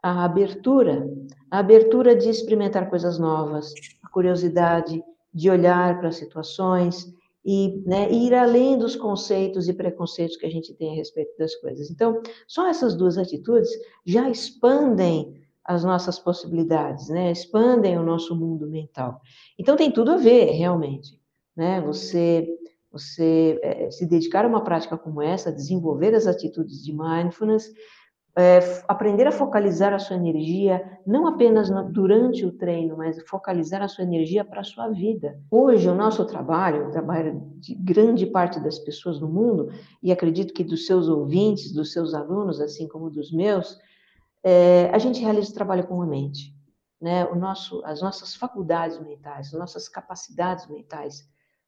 a 0.00 0.24
abertura, 0.24 1.04
a 1.50 1.58
abertura 1.58 2.14
de 2.14 2.28
experimentar 2.28 2.88
coisas 2.88 3.18
novas, 3.18 3.74
curiosidade 4.16 5.04
de 5.34 5.50
olhar 5.50 6.00
para 6.00 6.10
situações 6.10 7.12
e 7.44 7.82
né, 7.84 8.10
ir 8.10 8.32
além 8.32 8.78
dos 8.78 8.96
conceitos 8.96 9.68
e 9.68 9.74
preconceitos 9.74 10.38
que 10.38 10.46
a 10.46 10.50
gente 10.50 10.72
tem 10.72 10.92
a 10.92 10.94
respeito 10.94 11.36
das 11.38 11.54
coisas. 11.56 11.90
Então, 11.90 12.22
só 12.48 12.66
essas 12.66 12.96
duas 12.96 13.18
atitudes 13.18 13.68
já 14.06 14.30
expandem 14.30 15.44
as 15.62 15.84
nossas 15.84 16.18
possibilidades, 16.18 17.10
né? 17.10 17.30
Expandem 17.30 17.98
o 17.98 18.02
nosso 18.02 18.34
mundo 18.34 18.66
mental. 18.66 19.20
Então 19.58 19.76
tem 19.76 19.90
tudo 19.90 20.12
a 20.12 20.16
ver, 20.16 20.52
realmente 20.52 21.20
né? 21.56 21.80
Você 21.80 22.46
você 22.92 23.58
é, 23.62 23.90
se 23.90 24.06
dedicar 24.06 24.46
a 24.46 24.48
uma 24.48 24.64
prática 24.64 24.96
como 24.96 25.20
essa, 25.20 25.52
desenvolver 25.52 26.14
as 26.14 26.26
atitudes 26.26 26.82
de 26.82 26.94
mindfulness, 26.96 27.70
é, 28.38 28.82
aprender 28.86 29.26
a 29.26 29.32
focalizar 29.32 29.94
a 29.94 29.98
sua 29.98 30.16
energia, 30.16 31.00
não 31.06 31.26
apenas 31.26 31.70
durante 31.90 32.44
o 32.44 32.52
treino, 32.52 32.94
mas 32.96 33.18
focalizar 33.26 33.80
a 33.82 33.88
sua 33.88 34.04
energia 34.04 34.44
para 34.44 34.60
a 34.60 34.64
sua 34.64 34.88
vida. 34.88 35.40
Hoje, 35.50 35.88
o 35.88 35.94
nosso 35.94 36.22
trabalho, 36.26 36.88
o 36.88 36.90
trabalho 36.90 37.40
de 37.56 37.74
grande 37.74 38.26
parte 38.26 38.60
das 38.60 38.78
pessoas 38.78 39.18
no 39.18 39.28
mundo, 39.28 39.70
e 40.02 40.12
acredito 40.12 40.52
que 40.52 40.62
dos 40.62 40.84
seus 40.84 41.08
ouvintes, 41.08 41.72
dos 41.72 41.92
seus 41.92 42.12
alunos, 42.12 42.60
assim 42.60 42.86
como 42.86 43.08
dos 43.08 43.32
meus, 43.32 43.78
é, 44.44 44.90
a 44.92 44.98
gente 44.98 45.22
realiza 45.22 45.50
o 45.50 45.54
trabalho 45.54 45.86
com 45.86 46.02
a 46.02 46.06
mente. 46.06 46.54
Né? 47.00 47.24
O 47.24 47.34
nosso, 47.34 47.82
as 47.86 48.02
nossas 48.02 48.34
faculdades 48.34 49.00
mentais, 49.00 49.48
as 49.48 49.58
nossas 49.58 49.88
capacidades 49.88 50.68
mentais 50.68 51.26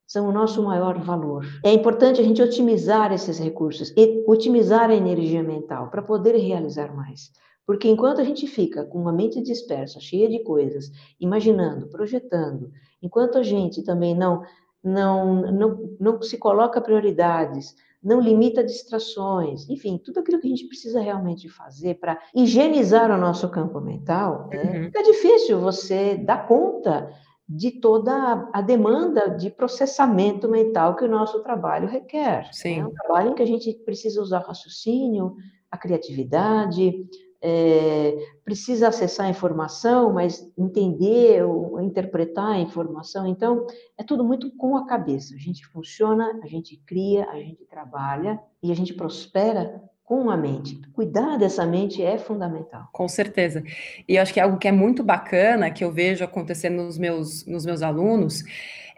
são 0.08 0.26
o 0.26 0.32
nosso 0.32 0.62
maior 0.62 0.98
valor. 0.98 1.44
É 1.62 1.70
importante 1.70 2.18
a 2.18 2.24
gente 2.24 2.40
otimizar 2.40 3.12
esses 3.12 3.38
recursos 3.38 3.92
e 3.94 4.24
otimizar 4.26 4.88
a 4.88 4.94
energia 4.94 5.42
mental 5.42 5.90
para 5.90 6.00
poder 6.00 6.34
realizar 6.34 6.96
mais. 6.96 7.30
Porque 7.66 7.86
enquanto 7.86 8.18
a 8.18 8.24
gente 8.24 8.46
fica 8.46 8.86
com 8.86 8.98
uma 8.98 9.12
mente 9.12 9.42
dispersa, 9.42 10.00
cheia 10.00 10.26
de 10.26 10.42
coisas, 10.42 10.90
imaginando, 11.20 11.88
projetando, 11.88 12.72
enquanto 13.02 13.36
a 13.36 13.42
gente 13.42 13.84
também 13.84 14.16
não 14.16 14.42
não 14.82 15.42
não, 15.52 15.96
não 16.00 16.22
se 16.22 16.38
coloca 16.38 16.80
prioridades, 16.80 17.74
não 18.02 18.18
limita 18.18 18.64
distrações, 18.64 19.68
enfim, 19.68 20.00
tudo 20.02 20.20
aquilo 20.20 20.40
que 20.40 20.46
a 20.46 20.50
gente 20.50 20.68
precisa 20.68 21.00
realmente 21.02 21.50
fazer 21.50 21.98
para 22.00 22.18
higienizar 22.34 23.10
o 23.10 23.20
nosso 23.20 23.50
campo 23.50 23.78
mental, 23.78 24.48
né? 24.50 24.62
uhum. 24.62 24.84
fica 24.84 25.02
difícil 25.02 25.60
você 25.60 26.16
dar 26.16 26.46
conta 26.46 27.12
de 27.48 27.70
toda 27.70 28.50
a 28.52 28.60
demanda 28.60 29.30
de 29.30 29.48
processamento 29.48 30.48
mental 30.48 30.94
que 30.94 31.04
o 31.04 31.08
nosso 31.08 31.42
trabalho 31.42 31.88
requer. 31.88 32.42
Né? 32.42 32.50
Sim. 32.52 32.80
É 32.80 32.86
um 32.86 32.92
trabalho 32.92 33.30
em 33.30 33.34
que 33.34 33.42
a 33.42 33.46
gente 33.46 33.72
precisa 33.84 34.20
usar 34.20 34.40
raciocínio, 34.40 35.34
a 35.70 35.78
criatividade, 35.78 37.06
é, 37.40 38.16
precisa 38.44 38.88
acessar 38.88 39.26
a 39.26 39.30
informação, 39.30 40.12
mas 40.12 40.52
entender 40.58 41.44
ou 41.44 41.80
interpretar 41.80 42.52
a 42.52 42.60
informação. 42.60 43.26
Então, 43.26 43.66
é 43.96 44.02
tudo 44.02 44.24
muito 44.24 44.54
com 44.56 44.76
a 44.76 44.86
cabeça. 44.86 45.34
A 45.34 45.38
gente 45.38 45.66
funciona, 45.68 46.38
a 46.42 46.46
gente 46.46 46.76
cria, 46.84 47.30
a 47.30 47.36
gente 47.36 47.64
trabalha 47.64 48.38
e 48.62 48.70
a 48.70 48.74
gente 48.74 48.92
prospera 48.92 49.82
com 50.08 50.30
a 50.30 50.38
mente. 50.38 50.80
Cuidar 50.94 51.36
dessa 51.36 51.66
mente 51.66 52.02
é 52.02 52.16
fundamental. 52.16 52.88
Com 52.94 53.06
certeza. 53.06 53.62
E 54.08 54.16
eu 54.16 54.22
acho 54.22 54.32
que 54.32 54.40
algo 54.40 54.56
que 54.56 54.66
é 54.66 54.72
muito 54.72 55.04
bacana, 55.04 55.70
que 55.70 55.84
eu 55.84 55.92
vejo 55.92 56.24
acontecer 56.24 56.70
nos 56.70 56.96
meus, 56.96 57.44
nos 57.44 57.66
meus 57.66 57.82
alunos, 57.82 58.42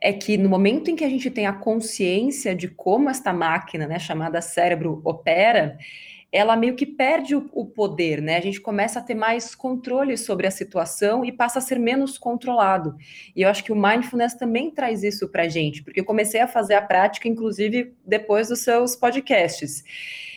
é 0.01 0.13
que 0.13 0.39
no 0.39 0.49
momento 0.49 0.89
em 0.89 0.95
que 0.95 1.03
a 1.03 1.09
gente 1.09 1.29
tem 1.29 1.49
a 1.49 1.53
consciência 1.53 2.55
de 2.55 2.69
como 2.69 3.11
esta 3.11 3.33
máquina, 3.33 3.89
né, 3.89 3.99
chamada 3.99 4.41
cérebro, 4.41 5.03
opera, 5.05 5.77
ela 6.31 6.55
meio 6.55 6.77
que 6.77 6.87
perde 6.87 7.35
o, 7.35 7.51
o, 7.53 7.67
poder, 7.67 8.23
né? 8.23 8.37
A 8.37 8.41
gente 8.41 8.61
começa 8.61 9.01
a 9.01 9.03
ter 9.03 9.17
mais 9.17 9.53
controle 9.53 10.17
sobre 10.17 10.47
a 10.47 10.51
situação 10.53 11.25
e 11.25 11.33
passa 11.33 11.59
a 11.59 11.63
ser 11.63 11.81
menos 11.81 12.19
controlado. 12.19 12.95
E 13.35 13.43
eu 13.43 13.49
acho 13.49 13.65
que 13.65 13.73
o 13.73 13.77
mindfulness 13.77 14.35
também 14.35 14.71
traz 14.71 15.03
isso 15.03 15.29
para 15.29 15.49
gente, 15.49 15.83
porque 15.83 15.99
eu 15.99 16.05
comecei 16.05 16.41
a 16.41 16.47
fazer 16.47 16.75
a 16.75 16.83
prática, 16.83 17.27
inclusive, 17.27 17.93
depois 18.07 18.47
dos 18.47 18.61
seus 18.61 18.95
podcasts. 18.95 19.83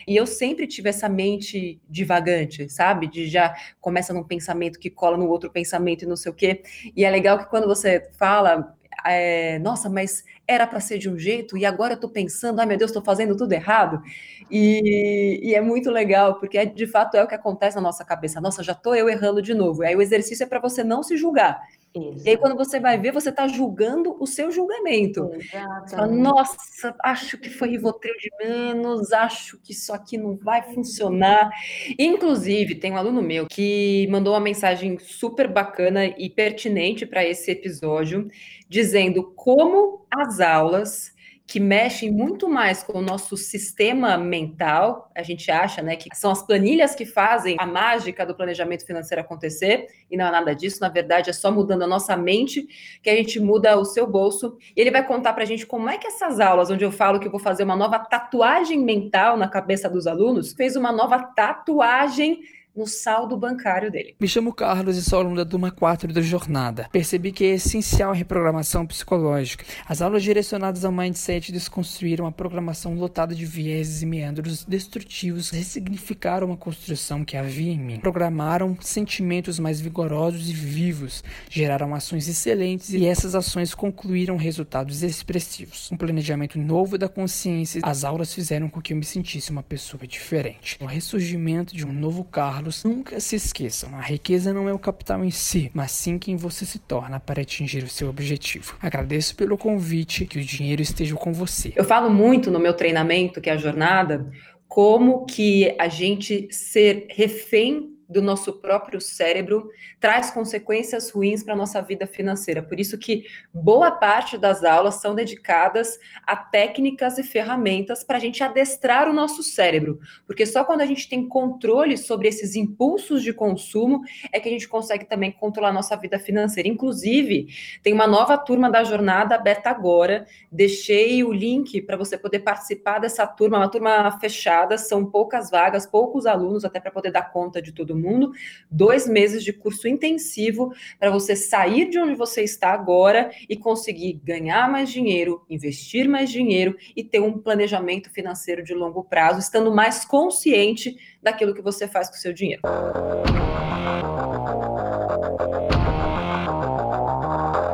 E 0.06 0.16
eu 0.16 0.26
sempre 0.26 0.66
tive 0.66 0.88
essa 0.88 1.08
mente 1.08 1.80
divagante, 1.88 2.68
sabe? 2.68 3.06
De 3.06 3.26
já 3.28 3.54
começa 3.80 4.12
num 4.12 4.24
pensamento 4.24 4.78
que 4.78 4.90
cola 4.90 5.16
no 5.16 5.28
outro 5.28 5.50
pensamento 5.50 6.02
e 6.02 6.06
não 6.06 6.16
sei 6.16 6.32
o 6.32 6.34
quê. 6.34 6.62
E 6.96 7.04
é 7.04 7.10
legal 7.10 7.38
que 7.38 7.46
quando 7.46 7.66
você 7.66 8.08
fala, 8.18 8.76
é, 9.06 9.58
nossa, 9.58 9.88
mas 9.88 10.24
era 10.46 10.66
para 10.66 10.80
ser 10.80 10.98
de 10.98 11.08
um 11.08 11.18
jeito 11.18 11.56
e 11.56 11.64
agora 11.64 11.92
eu 11.92 11.96
estou 11.96 12.10
pensando, 12.10 12.60
ai 12.60 12.66
meu 12.66 12.76
Deus, 12.76 12.90
estou 12.90 13.02
fazendo 13.02 13.36
tudo 13.36 13.52
errado. 13.52 14.02
E, 14.50 15.40
e, 15.42 15.54
é 15.54 15.60
muito 15.60 15.90
legal, 15.90 16.38
porque 16.38 16.58
é, 16.58 16.66
de 16.66 16.86
fato 16.86 17.16
é 17.16 17.22
o 17.22 17.26
que 17.26 17.34
acontece 17.34 17.76
na 17.76 17.82
nossa 17.82 18.04
cabeça. 18.04 18.40
Nossa, 18.40 18.62
já 18.62 18.72
estou 18.72 18.94
eu 18.94 19.08
errando 19.08 19.42
de 19.42 19.54
novo. 19.54 19.82
E 19.82 19.86
aí 19.86 19.96
o 19.96 20.02
exercício 20.02 20.44
é 20.44 20.46
para 20.46 20.60
você 20.60 20.84
não 20.84 21.02
se 21.02 21.16
julgar. 21.16 21.60
Isso. 21.94 22.26
E 22.26 22.30
aí, 22.30 22.36
quando 22.36 22.56
você 22.56 22.80
vai 22.80 22.98
ver, 22.98 23.12
você 23.12 23.28
está 23.30 23.46
julgando 23.46 24.16
o 24.20 24.26
seu 24.26 24.50
julgamento. 24.50 25.28
Você 25.28 25.96
fala, 25.96 26.08
nossa, 26.08 26.94
acho 27.04 27.38
que 27.38 27.48
foi 27.48 27.68
Rivotril 27.68 28.14
de 28.18 28.30
menos, 28.44 29.12
acho 29.12 29.58
que 29.62 29.72
isso 29.72 29.92
aqui 29.92 30.18
não 30.18 30.36
vai 30.36 30.62
funcionar. 30.74 31.50
Inclusive, 31.96 32.74
tem 32.74 32.92
um 32.92 32.96
aluno 32.96 33.22
meu 33.22 33.46
que 33.46 34.08
mandou 34.10 34.34
uma 34.34 34.40
mensagem 34.40 34.98
super 34.98 35.46
bacana 35.46 36.06
e 36.06 36.28
pertinente 36.28 37.06
para 37.06 37.24
esse 37.24 37.52
episódio, 37.52 38.28
dizendo 38.68 39.32
como 39.36 40.04
as 40.10 40.40
aulas 40.40 41.13
que 41.46 41.60
mexem 41.60 42.10
muito 42.10 42.48
mais 42.48 42.82
com 42.82 42.98
o 42.98 43.02
nosso 43.02 43.36
sistema 43.36 44.16
mental. 44.16 45.10
A 45.14 45.22
gente 45.22 45.50
acha, 45.50 45.82
né, 45.82 45.94
que 45.94 46.08
são 46.16 46.30
as 46.30 46.42
planilhas 46.42 46.94
que 46.94 47.04
fazem 47.04 47.56
a 47.58 47.66
mágica 47.66 48.24
do 48.24 48.34
planejamento 48.34 48.86
financeiro 48.86 49.20
acontecer, 49.20 49.86
e 50.10 50.16
não 50.16 50.26
é 50.26 50.30
nada 50.30 50.54
disso, 50.54 50.80
na 50.80 50.88
verdade, 50.88 51.28
é 51.28 51.32
só 51.32 51.50
mudando 51.50 51.82
a 51.82 51.86
nossa 51.86 52.16
mente 52.16 52.66
que 53.02 53.10
a 53.10 53.14
gente 53.14 53.38
muda 53.38 53.78
o 53.78 53.84
seu 53.84 54.06
bolso. 54.06 54.56
E 54.74 54.80
ele 54.80 54.90
vai 54.90 55.06
contar 55.06 55.34
pra 55.34 55.44
gente 55.44 55.66
como 55.66 55.88
é 55.88 55.98
que 55.98 56.06
essas 56.06 56.40
aulas, 56.40 56.70
onde 56.70 56.84
eu 56.84 56.90
falo 56.90 57.20
que 57.20 57.26
eu 57.26 57.32
vou 57.32 57.40
fazer 57.40 57.64
uma 57.64 57.76
nova 57.76 57.98
tatuagem 57.98 58.78
mental 58.78 59.36
na 59.36 59.48
cabeça 59.48 59.88
dos 59.88 60.06
alunos, 60.06 60.54
fez 60.54 60.76
uma 60.76 60.90
nova 60.90 61.18
tatuagem 61.18 62.40
no 62.76 62.86
saldo 62.86 63.36
bancário 63.36 63.90
dele. 63.90 64.16
Me 64.20 64.26
chamo 64.26 64.52
Carlos 64.52 64.96
e 64.96 65.02
sou 65.02 65.20
aluno 65.20 65.36
da 65.36 65.44
turma 65.44 65.70
4 65.70 66.12
da 66.12 66.20
jornada. 66.20 66.88
Percebi 66.90 67.30
que 67.30 67.44
é 67.44 67.54
essencial 67.54 68.10
a 68.10 68.14
reprogramação 68.14 68.84
psicológica. 68.84 69.64
As 69.86 70.02
aulas 70.02 70.22
direcionadas 70.22 70.84
ao 70.84 70.90
mindset 70.90 71.52
desconstruíram 71.52 72.26
a 72.26 72.32
programação 72.32 72.94
lotada 72.94 73.34
de 73.34 73.46
vieses 73.46 74.02
e 74.02 74.06
meandros 74.06 74.64
destrutivos, 74.64 75.50
ressignificaram 75.50 76.48
uma 76.48 76.56
construção 76.56 77.24
que 77.24 77.36
havia 77.36 77.72
em 77.72 77.78
mim, 77.78 78.00
programaram 78.00 78.76
sentimentos 78.80 79.58
mais 79.58 79.80
vigorosos 79.80 80.50
e 80.50 80.52
vivos, 80.52 81.22
geraram 81.48 81.94
ações 81.94 82.28
excelentes 82.28 82.92
e 82.92 83.06
essas 83.06 83.34
ações 83.34 83.72
concluíram 83.74 84.36
resultados 84.36 85.02
expressivos. 85.02 85.90
Um 85.92 85.96
planejamento 85.96 86.58
novo 86.58 86.98
da 86.98 87.08
consciência, 87.08 87.80
as 87.84 88.02
aulas 88.02 88.34
fizeram 88.34 88.68
com 88.68 88.80
que 88.80 88.92
eu 88.92 88.96
me 88.96 89.04
sentisse 89.04 89.50
uma 89.50 89.62
pessoa 89.62 90.06
diferente. 90.06 90.76
O 90.80 90.86
ressurgimento 90.86 91.76
de 91.76 91.86
um 91.86 91.92
novo 91.92 92.24
Carlos 92.24 92.63
Carlos, 92.64 92.84
nunca 92.84 93.20
se 93.20 93.36
esqueçam: 93.36 93.94
a 93.94 94.00
riqueza 94.00 94.52
não 94.52 94.68
é 94.68 94.72
o 94.72 94.78
capital 94.78 95.22
em 95.22 95.30
si, 95.30 95.70
mas 95.74 95.90
sim 95.90 96.18
quem 96.18 96.36
você 96.36 96.64
se 96.64 96.78
torna 96.78 97.20
para 97.20 97.42
atingir 97.42 97.82
o 97.82 97.88
seu 97.88 98.08
objetivo. 98.08 98.74
Agradeço 98.80 99.36
pelo 99.36 99.58
convite, 99.58 100.24
que 100.24 100.38
o 100.38 100.44
dinheiro 100.44 100.80
esteja 100.80 101.14
com 101.14 101.32
você. 101.32 101.72
Eu 101.76 101.84
falo 101.84 102.08
muito 102.08 102.50
no 102.50 102.58
meu 102.58 102.72
treinamento, 102.72 103.40
que 103.40 103.50
é 103.50 103.52
a 103.52 103.58
jornada, 103.58 104.30
como 104.66 105.26
que 105.26 105.74
a 105.78 105.88
gente 105.88 106.48
ser 106.50 107.06
refém 107.10 107.93
do 108.08 108.22
nosso 108.22 108.60
próprio 108.60 109.00
cérebro 109.00 109.70
traz 109.98 110.30
consequências 110.30 111.10
ruins 111.10 111.42
para 111.42 111.54
a 111.54 111.56
nossa 111.56 111.80
vida 111.80 112.06
financeira. 112.06 112.62
Por 112.62 112.78
isso 112.78 112.98
que 112.98 113.24
boa 113.52 113.90
parte 113.90 114.36
das 114.36 114.64
aulas 114.64 114.96
são 114.96 115.14
dedicadas 115.14 115.98
a 116.26 116.36
técnicas 116.36 117.18
e 117.18 117.22
ferramentas 117.22 118.04
para 118.04 118.16
a 118.16 118.20
gente 118.20 118.42
adestrar 118.42 119.08
o 119.08 119.12
nosso 119.12 119.42
cérebro. 119.42 119.98
Porque 120.26 120.46
só 120.46 120.64
quando 120.64 120.82
a 120.82 120.86
gente 120.86 121.08
tem 121.08 121.28
controle 121.28 121.96
sobre 121.96 122.28
esses 122.28 122.54
impulsos 122.54 123.22
de 123.22 123.32
consumo 123.32 124.02
é 124.32 124.40
que 124.40 124.48
a 124.48 124.52
gente 124.52 124.68
consegue 124.68 125.04
também 125.04 125.32
controlar 125.32 125.72
nossa 125.72 125.96
vida 125.96 126.18
financeira. 126.18 126.68
Inclusive, 126.68 127.48
tem 127.82 127.92
uma 127.92 128.06
nova 128.06 128.36
turma 128.36 128.70
da 128.70 128.84
jornada 128.84 129.34
aberta 129.34 129.70
agora. 129.70 130.26
Deixei 130.50 131.24
o 131.24 131.32
link 131.32 131.80
para 131.82 131.96
você 131.96 132.16
poder 132.16 132.40
participar 132.40 132.98
dessa 132.98 133.26
turma, 133.26 133.58
uma 133.58 133.68
turma 133.68 134.18
fechada, 134.18 134.78
são 134.78 135.04
poucas 135.04 135.50
vagas, 135.50 135.86
poucos 135.86 136.26
alunos, 136.26 136.64
até 136.64 136.80
para 136.80 136.90
poder 136.90 137.10
dar 137.10 137.32
conta 137.32 137.60
de 137.60 137.72
todo 137.94 137.96
mundo. 137.96 138.32
Dois 138.70 139.08
meses 139.08 139.44
de 139.44 139.52
curso 139.52 139.86
intensivo 139.86 140.74
para 140.98 141.10
você 141.10 141.36
sair 141.36 141.88
de 141.88 141.98
onde 141.98 142.14
você 142.14 142.42
está 142.42 142.72
agora 142.72 143.30
e 143.48 143.56
conseguir 143.56 144.20
ganhar 144.24 144.70
mais 144.70 144.90
dinheiro, 144.90 145.44
investir 145.48 146.08
mais 146.08 146.30
dinheiro 146.30 146.76
e 146.96 147.04
ter 147.04 147.20
um 147.20 147.38
planejamento 147.38 148.10
financeiro 148.10 148.62
de 148.62 148.74
longo 148.74 149.04
prazo, 149.04 149.38
estando 149.38 149.72
mais 149.72 150.04
consciente 150.04 150.96
daquilo 151.22 151.54
que 151.54 151.62
você 151.62 151.86
faz 151.86 152.08
com 152.10 152.16
o 152.16 152.18
seu 152.18 152.32
dinheiro. 152.32 152.62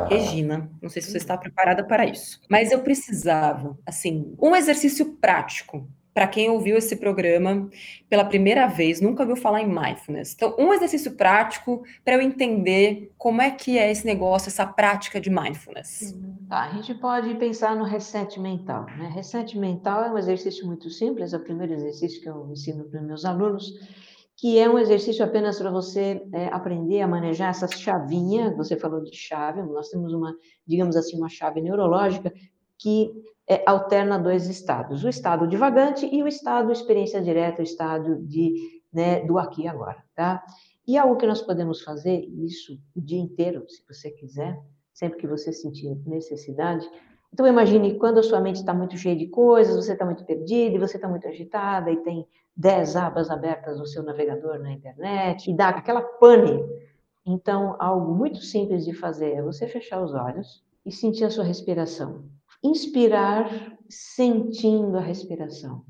Regina, 0.09 0.69
não 0.81 0.89
sei 0.89 1.01
se 1.01 1.09
você 1.09 1.17
está 1.17 1.37
preparada 1.37 1.85
para 1.85 2.05
isso, 2.05 2.41
mas 2.49 2.69
eu 2.69 2.81
precisava, 2.81 3.77
assim, 3.85 4.35
um 4.41 4.53
exercício 4.53 5.13
prático 5.21 5.87
para 6.13 6.27
quem 6.27 6.49
ouviu 6.49 6.77
esse 6.77 6.95
programa 6.95 7.69
pela 8.09 8.25
primeira 8.25 8.67
vez, 8.67 8.99
nunca 8.99 9.23
ouviu 9.23 9.35
falar 9.35 9.61
em 9.61 9.67
mindfulness. 9.67 10.33
Então, 10.33 10.55
um 10.59 10.73
exercício 10.73 11.13
prático 11.15 11.83
para 12.03 12.15
eu 12.15 12.21
entender 12.21 13.11
como 13.17 13.41
é 13.41 13.49
que 13.49 13.77
é 13.77 13.89
esse 13.89 14.05
negócio, 14.05 14.49
essa 14.49 14.65
prática 14.65 15.21
de 15.21 15.29
mindfulness. 15.29 16.13
Tá, 16.49 16.63
a 16.65 16.69
gente 16.73 16.93
pode 16.95 17.33
pensar 17.35 17.75
no 17.75 17.85
reset 17.85 18.39
mental. 18.39 18.85
Né? 18.97 19.09
Reset 19.13 19.57
mental 19.57 20.03
é 20.03 20.11
um 20.11 20.17
exercício 20.17 20.65
muito 20.65 20.89
simples, 20.89 21.33
é 21.33 21.37
o 21.37 21.43
primeiro 21.43 21.73
exercício 21.73 22.21
que 22.21 22.27
eu 22.27 22.49
ensino 22.51 22.83
para 22.85 23.01
meus 23.01 23.23
alunos, 23.23 23.71
que 24.35 24.59
é 24.59 24.67
um 24.67 24.77
exercício 24.77 25.23
apenas 25.23 25.59
para 25.59 25.71
você 25.71 26.21
é, 26.33 26.47
aprender 26.47 26.99
a 27.01 27.07
manejar 27.07 27.51
essa 27.51 27.67
chavinha. 27.67 28.53
Você 28.57 28.75
falou 28.75 29.01
de 29.01 29.15
chave, 29.15 29.61
nós 29.61 29.89
temos 29.89 30.13
uma, 30.13 30.35
digamos 30.67 30.95
assim, 30.97 31.15
uma 31.15 31.29
chave 31.29 31.61
neurológica 31.61 32.33
que 32.81 33.11
é, 33.47 33.63
alterna 33.67 34.17
dois 34.17 34.47
estados, 34.47 35.03
o 35.03 35.09
estado 35.09 35.47
divagante 35.47 36.09
e 36.11 36.23
o 36.23 36.27
estado 36.27 36.71
experiência 36.71 37.21
direta, 37.21 37.61
o 37.61 37.63
estado 37.63 38.19
de, 38.25 38.81
né, 38.91 39.19
do 39.25 39.37
aqui 39.37 39.63
e 39.63 39.67
agora, 39.67 40.03
tá? 40.15 40.43
E 40.87 40.97
algo 40.97 41.15
que 41.15 41.27
nós 41.27 41.41
podemos 41.41 41.83
fazer, 41.83 42.25
isso 42.43 42.79
o 42.95 43.01
dia 43.01 43.19
inteiro, 43.19 43.63
se 43.69 43.83
você 43.87 44.09
quiser, 44.09 44.59
sempre 44.93 45.19
que 45.19 45.27
você 45.27 45.53
sentir 45.53 45.95
necessidade. 46.07 46.89
Então, 47.31 47.45
imagine 47.45 47.97
quando 47.99 48.19
a 48.19 48.23
sua 48.23 48.41
mente 48.41 48.57
está 48.57 48.73
muito 48.73 48.97
cheia 48.97 49.15
de 49.15 49.27
coisas, 49.27 49.75
você 49.75 49.93
está 49.93 50.03
muito 50.03 50.25
perdida, 50.25 50.79
você 50.79 50.97
está 50.97 51.07
muito 51.07 51.27
agitada, 51.27 51.91
e 51.91 51.97
tem 51.97 52.27
dez 52.57 52.95
abas 52.95 53.29
abertas 53.29 53.77
no 53.77 53.85
seu 53.85 54.01
navegador 54.01 54.59
na 54.59 54.71
internet, 54.71 55.49
e 55.49 55.55
dá 55.55 55.69
aquela 55.69 56.01
pane. 56.01 56.59
Então, 57.25 57.75
algo 57.79 58.13
muito 58.15 58.41
simples 58.41 58.83
de 58.83 58.93
fazer 58.93 59.33
é 59.33 59.41
você 59.41 59.67
fechar 59.67 60.03
os 60.03 60.13
olhos 60.13 60.63
e 60.85 60.91
sentir 60.91 61.25
a 61.25 61.29
sua 61.29 61.43
respiração. 61.43 62.25
Inspirar 62.63 63.77
sentindo 63.89 64.97
a 64.97 65.01
respiração. 65.01 65.83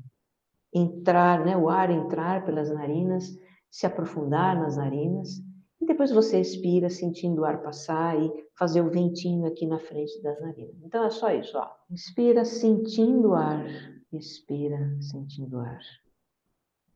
Entrar, 0.72 1.44
né, 1.44 1.56
o 1.56 1.68
ar 1.68 1.90
entrar 1.90 2.44
pelas 2.44 2.70
narinas, 2.70 3.38
se 3.70 3.86
aprofundar 3.86 4.58
nas 4.58 4.76
narinas. 4.76 5.42
E 5.80 5.86
depois 5.86 6.10
você 6.12 6.40
expira 6.40 6.88
sentindo 6.88 7.42
o 7.42 7.44
ar 7.44 7.62
passar 7.62 8.16
e 8.20 8.30
fazer 8.56 8.80
o 8.80 8.90
ventinho 8.90 9.46
aqui 9.46 9.66
na 9.66 9.78
frente 9.78 10.22
das 10.22 10.40
narinas. 10.40 10.76
Então 10.82 11.04
é 11.04 11.10
só 11.10 11.30
isso, 11.30 11.58
ó. 11.58 11.68
Inspira 11.90 12.44
sentindo 12.44 13.30
o 13.30 13.34
ar, 13.34 13.66
expira 14.12 14.96
sentindo 15.00 15.56
o 15.56 15.60
ar. 15.60 15.80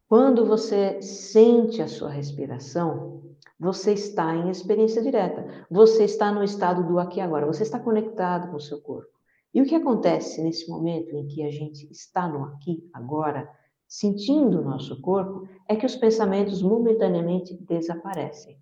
Quando 0.08 0.46
você 0.46 1.02
sente 1.02 1.82
a 1.82 1.88
sua 1.88 2.10
respiração, 2.10 3.24
você 3.58 3.92
está 3.92 4.36
em 4.36 4.50
experiência 4.50 5.02
direta. 5.02 5.66
Você 5.68 6.04
está 6.04 6.30
no 6.30 6.44
estado 6.44 6.86
do 6.86 7.00
aqui 7.00 7.18
e 7.18 7.22
agora. 7.22 7.46
Você 7.46 7.64
está 7.64 7.80
conectado 7.80 8.50
com 8.50 8.56
o 8.56 8.60
seu 8.60 8.80
corpo. 8.80 9.15
E 9.56 9.62
o 9.62 9.64
que 9.64 9.74
acontece 9.74 10.42
nesse 10.42 10.68
momento 10.68 11.16
em 11.16 11.26
que 11.28 11.42
a 11.42 11.50
gente 11.50 11.90
está 11.90 12.28
no 12.28 12.44
aqui, 12.44 12.86
agora, 12.92 13.48
sentindo 13.88 14.60
o 14.60 14.62
nosso 14.62 15.00
corpo, 15.00 15.48
é 15.66 15.74
que 15.74 15.86
os 15.86 15.96
pensamentos 15.96 16.60
momentaneamente 16.60 17.56
desaparecem. 17.66 18.58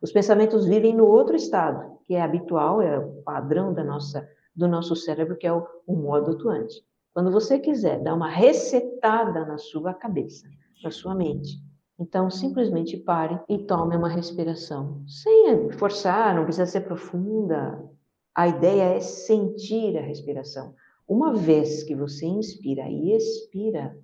Os 0.00 0.10
pensamentos 0.10 0.64
vivem 0.64 0.96
no 0.96 1.04
outro 1.04 1.36
estado, 1.36 1.98
que 2.06 2.14
é 2.14 2.22
habitual, 2.22 2.80
é 2.80 2.98
o 2.98 3.20
padrão 3.20 3.74
da 3.74 3.84
nossa, 3.84 4.26
do 4.56 4.66
nosso 4.66 4.96
cérebro, 4.96 5.36
que 5.36 5.46
é 5.46 5.52
o, 5.52 5.66
o 5.86 5.94
modo 5.94 6.30
atuante. 6.30 6.82
Quando 7.12 7.30
você 7.30 7.58
quiser 7.58 8.02
dar 8.02 8.14
uma 8.14 8.30
resetada 8.30 9.44
na 9.44 9.58
sua 9.58 9.92
cabeça, 9.92 10.48
na 10.82 10.90
sua 10.90 11.14
mente, 11.14 11.62
então 12.00 12.30
simplesmente 12.30 12.96
pare 12.96 13.38
e 13.50 13.58
tome 13.58 13.94
uma 13.94 14.08
respiração, 14.08 15.04
sem 15.06 15.70
forçar, 15.72 16.34
não 16.34 16.44
precisa 16.44 16.64
ser 16.64 16.86
profunda, 16.86 17.86
a 18.38 18.46
ideia 18.46 18.94
é 18.94 19.00
sentir 19.00 19.98
a 19.98 20.00
respiração. 20.00 20.72
Uma 21.08 21.34
vez 21.34 21.82
que 21.82 21.96
você 21.96 22.24
inspira 22.24 22.88
e 22.88 23.10
expira, 23.12 23.98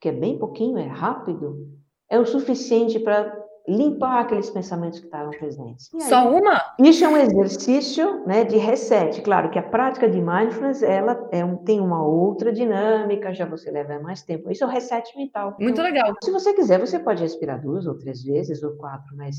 que 0.00 0.08
é 0.08 0.12
bem 0.12 0.38
pouquinho, 0.38 0.78
é 0.78 0.86
rápido, 0.86 1.66
é 2.08 2.20
o 2.20 2.24
suficiente 2.24 3.00
para 3.00 3.36
limpar 3.66 4.20
aqueles 4.20 4.48
pensamentos 4.48 5.00
que 5.00 5.06
estavam 5.06 5.30
presentes. 5.30 5.92
Aí, 5.92 6.02
Só 6.02 6.30
uma? 6.30 6.62
Isso 6.78 7.04
é 7.04 7.08
um 7.08 7.16
exercício 7.16 8.24
né, 8.24 8.44
de 8.44 8.58
reset. 8.58 9.20
Claro 9.22 9.50
que 9.50 9.58
a 9.58 9.62
prática 9.68 10.08
de 10.08 10.20
mindfulness 10.20 10.80
ela 10.80 11.28
é 11.32 11.44
um, 11.44 11.56
tem 11.56 11.80
uma 11.80 12.06
outra 12.06 12.52
dinâmica, 12.52 13.34
já 13.34 13.44
você 13.44 13.72
leva 13.72 13.98
mais 13.98 14.22
tempo. 14.22 14.52
Isso 14.52 14.62
é 14.62 14.68
o 14.68 14.70
reset 14.70 15.18
mental. 15.18 15.56
Muito 15.58 15.72
então, 15.72 15.84
legal. 15.84 16.14
Se 16.22 16.30
você 16.30 16.54
quiser, 16.54 16.78
você 16.78 16.96
pode 17.00 17.22
respirar 17.22 17.60
duas 17.60 17.88
ou 17.88 17.98
três 17.98 18.22
vezes 18.22 18.62
ou 18.62 18.76
quatro, 18.76 19.16
mas 19.16 19.34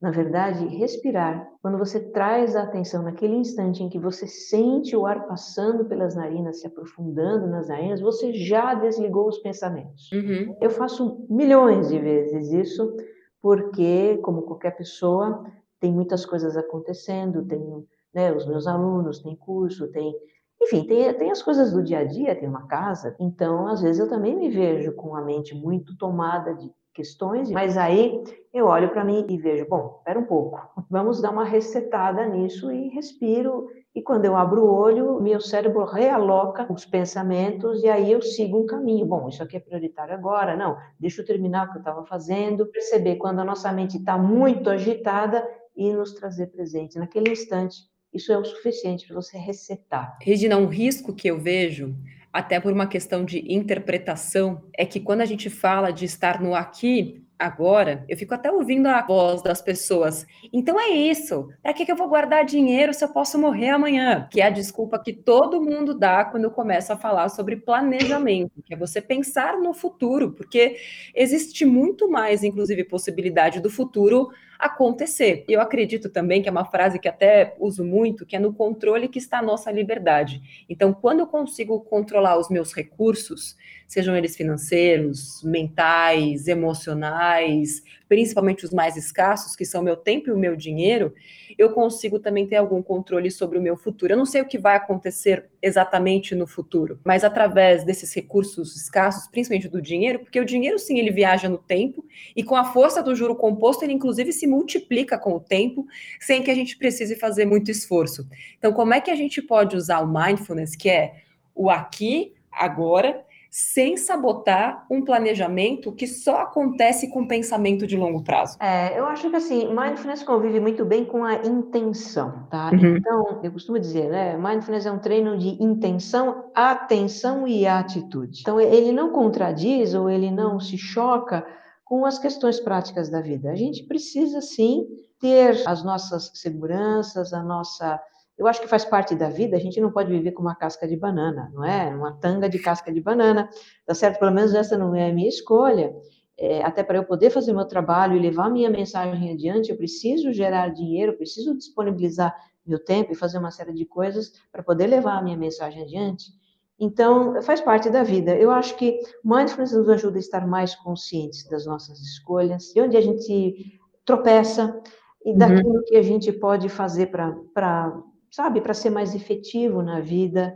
na 0.00 0.10
verdade, 0.10 0.66
respirar, 0.66 1.46
quando 1.60 1.76
você 1.76 2.00
traz 2.00 2.56
a 2.56 2.62
atenção 2.62 3.02
naquele 3.02 3.34
instante 3.34 3.82
em 3.82 3.88
que 3.90 3.98
você 3.98 4.26
sente 4.26 4.96
o 4.96 5.04
ar 5.04 5.26
passando 5.26 5.84
pelas 5.84 6.14
narinas, 6.14 6.60
se 6.60 6.66
aprofundando 6.66 7.46
nas 7.46 7.68
narinas, 7.68 8.00
você 8.00 8.32
já 8.32 8.72
desligou 8.72 9.28
os 9.28 9.38
pensamentos. 9.38 10.10
Uhum. 10.10 10.56
Eu 10.58 10.70
faço 10.70 11.26
milhões 11.28 11.90
de 11.90 11.98
vezes 11.98 12.50
isso, 12.50 12.96
porque, 13.42 14.16
como 14.22 14.42
qualquer 14.42 14.74
pessoa, 14.74 15.44
tem 15.78 15.92
muitas 15.92 16.24
coisas 16.24 16.56
acontecendo, 16.56 17.44
tem 17.44 17.86
né, 18.14 18.32
os 18.32 18.46
meus 18.46 18.66
alunos, 18.66 19.20
tem 19.20 19.36
curso, 19.36 19.86
tem. 19.92 20.14
Enfim, 20.62 20.86
tem, 20.86 21.12
tem 21.14 21.30
as 21.30 21.42
coisas 21.42 21.72
do 21.72 21.82
dia 21.82 22.00
a 22.00 22.04
dia, 22.04 22.36
tem 22.36 22.48
uma 22.48 22.66
casa, 22.66 23.14
então 23.18 23.66
às 23.66 23.82
vezes 23.82 23.98
eu 24.00 24.08
também 24.08 24.36
me 24.36 24.50
vejo 24.50 24.94
com 24.94 25.14
a 25.14 25.22
mente 25.22 25.54
muito 25.54 25.96
tomada 25.96 26.54
de 26.54 26.70
questões, 26.94 27.50
mas 27.50 27.76
aí 27.76 28.22
eu 28.52 28.66
olho 28.66 28.90
para 28.90 29.04
mim 29.04 29.24
e 29.28 29.36
vejo, 29.38 29.66
bom, 29.68 29.96
espera 29.98 30.18
um 30.18 30.24
pouco, 30.24 30.60
vamos 30.90 31.20
dar 31.20 31.30
uma 31.30 31.44
resetada 31.44 32.26
nisso 32.26 32.70
e 32.70 32.88
respiro. 32.88 33.68
E 33.94 34.02
quando 34.02 34.24
eu 34.24 34.36
abro 34.36 34.64
o 34.64 34.72
olho, 34.72 35.20
meu 35.20 35.40
cérebro 35.40 35.84
realoca 35.84 36.70
os 36.72 36.84
pensamentos 36.84 37.82
e 37.82 37.88
aí 37.88 38.12
eu 38.12 38.22
sigo 38.22 38.60
um 38.60 38.66
caminho. 38.66 39.06
Bom, 39.06 39.28
isso 39.28 39.42
aqui 39.42 39.56
é 39.56 39.60
prioritário 39.60 40.14
agora, 40.14 40.56
não, 40.56 40.76
deixa 40.98 41.22
eu 41.22 41.26
terminar 41.26 41.66
o 41.66 41.70
que 41.72 41.78
eu 41.78 41.80
estava 41.80 42.04
fazendo. 42.06 42.66
Perceber 42.66 43.16
quando 43.16 43.40
a 43.40 43.44
nossa 43.44 43.72
mente 43.72 43.96
está 43.96 44.16
muito 44.16 44.70
agitada 44.70 45.46
e 45.76 45.92
nos 45.92 46.12
trazer 46.14 46.48
presente 46.48 46.98
naquele 46.98 47.30
instante. 47.30 47.90
Isso 48.12 48.32
é 48.32 48.38
o 48.38 48.44
suficiente 48.44 49.06
para 49.06 49.14
você 49.14 49.38
resetar. 49.38 50.18
Regina, 50.20 50.56
um 50.56 50.66
risco 50.66 51.14
que 51.14 51.28
eu 51.28 51.38
vejo 51.38 51.94
até 52.32 52.60
por 52.60 52.72
uma 52.72 52.86
questão 52.86 53.24
de 53.24 53.52
interpretação, 53.52 54.62
é 54.76 54.84
que 54.84 55.00
quando 55.00 55.20
a 55.20 55.26
gente 55.26 55.50
fala 55.50 55.90
de 55.90 56.04
estar 56.04 56.40
no 56.40 56.54
aqui, 56.54 57.22
agora, 57.40 58.04
eu 58.08 58.16
fico 58.16 58.34
até 58.34 58.52
ouvindo 58.52 58.86
a 58.86 59.00
voz 59.00 59.42
das 59.42 59.62
pessoas. 59.62 60.26
Então 60.52 60.78
é 60.78 60.90
isso. 60.90 61.48
Para 61.62 61.72
que, 61.72 61.86
que 61.86 61.90
eu 61.90 61.96
vou 61.96 62.08
guardar 62.08 62.44
dinheiro 62.44 62.92
se 62.92 63.02
eu 63.02 63.08
posso 63.08 63.38
morrer 63.38 63.70
amanhã? 63.70 64.28
Que 64.30 64.42
é 64.42 64.46
a 64.46 64.50
desculpa 64.50 64.98
que 65.02 65.12
todo 65.12 65.62
mundo 65.62 65.98
dá 65.98 66.24
quando 66.24 66.44
eu 66.44 66.50
começo 66.50 66.92
a 66.92 66.98
falar 66.98 67.30
sobre 67.30 67.56
planejamento, 67.56 68.62
que 68.62 68.74
é 68.74 68.76
você 68.76 69.00
pensar 69.00 69.56
no 69.58 69.72
futuro, 69.72 70.32
porque 70.32 70.76
existe 71.14 71.64
muito 71.64 72.10
mais, 72.10 72.44
inclusive, 72.44 72.84
possibilidade 72.84 73.60
do 73.60 73.70
futuro 73.70 74.28
acontecer. 74.60 75.44
Eu 75.48 75.60
acredito 75.60 76.08
também 76.08 76.42
que 76.42 76.48
é 76.48 76.52
uma 76.52 76.64
frase 76.64 76.98
que 76.98 77.08
até 77.08 77.54
uso 77.58 77.84
muito, 77.84 78.26
que 78.26 78.36
é 78.36 78.38
no 78.38 78.52
controle 78.52 79.08
que 79.08 79.18
está 79.18 79.38
a 79.38 79.42
nossa 79.42 79.70
liberdade. 79.70 80.66
Então, 80.68 80.92
quando 80.92 81.20
eu 81.20 81.26
consigo 81.26 81.80
controlar 81.80 82.38
os 82.38 82.48
meus 82.48 82.72
recursos, 82.72 83.56
sejam 83.90 84.16
eles 84.16 84.36
financeiros, 84.36 85.42
mentais, 85.42 86.46
emocionais, 86.46 87.82
principalmente 88.08 88.64
os 88.64 88.70
mais 88.70 88.96
escassos, 88.96 89.56
que 89.56 89.64
são 89.64 89.82
meu 89.82 89.96
tempo 89.96 90.28
e 90.28 90.32
o 90.32 90.38
meu 90.38 90.54
dinheiro, 90.54 91.12
eu 91.58 91.72
consigo 91.72 92.20
também 92.20 92.46
ter 92.46 92.54
algum 92.54 92.80
controle 92.80 93.32
sobre 93.32 93.58
o 93.58 93.60
meu 93.60 93.76
futuro. 93.76 94.12
Eu 94.12 94.16
não 94.16 94.24
sei 94.24 94.42
o 94.42 94.46
que 94.46 94.56
vai 94.56 94.76
acontecer 94.76 95.50
exatamente 95.60 96.36
no 96.36 96.46
futuro, 96.46 97.00
mas 97.04 97.24
através 97.24 97.82
desses 97.82 98.14
recursos 98.14 98.76
escassos, 98.76 99.26
principalmente 99.26 99.66
do 99.66 99.82
dinheiro, 99.82 100.20
porque 100.20 100.38
o 100.38 100.44
dinheiro 100.44 100.78
sim 100.78 101.00
ele 101.00 101.10
viaja 101.10 101.48
no 101.48 101.58
tempo 101.58 102.04
e 102.36 102.44
com 102.44 102.54
a 102.54 102.66
força 102.66 103.02
do 103.02 103.12
juro 103.16 103.34
composto 103.34 103.84
ele 103.84 103.92
inclusive 103.92 104.32
se 104.32 104.46
multiplica 104.46 105.18
com 105.18 105.34
o 105.34 105.40
tempo, 105.40 105.84
sem 106.20 106.44
que 106.44 106.50
a 106.52 106.54
gente 106.54 106.78
precise 106.78 107.16
fazer 107.16 107.44
muito 107.44 107.72
esforço. 107.72 108.24
Então, 108.56 108.72
como 108.72 108.94
é 108.94 109.00
que 109.00 109.10
a 109.10 109.16
gente 109.16 109.42
pode 109.42 109.76
usar 109.76 109.98
o 109.98 110.06
mindfulness, 110.06 110.76
que 110.76 110.88
é 110.88 111.24
o 111.52 111.68
aqui, 111.68 112.34
agora, 112.52 113.24
sem 113.50 113.96
sabotar 113.96 114.86
um 114.88 115.04
planejamento 115.04 115.90
que 115.90 116.06
só 116.06 116.42
acontece 116.42 117.10
com 117.10 117.26
pensamento 117.26 117.84
de 117.86 117.96
longo 117.96 118.22
prazo? 118.22 118.56
É, 118.60 118.96
eu 118.96 119.04
acho 119.06 119.28
que 119.28 119.36
assim, 119.36 119.68
mindfulness 119.74 120.22
convive 120.22 120.60
muito 120.60 120.84
bem 120.84 121.04
com 121.04 121.24
a 121.24 121.34
intenção, 121.34 122.46
tá? 122.48 122.70
Uhum. 122.72 122.96
Então, 122.96 123.40
eu 123.42 123.50
costumo 123.50 123.78
dizer, 123.78 124.08
né, 124.08 124.36
mindfulness 124.36 124.86
é 124.86 124.92
um 124.92 125.00
treino 125.00 125.36
de 125.36 125.60
intenção, 125.62 126.44
atenção 126.54 127.48
e 127.48 127.66
atitude. 127.66 128.40
Então, 128.40 128.60
ele 128.60 128.92
não 128.92 129.10
contradiz 129.10 129.94
ou 129.94 130.08
ele 130.08 130.30
não 130.30 130.60
se 130.60 130.78
choca 130.78 131.44
com 131.84 132.06
as 132.06 132.20
questões 132.20 132.60
práticas 132.60 133.10
da 133.10 133.20
vida. 133.20 133.50
A 133.50 133.56
gente 133.56 133.82
precisa 133.82 134.40
sim 134.40 134.86
ter 135.20 135.60
as 135.66 135.82
nossas 135.82 136.30
seguranças, 136.34 137.32
a 137.32 137.42
nossa 137.42 138.00
eu 138.40 138.46
acho 138.46 138.58
que 138.58 138.66
faz 138.66 138.86
parte 138.86 139.14
da 139.14 139.28
vida, 139.28 139.54
a 139.54 139.60
gente 139.60 139.78
não 139.82 139.92
pode 139.92 140.10
viver 140.10 140.32
com 140.32 140.40
uma 140.40 140.54
casca 140.54 140.88
de 140.88 140.96
banana, 140.96 141.50
não 141.52 141.62
é? 141.62 141.94
Uma 141.94 142.14
tanga 142.14 142.48
de 142.48 142.58
casca 142.58 142.90
de 142.90 142.98
banana, 142.98 143.50
tá 143.84 143.94
certo? 143.94 144.18
Pelo 144.18 144.32
menos 144.32 144.54
essa 144.54 144.78
não 144.78 144.94
é 144.94 145.10
a 145.10 145.12
minha 145.12 145.28
escolha. 145.28 145.94
É, 146.38 146.64
até 146.64 146.82
para 146.82 146.96
eu 146.96 147.04
poder 147.04 147.28
fazer 147.28 147.52
meu 147.52 147.66
trabalho 147.66 148.16
e 148.16 148.18
levar 148.18 148.48
minha 148.48 148.70
mensagem 148.70 149.30
adiante, 149.30 149.70
eu 149.70 149.76
preciso 149.76 150.32
gerar 150.32 150.68
dinheiro, 150.68 151.18
preciso 151.18 151.54
disponibilizar 151.54 152.34
meu 152.66 152.82
tempo 152.82 153.12
e 153.12 153.14
fazer 153.14 153.36
uma 153.36 153.50
série 153.50 153.74
de 153.74 153.84
coisas 153.84 154.32
para 154.50 154.62
poder 154.62 154.86
levar 154.86 155.18
a 155.18 155.22
minha 155.22 155.36
mensagem 155.36 155.82
adiante. 155.82 156.32
Então, 156.78 157.42
faz 157.42 157.60
parte 157.60 157.90
da 157.90 158.02
vida. 158.02 158.34
Eu 158.34 158.50
acho 158.50 158.74
que 158.78 159.00
mindfulness 159.22 159.72
nos 159.72 159.88
ajuda 159.90 160.16
a 160.16 160.18
estar 160.18 160.46
mais 160.46 160.74
conscientes 160.74 161.46
das 161.46 161.66
nossas 161.66 162.00
escolhas, 162.00 162.72
de 162.72 162.80
onde 162.80 162.96
a 162.96 163.02
gente 163.02 163.78
tropeça 164.02 164.80
e 165.22 165.32
uhum. 165.32 165.36
daquilo 165.36 165.84
que 165.84 165.96
a 165.96 166.02
gente 166.02 166.32
pode 166.32 166.70
fazer 166.70 167.10
para 167.10 168.02
sabe, 168.30 168.60
para 168.60 168.74
ser 168.74 168.90
mais 168.90 169.14
efetivo 169.14 169.82
na 169.82 170.00
vida. 170.00 170.54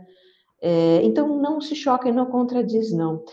É, 0.61 1.01
então, 1.03 1.39
não 1.39 1.59
se 1.59 1.75
choca 1.75 2.09
e 2.09 2.11
não 2.11 2.25
contradiz, 2.27 2.91
não. 2.91 3.23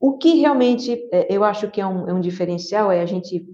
O 0.00 0.16
que 0.18 0.34
realmente 0.34 1.08
é, 1.12 1.26
eu 1.30 1.44
acho 1.44 1.70
que 1.70 1.80
é 1.80 1.86
um, 1.86 2.08
é 2.08 2.12
um, 2.12 2.20
diferencial 2.20 2.90
é 2.90 3.00
a 3.00 3.06
gente 3.06 3.46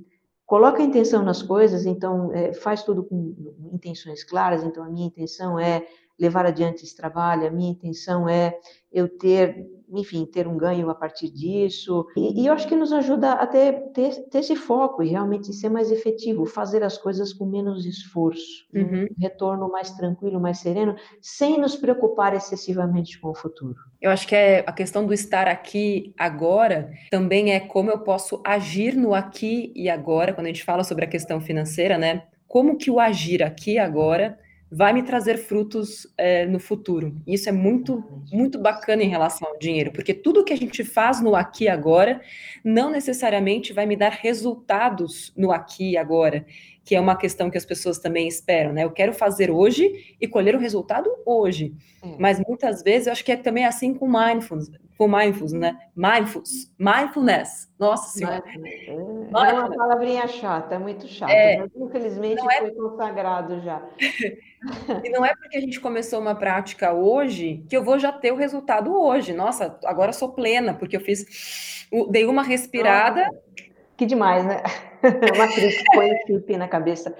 coloca 0.46 0.82
a 0.82 0.84
intenção 0.84 1.22
nas 1.22 1.42
coisas, 1.42 1.84
então 1.84 2.32
é, 2.32 2.54
faz 2.54 2.82
tudo 2.82 3.04
com 3.04 3.34
intenções 3.72 4.24
claras. 4.24 4.64
Então, 4.64 4.82
a 4.82 4.88
minha 4.88 5.06
intenção 5.06 5.58
é 5.58 5.86
levar 6.18 6.46
adiante 6.46 6.84
esse 6.84 6.96
trabalho, 6.96 7.46
a 7.46 7.50
minha 7.50 7.70
intenção 7.70 8.28
é 8.28 8.58
eu 8.92 9.08
ter 9.08 9.66
enfim, 9.90 10.26
ter 10.26 10.46
um 10.46 10.56
ganho 10.56 10.90
a 10.90 10.94
partir 10.94 11.30
disso. 11.30 12.06
E, 12.16 12.42
e 12.42 12.46
eu 12.46 12.52
acho 12.52 12.68
que 12.68 12.76
nos 12.76 12.92
ajuda 12.92 13.32
a 13.32 13.46
ter, 13.46 13.72
ter, 13.92 14.14
ter, 14.28 14.38
esse 14.38 14.56
foco 14.56 15.02
e 15.02 15.08
realmente 15.08 15.52
ser 15.52 15.68
mais 15.68 15.90
efetivo, 15.90 16.44
fazer 16.44 16.82
as 16.82 16.98
coisas 16.98 17.32
com 17.32 17.46
menos 17.46 17.86
esforço, 17.86 18.66
uhum. 18.74 19.04
um 19.04 19.20
retorno 19.20 19.70
mais 19.70 19.90
tranquilo, 19.92 20.40
mais 20.40 20.58
sereno, 20.58 20.94
sem 21.20 21.58
nos 21.58 21.76
preocupar 21.76 22.34
excessivamente 22.34 23.18
com 23.20 23.30
o 23.30 23.34
futuro. 23.34 23.76
Eu 24.00 24.10
acho 24.10 24.26
que 24.26 24.34
é 24.34 24.64
a 24.66 24.72
questão 24.72 25.06
do 25.06 25.14
estar 25.14 25.48
aqui 25.48 26.14
agora 26.18 26.90
também 27.10 27.52
é 27.52 27.60
como 27.60 27.90
eu 27.90 28.00
posso 28.00 28.42
agir 28.44 28.94
no 28.94 29.14
aqui 29.14 29.72
e 29.74 29.88
agora, 29.88 30.32
quando 30.32 30.46
a 30.46 30.50
gente 30.50 30.64
fala 30.64 30.84
sobre 30.84 31.04
a 31.04 31.08
questão 31.08 31.40
financeira, 31.40 31.96
né? 31.96 32.24
Como 32.46 32.76
que 32.76 32.90
o 32.90 32.98
agir 32.98 33.42
aqui 33.42 33.78
agora 33.78 34.38
vai 34.70 34.92
me 34.92 35.02
trazer 35.02 35.38
frutos 35.38 36.06
é, 36.16 36.44
no 36.46 36.60
futuro. 36.60 37.16
Isso 37.26 37.48
é 37.48 37.52
muito, 37.52 38.04
muito 38.30 38.58
bacana 38.58 39.02
em 39.02 39.08
relação 39.08 39.48
ao 39.48 39.58
dinheiro, 39.58 39.92
porque 39.92 40.12
tudo 40.12 40.44
que 40.44 40.52
a 40.52 40.56
gente 40.56 40.84
faz 40.84 41.20
no 41.20 41.34
aqui 41.34 41.64
e 41.64 41.68
agora 41.68 42.20
não 42.62 42.90
necessariamente 42.90 43.72
vai 43.72 43.86
me 43.86 43.96
dar 43.96 44.12
resultados 44.12 45.32
no 45.36 45.50
aqui 45.50 45.92
e 45.92 45.96
agora, 45.96 46.44
que 46.88 46.96
é 46.96 47.00
uma 47.00 47.16
questão 47.16 47.50
que 47.50 47.58
as 47.58 47.66
pessoas 47.66 47.98
também 47.98 48.26
esperam, 48.26 48.72
né? 48.72 48.82
Eu 48.82 48.90
quero 48.90 49.12
fazer 49.12 49.50
hoje 49.50 50.16
e 50.18 50.26
colher 50.26 50.54
o 50.54 50.58
resultado 50.58 51.10
hoje. 51.26 51.74
É. 52.02 52.16
Mas 52.18 52.40
muitas 52.40 52.82
vezes 52.82 53.06
eu 53.06 53.12
acho 53.12 53.22
que 53.22 53.30
é 53.30 53.36
também 53.36 53.66
assim 53.66 53.92
com 53.92 54.08
mindfulness, 54.08 54.70
com 54.96 55.06
mindfulness, 55.06 55.52
né? 55.52 55.78
Mindfulness, 55.94 56.74
mindfulness. 56.78 57.70
Nossa 57.78 58.08
senhora. 58.18 58.42
É, 58.46 58.86
é 58.88 58.94
uma 58.94 59.68
palavrinha 59.68 60.26
chata, 60.28 60.76
é 60.76 60.78
muito 60.78 61.06
chata. 61.06 61.30
É, 61.30 61.58
mas 61.58 61.70
infelizmente 61.76 62.40
é... 62.40 62.60
foi 62.60 62.70
consagrado 62.70 63.60
já. 63.60 63.86
e 65.04 65.10
não 65.10 65.26
é 65.26 65.36
porque 65.36 65.58
a 65.58 65.60
gente 65.60 65.78
começou 65.80 66.18
uma 66.18 66.34
prática 66.34 66.94
hoje 66.94 67.66
que 67.68 67.76
eu 67.76 67.84
vou 67.84 67.98
já 67.98 68.12
ter 68.12 68.32
o 68.32 68.36
resultado 68.36 68.98
hoje. 68.98 69.34
Nossa, 69.34 69.78
agora 69.84 70.10
sou 70.10 70.32
plena, 70.32 70.72
porque 70.72 70.96
eu 70.96 71.02
fiz, 71.02 71.86
dei 72.08 72.24
uma 72.24 72.42
respirada. 72.42 73.24
Nossa, 73.24 73.67
que 73.98 74.06
demais, 74.06 74.46
né? 74.46 74.62
uma 75.34 75.48
crítica 75.48 75.84
põe 75.92 76.10
chip 76.24 76.56
na 76.56 76.68
cabeça. 76.68 77.14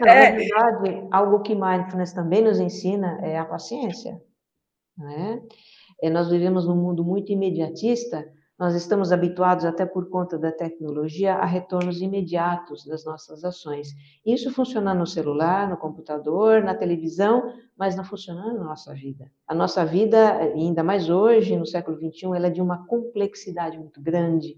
Na 0.00 0.12
é. 0.12 0.32
verdade, 0.32 1.06
algo 1.12 1.40
que 1.42 1.54
mindfulness 1.54 2.12
também 2.12 2.42
nos 2.42 2.58
ensina 2.58 3.20
é 3.22 3.38
a 3.38 3.44
paciência. 3.44 4.20
Né? 4.98 5.40
É, 6.02 6.10
nós 6.10 6.28
vivemos 6.28 6.66
num 6.66 6.76
mundo 6.76 7.04
muito 7.04 7.32
imediatista, 7.32 8.26
Nós 8.56 8.74
estamos 8.74 9.10
habituados, 9.10 9.64
até 9.64 9.84
por 9.84 10.08
conta 10.08 10.38
da 10.38 10.52
tecnologia, 10.52 11.34
a 11.34 11.44
retornos 11.44 12.00
imediatos 12.00 12.84
das 12.84 13.04
nossas 13.04 13.44
ações. 13.44 13.88
Isso 14.24 14.52
funciona 14.52 14.94
no 14.94 15.06
celular, 15.06 15.68
no 15.68 15.76
computador, 15.76 16.62
na 16.62 16.74
televisão, 16.74 17.52
mas 17.76 17.96
não 17.96 18.04
funciona 18.04 18.52
na 18.52 18.64
nossa 18.64 18.94
vida. 18.94 19.28
A 19.46 19.54
nossa 19.54 19.84
vida, 19.84 20.36
ainda 20.36 20.84
mais 20.84 21.10
hoje, 21.10 21.56
no 21.56 21.66
século 21.66 21.96
XXI, 21.96 22.26
ela 22.36 22.46
é 22.46 22.50
de 22.50 22.62
uma 22.62 22.86
complexidade 22.86 23.76
muito 23.76 24.00
grande. 24.00 24.56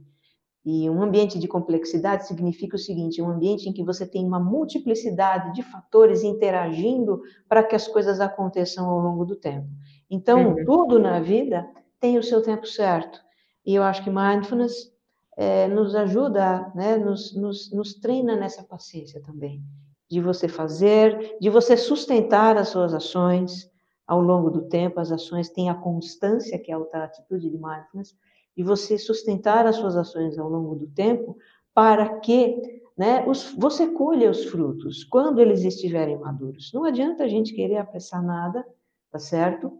E 0.67 0.91
um 0.91 1.01
ambiente 1.01 1.39
de 1.39 1.47
complexidade 1.47 2.27
significa 2.27 2.75
o 2.75 2.79
seguinte: 2.79 3.23
um 3.23 3.31
ambiente 3.31 3.69
em 3.69 3.73
que 3.73 3.85
você 3.85 4.05
tem 4.05 4.27
uma 4.27 4.41
multiplicidade 4.41 5.55
de 5.55 5.63
fatores 5.63 6.25
interagindo 6.25 7.23
para 7.49 7.63
que 7.63 7.77
as 7.77 7.87
coisas 7.87 8.21
aconteçam 8.21 8.91
ao 8.91 8.99
longo 8.99 9.25
do 9.25 9.37
tempo. 9.37 9.69
Então, 10.11 10.49
uhum. 10.49 10.65
tudo 10.65 10.99
na 10.99 11.21
vida 11.21 11.65
tem 12.01 12.19
o 12.19 12.23
seu 12.23 12.43
tempo 12.43 12.67
certo. 12.67 13.21
E 13.65 13.77
eu 13.77 13.85
acho 13.85 14.03
que 14.03 14.11
mindfulness 14.11 14.93
é, 15.37 15.69
nos 15.69 15.95
ajuda, 15.95 16.73
né, 16.75 16.97
nos, 16.97 17.33
nos, 17.37 17.73
nos 17.73 17.95
treina 17.95 18.35
nessa 18.35 18.65
paciência 18.65 19.23
também, 19.23 19.63
de 20.11 20.21
você 20.21 20.49
fazer, 20.49 21.37
de 21.41 21.49
você 21.49 21.77
sustentar 21.77 22.57
as 22.57 22.71
suas 22.71 22.93
ações 22.93 23.71
ao 24.05 24.21
longo 24.21 24.51
do 24.51 24.63
tempo, 24.63 24.99
as 24.99 25.13
ações 25.13 25.49
têm 25.49 25.71
a 25.71 25.75
constância, 25.75 26.59
que 26.59 26.73
é 26.73 26.75
a 26.75 26.79
outra 26.79 27.05
atitude 27.05 27.51
de 27.51 27.57
mindfulness, 27.57 28.17
de 28.57 28.63
você 28.63 28.99
sustentar 28.99 29.67
as 29.67 29.77
suas 29.77 29.97
ações 29.97 30.39
ao 30.39 30.49
longo 30.49 30.75
do 30.75 30.87
tempo 30.89 31.37
para 31.75 32.21
que 32.21 32.81
né, 32.97 33.25
os, 33.29 33.55
você 33.59 33.89
colha 33.89 34.31
os 34.31 34.45
frutos 34.47 35.05
quando 35.05 35.41
eles 35.41 35.63
estiverem 35.63 36.19
maduros. 36.19 36.71
Não 36.73 36.85
adianta 36.85 37.25
a 37.25 37.29
gente 37.29 37.55
querer 37.55 37.77
apressar 37.77 38.25
nada, 38.25 38.65
tá 39.13 39.19
certo? 39.19 39.71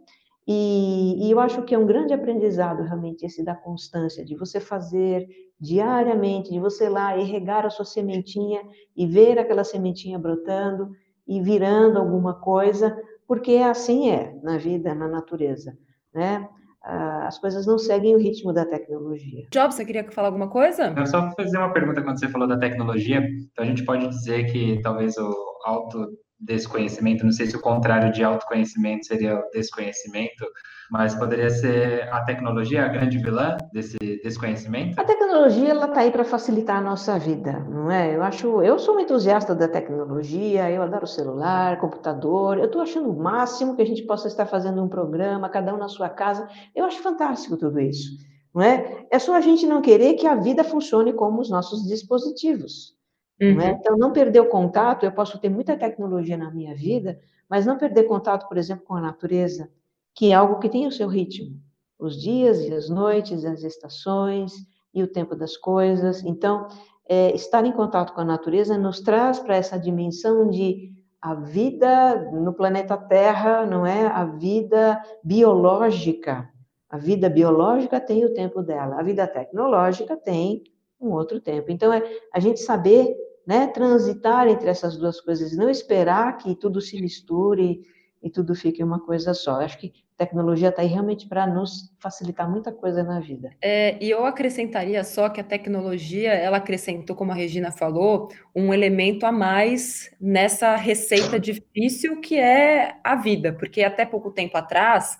E, 0.47 1.27
e, 1.27 1.31
eu 1.31 1.39
acho 1.39 1.63
que 1.63 1.75
é 1.75 1.77
um 1.77 1.85
grande 1.85 2.13
aprendizado 2.13 2.83
realmente 2.83 3.25
esse 3.25 3.43
da 3.43 3.53
constância, 3.53 4.23
de 4.23 4.35
você 4.35 4.61
fazer 4.61 5.27
diariamente, 5.59 6.51
de 6.51 6.59
você 6.59 6.87
lá 6.87 7.17
e 7.17 7.23
regar 7.23 7.65
a 7.65 7.69
sua 7.69 7.83
sementinha 7.83 8.61
e 8.95 9.05
ver 9.05 9.39
aquela 9.39 9.63
sementinha 9.63 10.17
brotando 10.17 10.91
e 11.27 11.41
virando 11.41 11.97
alguma 11.97 12.35
coisa, 12.35 12.95
porque 13.27 13.55
assim 13.57 14.09
é 14.09 14.39
na 14.41 14.57
vida, 14.57 14.95
na 14.95 15.07
natureza, 15.07 15.77
né? 16.13 16.47
As 16.87 17.37
coisas 17.37 17.65
não 17.67 17.77
seguem 17.77 18.15
o 18.15 18.17
ritmo 18.17 18.53
da 18.53 18.65
tecnologia. 18.65 19.45
Jobs, 19.51 19.75
você 19.75 19.85
queria 19.85 20.09
falar 20.11 20.29
alguma 20.29 20.49
coisa? 20.49 20.93
Eu 20.97 21.05
só 21.05 21.29
fazer 21.31 21.57
uma 21.57 21.73
pergunta 21.73 22.01
quando 22.01 22.17
você 22.17 22.29
falou 22.29 22.47
da 22.47 22.57
tecnologia. 22.57 23.19
Então 23.51 23.65
a 23.65 23.67
gente 23.67 23.83
pode 23.83 24.07
dizer 24.07 24.45
que 24.51 24.79
talvez 24.81 25.17
o 25.17 25.33
auto 25.65 26.07
desconhecimento, 26.39 27.25
não 27.25 27.31
sei 27.31 27.47
se 27.47 27.55
o 27.55 27.61
contrário 27.61 28.11
de 28.11 28.23
autoconhecimento 28.23 29.05
seria 29.05 29.35
o 29.35 29.49
desconhecimento, 29.51 30.45
mas 30.89 31.15
poderia 31.15 31.49
ser 31.49 32.07
a 32.13 32.21
tecnologia 32.21 32.85
a 32.85 32.87
grande 32.87 33.17
vilã 33.17 33.57
desse 33.73 33.97
desconhecimento? 34.23 34.99
A 34.99 35.03
tecnologia 35.03 35.69
ela 35.69 35.87
está 35.87 36.01
aí 36.01 36.11
para 36.11 36.23
facilitar 36.23 36.77
a 36.77 36.81
nossa 36.81 37.17
vida, 37.19 37.59
não 37.59 37.91
é? 37.91 38.15
Eu 38.15 38.23
acho, 38.23 38.61
eu 38.61 38.79
sou 38.79 38.95
um 38.95 38.99
entusiasta 38.99 39.53
da 39.53 39.67
tecnologia, 39.67 40.71
eu 40.71 40.81
adoro 40.81 41.07
celular, 41.07 41.79
computador, 41.79 42.57
eu 42.57 42.65
estou 42.65 42.81
achando 42.81 43.09
o 43.09 43.17
máximo 43.17 43.75
que 43.75 43.81
a 43.81 43.85
gente 43.85 44.03
possa 44.03 44.27
estar 44.27 44.45
fazendo 44.45 44.81
um 44.83 44.87
programa, 44.87 45.49
cada 45.49 45.73
um 45.73 45.77
na 45.77 45.89
sua 45.89 46.09
casa. 46.09 46.47
Eu 46.75 46.85
acho 46.85 47.01
fantástico 47.01 47.57
tudo 47.57 47.79
isso, 47.79 48.11
não 48.53 48.61
é? 48.61 49.05
É 49.11 49.19
só 49.19 49.35
a 49.35 49.41
gente 49.41 49.65
não 49.65 49.81
querer 49.81 50.13
que 50.13 50.27
a 50.27 50.35
vida 50.35 50.63
funcione 50.63 51.13
como 51.13 51.41
os 51.41 51.49
nossos 51.49 51.85
dispositivos. 51.87 52.96
Uhum. 53.41 53.55
Não 53.55 53.61
é? 53.61 53.69
Então, 53.71 53.97
não 53.97 54.11
perder 54.11 54.39
o 54.39 54.49
contato, 54.49 55.05
eu 55.05 55.11
posso 55.11 55.39
ter 55.39 55.49
muita 55.49 55.77
tecnologia 55.77 56.37
na 56.37 56.51
minha 56.51 56.75
vida, 56.75 57.19
mas 57.49 57.65
não 57.65 57.77
perder 57.77 58.03
contato, 58.03 58.47
por 58.47 58.57
exemplo, 58.57 58.85
com 58.85 58.95
a 58.95 59.01
natureza, 59.01 59.69
que 60.13 60.31
é 60.31 60.33
algo 60.33 60.59
que 60.59 60.69
tem 60.69 60.87
o 60.87 60.91
seu 60.91 61.07
ritmo. 61.07 61.55
Os 61.99 62.21
dias 62.21 62.59
e 62.61 62.73
as 62.73 62.89
noites, 62.89 63.45
as 63.45 63.63
estações 63.63 64.53
e 64.93 65.03
o 65.03 65.07
tempo 65.07 65.35
das 65.35 65.55
coisas. 65.55 66.23
Então, 66.23 66.67
é, 67.07 67.33
estar 67.35 67.65
em 67.65 67.71
contato 67.71 68.13
com 68.13 68.21
a 68.21 68.25
natureza 68.25 68.77
nos 68.77 68.99
traz 68.99 69.39
para 69.39 69.55
essa 69.55 69.77
dimensão 69.77 70.49
de 70.49 70.91
a 71.21 71.33
vida 71.33 72.31
no 72.31 72.53
planeta 72.53 72.97
Terra, 72.97 73.65
não 73.65 73.85
é? 73.85 74.05
A 74.07 74.25
vida 74.25 75.01
biológica. 75.23 76.49
A 76.89 76.97
vida 76.97 77.29
biológica 77.29 77.99
tem 77.99 78.23
o 78.23 78.33
tempo 78.33 78.61
dela, 78.61 78.99
a 78.99 79.03
vida 79.03 79.27
tecnológica 79.27 80.15
tem 80.15 80.63
um 80.99 81.11
outro 81.11 81.39
tempo. 81.39 81.71
Então, 81.71 81.91
é 81.93 82.03
a 82.33 82.39
gente 82.39 82.59
saber 82.59 83.15
né, 83.45 83.67
transitar 83.67 84.47
entre 84.47 84.69
essas 84.69 84.97
duas 84.97 85.21
coisas, 85.21 85.55
não 85.55 85.69
esperar 85.69 86.37
que 86.37 86.55
tudo 86.55 86.81
se 86.81 87.01
misture 87.01 87.81
e 88.21 88.29
tudo 88.29 88.53
fique 88.53 88.83
uma 88.83 88.99
coisa 88.99 89.33
só. 89.33 89.61
Acho 89.61 89.77
que 89.77 89.93
tecnologia 90.17 90.69
está 90.69 90.81
aí 90.81 90.87
realmente 90.87 91.27
para 91.27 91.45
nos 91.45 91.93
facilitar 91.99 92.49
muita 92.49 92.71
coisa 92.71 93.03
na 93.03 93.19
vida. 93.19 93.51
É, 93.61 94.03
e 94.03 94.09
eu 94.09 94.25
acrescentaria 94.25 95.03
só 95.03 95.29
que 95.29 95.39
a 95.39 95.43
tecnologia, 95.43 96.33
ela 96.33 96.57
acrescentou, 96.57 97.15
como 97.15 97.31
a 97.31 97.35
Regina 97.35 97.71
falou, 97.71 98.27
um 98.55 98.73
elemento 98.73 99.25
a 99.25 99.31
mais 99.31 100.11
nessa 100.19 100.75
receita 100.75 101.39
difícil 101.39 102.19
que 102.19 102.37
é 102.37 102.97
a 103.03 103.15
vida, 103.15 103.53
porque 103.53 103.83
até 103.83 104.05
pouco 104.05 104.31
tempo 104.31 104.57
atrás 104.57 105.19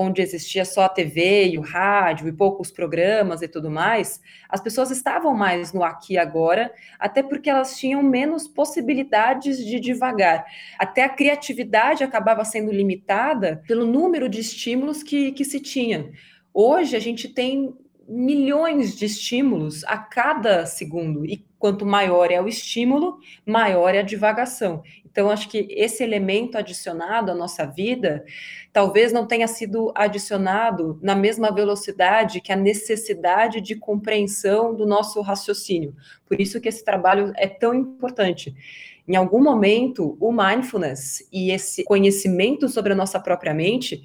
onde 0.00 0.22
existia 0.22 0.64
só 0.64 0.82
a 0.84 0.88
TV 0.88 1.48
e 1.48 1.58
o 1.58 1.60
rádio 1.60 2.28
e 2.28 2.32
poucos 2.32 2.70
programas 2.70 3.42
e 3.42 3.48
tudo 3.48 3.68
mais, 3.68 4.20
as 4.48 4.60
pessoas 4.60 4.92
estavam 4.92 5.34
mais 5.34 5.72
no 5.72 5.82
aqui 5.82 6.12
e 6.12 6.18
agora, 6.18 6.72
até 7.00 7.20
porque 7.20 7.50
elas 7.50 7.76
tinham 7.76 8.00
menos 8.00 8.46
possibilidades 8.46 9.58
de 9.58 9.80
divagar. 9.80 10.44
Até 10.78 11.02
a 11.02 11.08
criatividade 11.08 12.04
acabava 12.04 12.44
sendo 12.44 12.70
limitada 12.70 13.60
pelo 13.66 13.84
número 13.84 14.28
de 14.28 14.38
estímulos 14.38 15.02
que, 15.02 15.32
que 15.32 15.44
se 15.44 15.58
tinha. 15.58 16.12
Hoje 16.54 16.94
a 16.94 17.00
gente 17.00 17.28
tem 17.28 17.74
milhões 18.08 18.96
de 18.96 19.04
estímulos 19.04 19.84
a 19.84 19.98
cada 19.98 20.64
segundo, 20.64 21.26
e 21.26 21.44
quanto 21.58 21.84
maior 21.84 22.30
é 22.30 22.40
o 22.40 22.48
estímulo, 22.48 23.18
maior 23.44 23.94
é 23.94 23.98
a 23.98 24.02
divagação. 24.02 24.82
Então, 25.04 25.30
acho 25.30 25.48
que 25.48 25.66
esse 25.70 26.02
elemento 26.02 26.56
adicionado 26.56 27.30
à 27.30 27.34
nossa 27.34 27.66
vida 27.66 28.24
talvez 28.72 29.12
não 29.12 29.26
tenha 29.26 29.48
sido 29.48 29.92
adicionado 29.94 30.98
na 31.02 31.16
mesma 31.16 31.52
velocidade 31.52 32.40
que 32.40 32.52
a 32.52 32.56
necessidade 32.56 33.60
de 33.60 33.74
compreensão 33.74 34.74
do 34.74 34.86
nosso 34.86 35.20
raciocínio. 35.20 35.94
Por 36.24 36.40
isso 36.40 36.60
que 36.60 36.68
esse 36.68 36.84
trabalho 36.84 37.32
é 37.36 37.48
tão 37.48 37.74
importante. 37.74 38.54
Em 39.08 39.16
algum 39.16 39.42
momento, 39.42 40.16
o 40.20 40.30
mindfulness 40.30 41.26
e 41.32 41.50
esse 41.50 41.82
conhecimento 41.82 42.68
sobre 42.68 42.92
a 42.92 42.96
nossa 42.96 43.18
própria 43.18 43.54
mente 43.54 44.02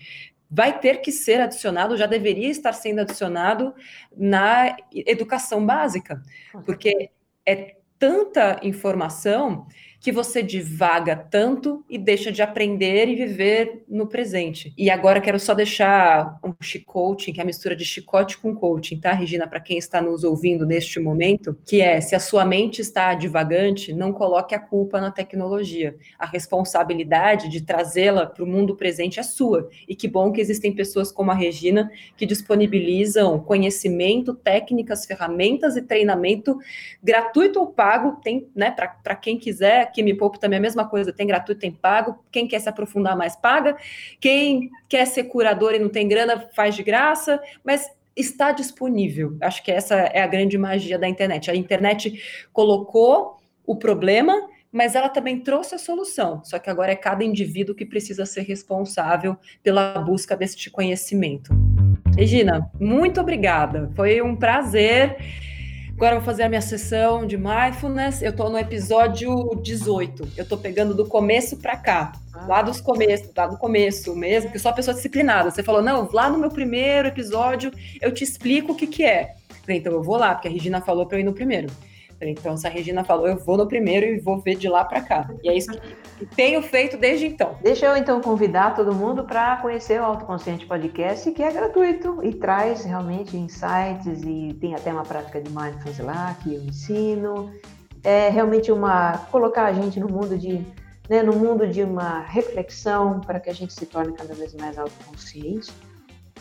vai 0.56 0.80
ter 0.80 1.02
que 1.02 1.12
ser 1.12 1.42
adicionado, 1.42 1.98
já 1.98 2.06
deveria 2.06 2.50
estar 2.50 2.74
sendo 2.74 3.02
adicionado 3.02 3.74
na 4.16 4.78
educação 4.94 5.66
básica, 5.66 6.22
porque 6.64 7.10
é 7.44 7.76
tanta 7.98 8.60
informação 8.62 9.68
que 10.04 10.12
você 10.12 10.44
divaga 10.44 11.16
tanto 11.16 11.82
e 11.90 11.98
deixa 11.98 12.30
de 12.30 12.42
aprender 12.42 13.08
e 13.08 13.16
viver 13.16 13.86
no 13.88 14.06
presente. 14.06 14.74
E 14.78 14.90
agora 14.90 15.22
quero 15.22 15.40
só 15.40 15.54
deixar 15.54 16.38
um 16.44 16.54
chicote, 16.62 17.32
que 17.32 17.40
é 17.40 17.44
a 17.44 17.46
mistura 17.46 17.74
de 17.74 17.86
chicote 17.86 18.38
com 18.38 18.54
coaching, 18.54 19.00
tá, 19.00 19.14
Regina, 19.14 19.48
para 19.48 19.62
quem 19.62 19.78
está 19.78 20.02
nos 20.02 20.26
ouvindo 20.26 20.66
neste 20.66 21.00
momento, 21.00 21.58
que 21.66 21.80
é 21.80 22.02
se 22.02 22.16
a 22.16 22.20
sua 22.20 22.44
mente 22.44 22.82
está 22.82 23.14
divagante, 23.14 23.94
não 23.94 24.12
coloque 24.12 24.54
a 24.54 24.60
culpa 24.60 25.00
na 25.00 25.10
tecnologia. 25.10 25.96
A 26.20 26.26
responsabilidade 26.26 27.48
de 27.48 27.62
trazê-la 27.62 28.26
para 28.26 28.44
o 28.44 28.48
mundo 28.48 28.76
presente 28.76 29.22
é 29.22 29.24
sua. 29.24 29.70
E 29.88 29.96
que 29.96 30.10
bom 30.10 30.34
que 30.34 30.42
existem 30.42 30.76
pessoas 30.76 31.14
como 31.14 31.32
a 31.32 31.34
Regina 31.34 31.90
que 32.18 32.26
disponibilizam 32.26 33.40
conhecimento, 33.40 34.34
técnicas, 34.34 35.06
ferramentas 35.06 35.78
e 35.78 35.82
treinamento 35.82 36.58
gratuito 37.02 37.62
ou 37.62 37.68
pago, 37.68 38.20
tem, 38.22 38.50
né, 38.54 38.70
para 38.70 39.16
quem 39.16 39.38
quiser 39.38 39.93
que 39.94 40.04
Me 40.04 40.14
Poupe 40.14 40.40
também 40.40 40.58
é 40.58 40.60
a 40.60 40.62
mesma 40.62 40.88
coisa, 40.88 41.14
tem 41.14 41.28
gratuito, 41.28 41.62
tem 41.62 41.72
pago. 41.72 42.24
Quem 42.32 42.48
quer 42.48 42.60
se 42.60 42.68
aprofundar 42.68 43.16
mais, 43.16 43.36
paga. 43.36 43.78
Quem 44.20 44.70
quer 44.90 45.06
ser 45.06 45.26
curador 45.26 45.74
e 45.74 45.80
não 45.80 45.90
tem 45.90 46.08
grana, 46.08 46.50
faz 46.56 46.76
de 46.76 46.84
graça. 46.84 47.40
Mas 47.64 47.90
está 48.16 48.52
disponível. 48.52 49.38
Acho 49.42 49.64
que 49.64 49.72
essa 49.72 49.96
é 49.96 50.22
a 50.22 50.28
grande 50.28 50.58
magia 50.58 50.98
da 50.98 51.08
internet. 51.08 51.50
A 51.50 51.56
internet 51.56 52.22
colocou 52.52 53.38
o 53.66 53.76
problema, 53.76 54.50
mas 54.72 54.96
ela 54.96 55.10
também 55.10 55.40
trouxe 55.40 55.76
a 55.76 55.78
solução. 55.78 56.44
Só 56.44 56.60
que 56.60 56.70
agora 56.70 56.92
é 56.92 56.96
cada 56.96 57.24
indivíduo 57.24 57.76
que 57.76 57.86
precisa 57.86 58.26
ser 58.26 58.42
responsável 58.42 59.38
pela 59.62 60.00
busca 60.00 60.36
deste 60.36 60.70
conhecimento. 60.70 61.52
Regina, 62.16 62.70
muito 62.80 63.20
obrigada. 63.20 63.92
Foi 63.96 64.22
um 64.22 64.36
prazer. 64.36 65.18
Agora 65.96 66.16
eu 66.16 66.20
vou 66.20 66.26
fazer 66.26 66.44
a 66.44 66.50
minha 66.50 66.62
sessão 66.62 67.26
de 67.26 67.38
mindfulness. 67.38 68.22
Eu 68.22 68.32
estou 68.32 68.50
no 68.50 68.58
episódio 68.58 69.56
18. 69.62 70.30
Eu 70.36 70.44
estou 70.44 70.58
pegando 70.58 70.94
do 70.94 71.06
começo 71.06 71.58
para 71.58 71.78
cá. 71.78 72.12
Ah. 72.34 72.46
Lá 72.48 72.62
dos 72.62 72.82
começos, 72.82 73.30
lá 73.36 73.48
do 73.48 73.58
começo 73.58 74.16
mesmo, 74.16 74.50
que 74.50 74.58
eu 74.58 74.60
sou 74.60 74.72
uma 74.72 74.76
pessoa 74.76 74.96
disciplinada. 74.96 75.52
Você 75.52 75.62
falou, 75.62 75.82
não, 75.82 76.10
lá 76.12 76.30
no 76.30 76.40
meu 76.40 76.50
primeiro 76.50 77.08
episódio 77.08 77.72
eu 78.02 78.12
te 78.12 78.24
explico 78.24 78.74
o 78.74 78.76
que, 78.76 78.88
que 78.88 79.04
é. 79.04 79.36
Então 79.70 79.94
eu 79.94 80.04
vou 80.04 80.18
lá, 80.18 80.34
porque 80.34 80.48
a 80.48 80.52
Regina 80.52 80.82
falou 80.82 81.06
para 81.06 81.18
eu 81.18 81.22
ir 81.22 81.24
no 81.24 81.34
primeiro. 81.34 81.68
Então, 82.30 82.56
se 82.58 82.66
a 82.68 82.70
Regina 82.70 83.04
falou, 83.04 83.28
eu 83.28 83.38
vou 83.38 83.58
no 83.58 83.68
primeiro 83.68 84.06
e 84.06 84.20
vou 84.20 84.40
ver 84.40 84.56
de 84.56 84.68
lá 84.68 84.84
para 84.84 85.02
cá. 85.02 85.30
E 85.44 85.50
é 85.50 85.56
isso 85.56 85.72
que 86.18 86.26
tenho 86.26 86.62
feito 86.62 86.98
desde 86.98 87.28
então. 87.28 87.56
Deixa 87.62 87.86
eu 87.86 87.98
então 87.98 88.22
convidar 88.22 88.76
todo 88.76 88.94
mundo 88.94 89.24
para 89.24 89.58
conhecer 89.58 90.00
o 90.00 90.04
Autoconsciente 90.04 90.66
Podcast, 90.66 91.32
que 91.32 91.42
é 91.42 91.52
gratuito 91.52 92.20
e 92.24 92.34
traz 92.34 92.84
realmente 92.84 93.38
insights 93.38 94.24
e 94.24 94.54
tem 94.60 94.76
até 94.76 94.92
uma 94.92 95.04
prática 95.04 95.42
de 95.42 95.50
mindfulness 95.50 96.00
lá 96.00 96.36
que 96.42 96.56
eu 96.56 96.62
ensino. 96.62 97.52
É 98.04 98.30
realmente 98.30 98.72
uma 98.72 99.18
colocar 99.32 99.66
a 99.66 99.74
gente 99.74 100.00
no 100.00 100.10
mundo 100.10 100.38
de 100.38 100.66
né, 101.10 101.22
no 101.22 101.34
mundo 101.34 101.68
de 101.68 101.84
uma 101.84 102.20
reflexão 102.22 103.20
para 103.20 103.40
que 103.40 103.50
a 103.50 103.54
gente 103.54 103.74
se 103.74 103.86
torne 103.86 104.14
cada 104.14 104.34
vez 104.34 104.54
mais 104.56 104.78
autoconsciente, 104.78 105.72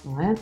não 0.04 0.20
é? 0.20 0.34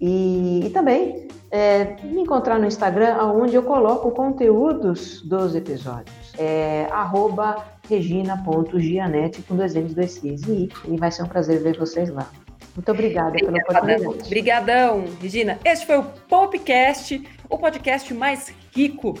E, 0.00 0.62
e 0.66 0.70
também 0.70 1.28
é, 1.50 1.96
me 2.04 2.22
encontrar 2.22 2.58
no 2.58 2.66
Instagram, 2.66 3.16
onde 3.22 3.54
eu 3.54 3.62
coloco 3.62 4.10
conteúdos 4.10 5.22
dos 5.22 5.54
episódios. 5.54 6.32
É, 6.38 6.86
arroba 6.90 7.64
regina.gianete 7.88 9.42
com 9.42 9.56
dois 9.56 9.74
N's, 9.74 9.94
dois 9.94 10.14
C's 10.14 10.42
e, 10.46 10.68
e 10.86 10.96
vai 10.96 11.10
ser 11.10 11.22
um 11.22 11.26
prazer 11.26 11.60
ver 11.60 11.76
vocês 11.78 12.10
lá. 12.10 12.30
Muito 12.76 12.92
obrigada 12.92 13.32
pela 13.32 13.58
oportunidade. 13.58 14.06
Obrigadão, 14.06 15.04
Regina. 15.20 15.58
Este 15.64 15.84
foi 15.84 15.98
o 15.98 16.04
Popcast, 16.28 17.20
o 17.50 17.58
podcast 17.58 18.14
mais 18.14 18.54
rico 18.72 19.18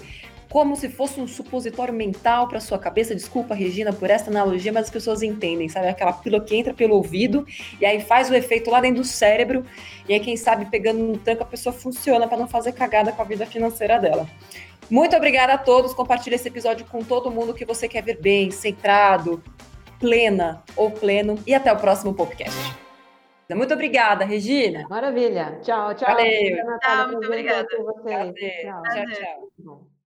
como 0.50 0.76
se 0.76 0.88
fosse 0.88 1.20
um 1.20 1.26
supositório 1.26 1.92
mental 1.92 2.48
para 2.48 2.60
sua 2.60 2.78
cabeça. 2.78 3.14
Desculpa, 3.14 3.54
Regina, 3.54 3.92
por 3.92 4.08
essa 4.08 4.30
analogia, 4.30 4.72
mas 4.72 4.84
as 4.84 4.90
pessoas 4.90 5.22
entendem, 5.22 5.68
sabe? 5.68 5.88
Aquela 5.88 6.12
pílula 6.12 6.42
que 6.42 6.56
entra 6.56 6.72
pelo 6.72 6.94
ouvido 6.94 7.46
e 7.80 7.84
aí 7.84 8.00
faz 8.00 8.30
o 8.30 8.34
efeito 8.34 8.70
lá 8.70 8.80
dentro 8.80 9.02
do 9.02 9.06
cérebro. 9.06 9.64
E 10.08 10.14
aí, 10.14 10.20
quem 10.20 10.36
sabe, 10.36 10.66
pegando 10.66 11.02
um 11.02 11.18
tanque, 11.18 11.42
a 11.42 11.46
pessoa 11.46 11.72
funciona 11.72 12.26
para 12.26 12.38
não 12.38 12.48
fazer 12.48 12.72
cagada 12.72 13.12
com 13.12 13.20
a 13.20 13.24
vida 13.24 13.44
financeira 13.44 13.98
dela. 13.98 14.26
Muito 14.90 15.14
obrigada 15.14 15.52
a 15.52 15.58
todos. 15.58 15.92
Compartilhe 15.92 16.36
esse 16.36 16.48
episódio 16.48 16.86
com 16.86 17.04
todo 17.04 17.30
mundo 17.30 17.52
que 17.52 17.64
você 17.64 17.86
quer 17.86 18.02
ver 18.02 18.18
bem, 18.18 18.50
centrado, 18.50 19.42
plena 20.00 20.62
ou 20.74 20.90
pleno. 20.90 21.38
E 21.46 21.54
até 21.54 21.70
o 21.70 21.76
próximo 21.76 22.14
podcast. 22.14 22.56
Muito 23.50 23.72
obrigada, 23.72 24.24
Regina. 24.24 24.86
Maravilha. 24.88 25.58
Tchau, 25.62 25.94
tchau. 25.94 26.08
Valeu. 26.08 26.66
Natália, 26.66 26.78
tchau, 26.78 27.08
muito 27.08 27.26
obrigada. 27.26 27.66
Tchau, 27.66 28.82
tchau. 28.82 29.04
tchau. 29.56 29.97